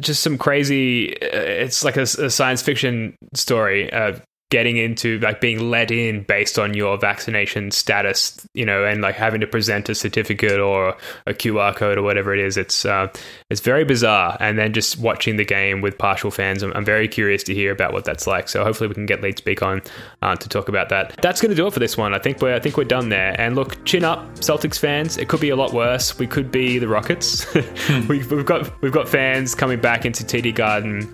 Just 0.01 0.23
some 0.23 0.39
crazy. 0.39 1.15
Uh, 1.23 1.27
it's 1.33 1.85
like 1.85 1.97
a, 1.97 2.03
a 2.03 2.31
science 2.31 2.63
fiction 2.63 3.17
story. 3.35 3.93
Uh, 3.93 4.19
getting 4.51 4.77
into 4.77 5.19
like 5.19 5.41
being 5.41 5.71
let 5.71 5.91
in 5.91 6.23
based 6.23 6.57
on 6.57 6.73
your 6.73 6.97
vaccination 6.97 7.73
status, 7.73 8.47
you 8.55 8.65
know, 8.65 8.85
and 8.85 9.01
like 9.01 9.17
having 9.17 9.41
to 9.41 9.47
present 9.47 9.89
a 9.89 9.95
certificate 9.95 10.61
or 10.61 10.97
a 11.27 11.35
QR 11.35 11.75
code 11.75 11.99
or 11.99 12.03
whatever 12.03 12.33
it 12.33 12.39
is. 12.39 12.57
It's 12.57 12.85
uh, 12.85 13.09
it's 13.51 13.61
very 13.61 13.85
bizarre. 13.85 14.37
And 14.39 14.57
then 14.57 14.73
just 14.73 14.99
watching 14.99 15.37
the 15.37 15.45
game 15.45 15.81
with 15.81 15.99
partial 15.99 16.31
fans, 16.31 16.63
I'm, 16.63 16.73
I'm 16.75 16.85
very 16.85 17.09
curious 17.09 17.43
to 17.45 17.55
hear 17.55 17.73
about 17.73 17.93
what 17.93 18.05
that's 18.05 18.27
like. 18.29 18.49
So 18.49 18.63
hopefully 18.63 18.87
we 18.87 18.95
can 18.95 19.07
get 19.07 19.21
Lead 19.21 19.37
Speak 19.37 19.63
on 19.63 19.83
uh, 20.23 20.37
to 20.37 20.49
talk 20.49 20.69
about 20.69 20.91
that. 20.91 21.17
That's 21.21 21.41
going 21.41 21.51
to 21.51 21.57
do 21.57 21.67
it 21.67 21.73
for 21.73 21.81
this 21.81 21.97
one. 21.97 22.15
I 22.15 22.21
think 22.21 22.41
we're 22.41 22.55
I 22.55 22.61
think 22.61 22.77
we're 22.77 22.85
done 22.85 23.09
there. 23.09 23.39
And 23.41 23.57
look, 23.57 23.85
chin 23.85 24.05
up, 24.05 24.33
Celtics 24.37 24.79
fans. 24.79 25.17
It 25.17 25.29
could 25.29 25.41
be 25.41 25.51
a 25.51 25.57
lot 25.57 25.73
worse. 25.73 26.19
We 26.21 26.29
could 26.29 26.53
be 26.53 26.79
the 26.79 26.87
Rockets. 26.87 27.53
we've, 28.09 28.31
we've 28.31 28.47
got 28.47 28.81
we've 28.81 28.93
got 28.93 29.09
fans 29.09 29.57
coming 29.57 29.81
back 29.81 30.07
into 30.07 30.23
TD 30.23 30.55
Garden 30.55 31.13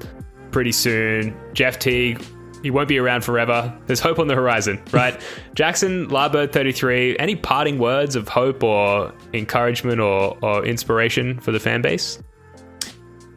pretty 0.50 0.72
soon. 0.72 1.34
Jeff 1.54 1.78
Teague 1.78 2.22
he 2.62 2.70
won't 2.70 2.88
be 2.88 2.98
around 2.98 3.24
forever. 3.24 3.76
There's 3.86 4.00
hope 4.00 4.18
on 4.18 4.28
the 4.28 4.34
horizon, 4.34 4.82
right? 4.92 5.20
Jackson, 5.54 6.08
Larbird 6.08 6.52
33, 6.52 7.18
any 7.18 7.36
parting 7.36 7.78
words 7.78 8.16
of 8.16 8.28
hope 8.28 8.62
or 8.62 9.12
encouragement 9.32 10.00
or, 10.00 10.36
or 10.42 10.64
inspiration 10.64 11.40
for 11.40 11.52
the 11.52 11.60
fan 11.60 11.82
base? 11.82 12.22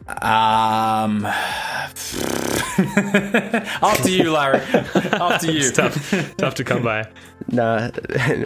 Um, 0.08 1.26
after 2.78 4.08
you, 4.08 4.30
Larry. 4.30 4.60
After 4.60 5.50
you. 5.50 5.58
It's 5.58 5.72
tough, 5.72 6.36
tough 6.36 6.54
to 6.56 6.64
come 6.64 6.84
by. 6.84 7.08
Nah, 7.48 7.90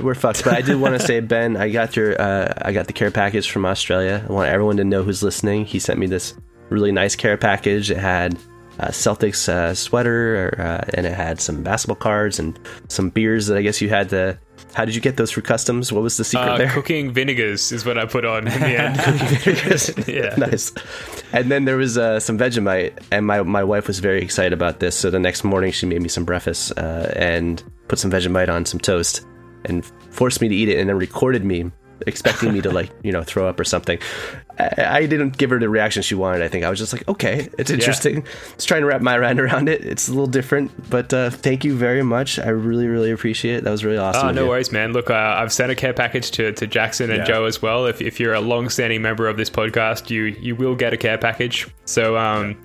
we're 0.00 0.14
fucked. 0.14 0.42
But 0.44 0.54
I 0.54 0.62
did 0.62 0.80
want 0.80 0.98
to 0.98 1.06
say, 1.06 1.20
Ben, 1.20 1.58
I 1.58 1.68
got 1.68 1.96
your, 1.96 2.18
uh, 2.18 2.54
I 2.62 2.72
got 2.72 2.86
the 2.86 2.94
care 2.94 3.10
package 3.10 3.50
from 3.50 3.66
Australia. 3.66 4.24
I 4.26 4.32
want 4.32 4.48
everyone 4.48 4.78
to 4.78 4.84
know 4.84 5.02
who's 5.02 5.22
listening. 5.22 5.66
He 5.66 5.78
sent 5.78 5.98
me 5.98 6.06
this 6.06 6.34
really 6.70 6.92
nice 6.92 7.14
care 7.14 7.36
package. 7.36 7.90
It 7.90 7.98
had 7.98 8.38
a 8.80 8.90
Celtics 8.92 9.48
uh, 9.48 9.74
sweater, 9.74 10.54
uh, 10.58 10.90
and 10.94 11.06
it 11.06 11.12
had 11.12 11.40
some 11.40 11.62
basketball 11.62 11.96
cards 11.96 12.38
and 12.38 12.58
some 12.88 13.10
beers 13.10 13.46
that 13.48 13.56
I 13.56 13.62
guess 13.62 13.80
you 13.80 13.88
had 13.88 14.08
to. 14.10 14.38
How 14.74 14.84
did 14.84 14.94
you 14.94 15.00
get 15.00 15.16
those 15.16 15.30
for 15.30 15.40
customs? 15.40 15.92
What 15.92 16.02
was 16.02 16.16
the 16.16 16.24
secret 16.24 16.48
Uh, 16.48 16.58
there? 16.58 16.70
cooking 16.70 17.12
vinegars 17.12 17.72
is 17.72 17.84
what 17.84 17.98
I 17.98 18.04
put 18.06 18.24
on 18.24 18.46
in 18.46 18.60
the 18.60 18.78
end. 18.78 20.06
Yeah. 20.08 20.34
nice. 20.38 20.72
And 21.32 21.50
then 21.50 21.64
there 21.64 21.76
was 21.76 21.98
uh, 21.98 22.20
some 22.20 22.38
Vegemite, 22.38 22.98
and 23.10 23.26
my 23.26 23.42
my 23.42 23.64
wife 23.64 23.86
was 23.88 23.98
very 24.00 24.22
excited 24.22 24.52
about 24.52 24.80
this. 24.80 24.94
So 24.96 25.10
the 25.10 25.18
next 25.18 25.44
morning, 25.44 25.72
she 25.72 25.86
made 25.86 26.02
me 26.02 26.08
some 26.08 26.24
breakfast 26.24 26.72
uh, 26.76 27.10
and 27.16 27.62
put 27.88 27.98
some 27.98 28.10
Vegemite 28.10 28.48
on 28.48 28.64
some 28.64 28.80
toast, 28.80 29.26
and 29.64 29.84
forced 30.10 30.40
me 30.40 30.48
to 30.48 30.54
eat 30.54 30.68
it, 30.68 30.78
and 30.78 30.88
then 30.88 30.96
recorded 30.96 31.44
me 31.44 31.70
expecting 32.06 32.52
me 32.52 32.60
to 32.62 32.70
like 32.70 32.90
you 33.02 33.12
know 33.12 33.22
throw 33.22 33.48
up 33.48 33.58
or 33.60 33.64
something. 33.64 33.98
I, 34.58 34.98
I 34.98 35.06
didn't 35.06 35.38
give 35.38 35.50
her 35.50 35.58
the 35.58 35.68
reaction 35.68 36.02
she 36.02 36.14
wanted. 36.14 36.42
I 36.42 36.48
think 36.48 36.64
I 36.64 36.70
was 36.70 36.78
just 36.78 36.92
like, 36.92 37.06
okay, 37.08 37.48
it's 37.58 37.70
interesting. 37.70 38.24
Just 38.56 38.68
trying 38.68 38.82
to 38.82 38.86
wrap 38.86 39.00
my 39.00 39.18
mind 39.18 39.40
around 39.40 39.68
it. 39.68 39.84
It's 39.84 40.08
a 40.08 40.10
little 40.10 40.26
different, 40.26 40.90
but 40.90 41.12
uh, 41.14 41.30
thank 41.30 41.64
you 41.64 41.74
very 41.76 42.02
much. 42.02 42.38
I 42.38 42.48
really 42.48 42.86
really 42.86 43.10
appreciate 43.10 43.56
it. 43.56 43.64
That 43.64 43.70
was 43.70 43.84
really 43.84 43.98
awesome. 43.98 44.28
Oh, 44.28 44.30
no 44.32 44.44
you. 44.44 44.48
worries, 44.50 44.72
man. 44.72 44.92
Look, 44.92 45.10
uh, 45.10 45.14
I've 45.38 45.52
sent 45.52 45.72
a 45.72 45.74
care 45.74 45.94
package 45.94 46.30
to, 46.32 46.52
to 46.52 46.66
Jackson 46.66 47.10
and 47.10 47.20
Yeah. 47.20 47.24
Joe 47.24 47.44
as 47.44 47.62
well. 47.62 47.86
If, 47.86 48.00
if 48.02 48.20
you're 48.20 48.34
a 48.34 48.40
long-standing 48.40 49.00
member 49.02 49.28
of 49.28 49.36
this 49.36 49.50
podcast, 49.50 50.10
you 50.10 50.24
you 50.24 50.54
will 50.56 50.74
get 50.74 50.92
a 50.92 50.96
care 50.96 51.18
package. 51.18 51.66
So 51.86 52.16
um, 52.16 52.56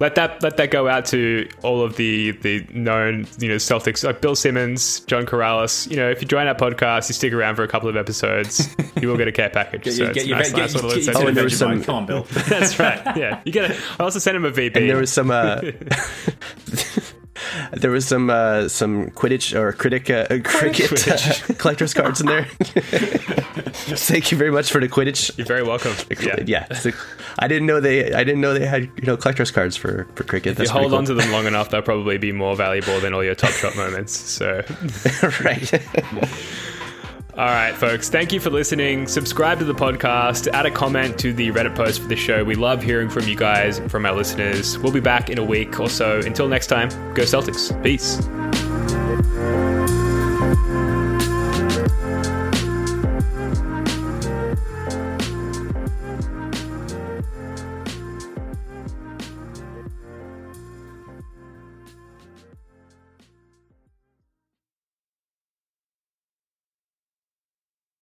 let 0.00 0.14
that 0.14 0.42
let 0.42 0.56
that 0.56 0.70
go 0.70 0.88
out 0.88 1.04
to 1.06 1.48
all 1.62 1.82
of 1.82 1.96
the 1.96 2.32
the 2.32 2.66
known 2.72 3.26
you 3.38 3.48
know 3.48 3.56
Celtics, 3.56 4.02
like 4.02 4.20
Bill 4.20 4.34
Simmons, 4.34 5.00
John 5.00 5.26
Corrales. 5.26 5.88
You 5.90 5.96
know, 5.96 6.10
if 6.10 6.22
you 6.22 6.26
join 6.26 6.46
our 6.46 6.54
podcast, 6.54 7.08
you 7.08 7.14
stick 7.14 7.32
around 7.32 7.56
for 7.56 7.62
a 7.62 7.68
couple 7.68 7.88
of 7.88 7.96
episodes, 7.96 8.74
you 9.00 9.08
will 9.08 9.18
get 9.18 9.28
a 9.28 9.32
care 9.32 9.50
package. 9.50 9.84
Get, 9.84 9.94
so 9.94 10.02
you, 10.04 10.08
it's 10.08 10.14
get, 10.18 10.26
your, 10.26 10.36
nice, 10.38 10.50
get, 10.50 10.58
nice 10.58 10.72
get, 10.72 10.82
little 10.82 10.90
get, 10.90 10.98
incentive. 10.98 11.22
Oh, 11.22 11.28
and 11.28 11.36
there 11.36 11.44
was 11.44 11.58
some- 11.58 11.84
Come 11.84 11.94
on, 11.94 12.06
Bill. 12.06 12.22
That's 12.48 12.78
right. 12.78 13.16
Yeah, 13.16 13.40
you 13.44 13.52
get. 13.52 13.70
A, 13.70 13.74
I 13.98 14.04
also 14.04 14.18
sent 14.18 14.36
him 14.36 14.44
a 14.44 14.50
VP. 14.50 14.78
and 14.80 14.90
there 14.90 14.96
was 14.96 15.12
some 15.12 15.30
uh, 15.30 15.60
there 17.72 17.90
was 17.90 18.06
some 18.06 18.30
uh, 18.30 18.68
some 18.68 19.10
Quidditch 19.10 19.58
or 19.58 19.72
critic 19.72 20.10
uh, 20.10 20.26
cricket 20.44 21.08
uh, 21.08 21.54
collector's 21.58 21.94
cards 21.94 22.20
in 22.20 22.26
there. 22.26 22.44
Thank 23.94 24.30
you 24.30 24.38
very 24.38 24.50
much 24.50 24.70
for 24.70 24.80
the 24.80 24.88
Quidditch. 24.88 25.36
You're 25.36 25.46
very 25.46 25.62
welcome. 25.62 25.94
Yeah. 26.20 26.40
Yeah, 26.46 26.72
so 26.74 26.90
I 27.38 27.48
didn't 27.48 27.66
know 27.66 27.80
they 27.80 28.12
I 28.12 28.24
didn't 28.24 28.40
know 28.40 28.54
they 28.54 28.66
had 28.66 28.84
you 28.84 29.04
know 29.04 29.16
collector's 29.16 29.50
cards 29.50 29.76
for 29.76 30.06
for 30.14 30.24
cricket. 30.24 30.52
If 30.52 30.58
That's 30.58 30.70
you 30.70 30.72
hold 30.72 30.90
pretty 30.90 30.96
on 30.96 31.04
to 31.06 31.14
them 31.14 31.30
long 31.30 31.46
enough, 31.46 31.70
they'll 31.70 31.82
probably 31.82 32.18
be 32.18 32.32
more 32.32 32.56
valuable 32.56 33.00
than 33.00 33.14
all 33.14 33.24
your 33.24 33.34
top 33.34 33.52
shot 33.52 33.76
moments. 33.76 34.12
So. 34.12 34.62
cool. 35.20 35.30
right. 35.44 35.72
All 37.36 37.46
right, 37.46 37.74
folks. 37.74 38.08
Thank 38.08 38.32
you 38.32 38.40
for 38.40 38.50
listening. 38.50 39.06
Subscribe 39.06 39.60
to 39.60 39.64
the 39.64 39.74
podcast. 39.74 40.48
Add 40.48 40.66
a 40.66 40.70
comment 40.70 41.18
to 41.20 41.32
the 41.32 41.50
Reddit 41.50 41.74
post 41.74 42.02
for 42.02 42.08
the 42.08 42.16
show. 42.16 42.44
We 42.44 42.54
love 42.54 42.82
hearing 42.82 43.08
from 43.08 43.26
you 43.28 43.36
guys 43.36 43.78
from 43.88 44.04
our 44.04 44.14
listeners. 44.14 44.78
We'll 44.78 44.92
be 44.92 45.00
back 45.00 45.30
in 45.30 45.38
a 45.38 45.44
week 45.44 45.78
or 45.80 45.88
so. 45.88 46.20
Until 46.20 46.48
next 46.48 46.66
time, 46.66 46.88
go 47.14 47.22
Celtics. 47.22 47.70
Peace. 47.82 48.20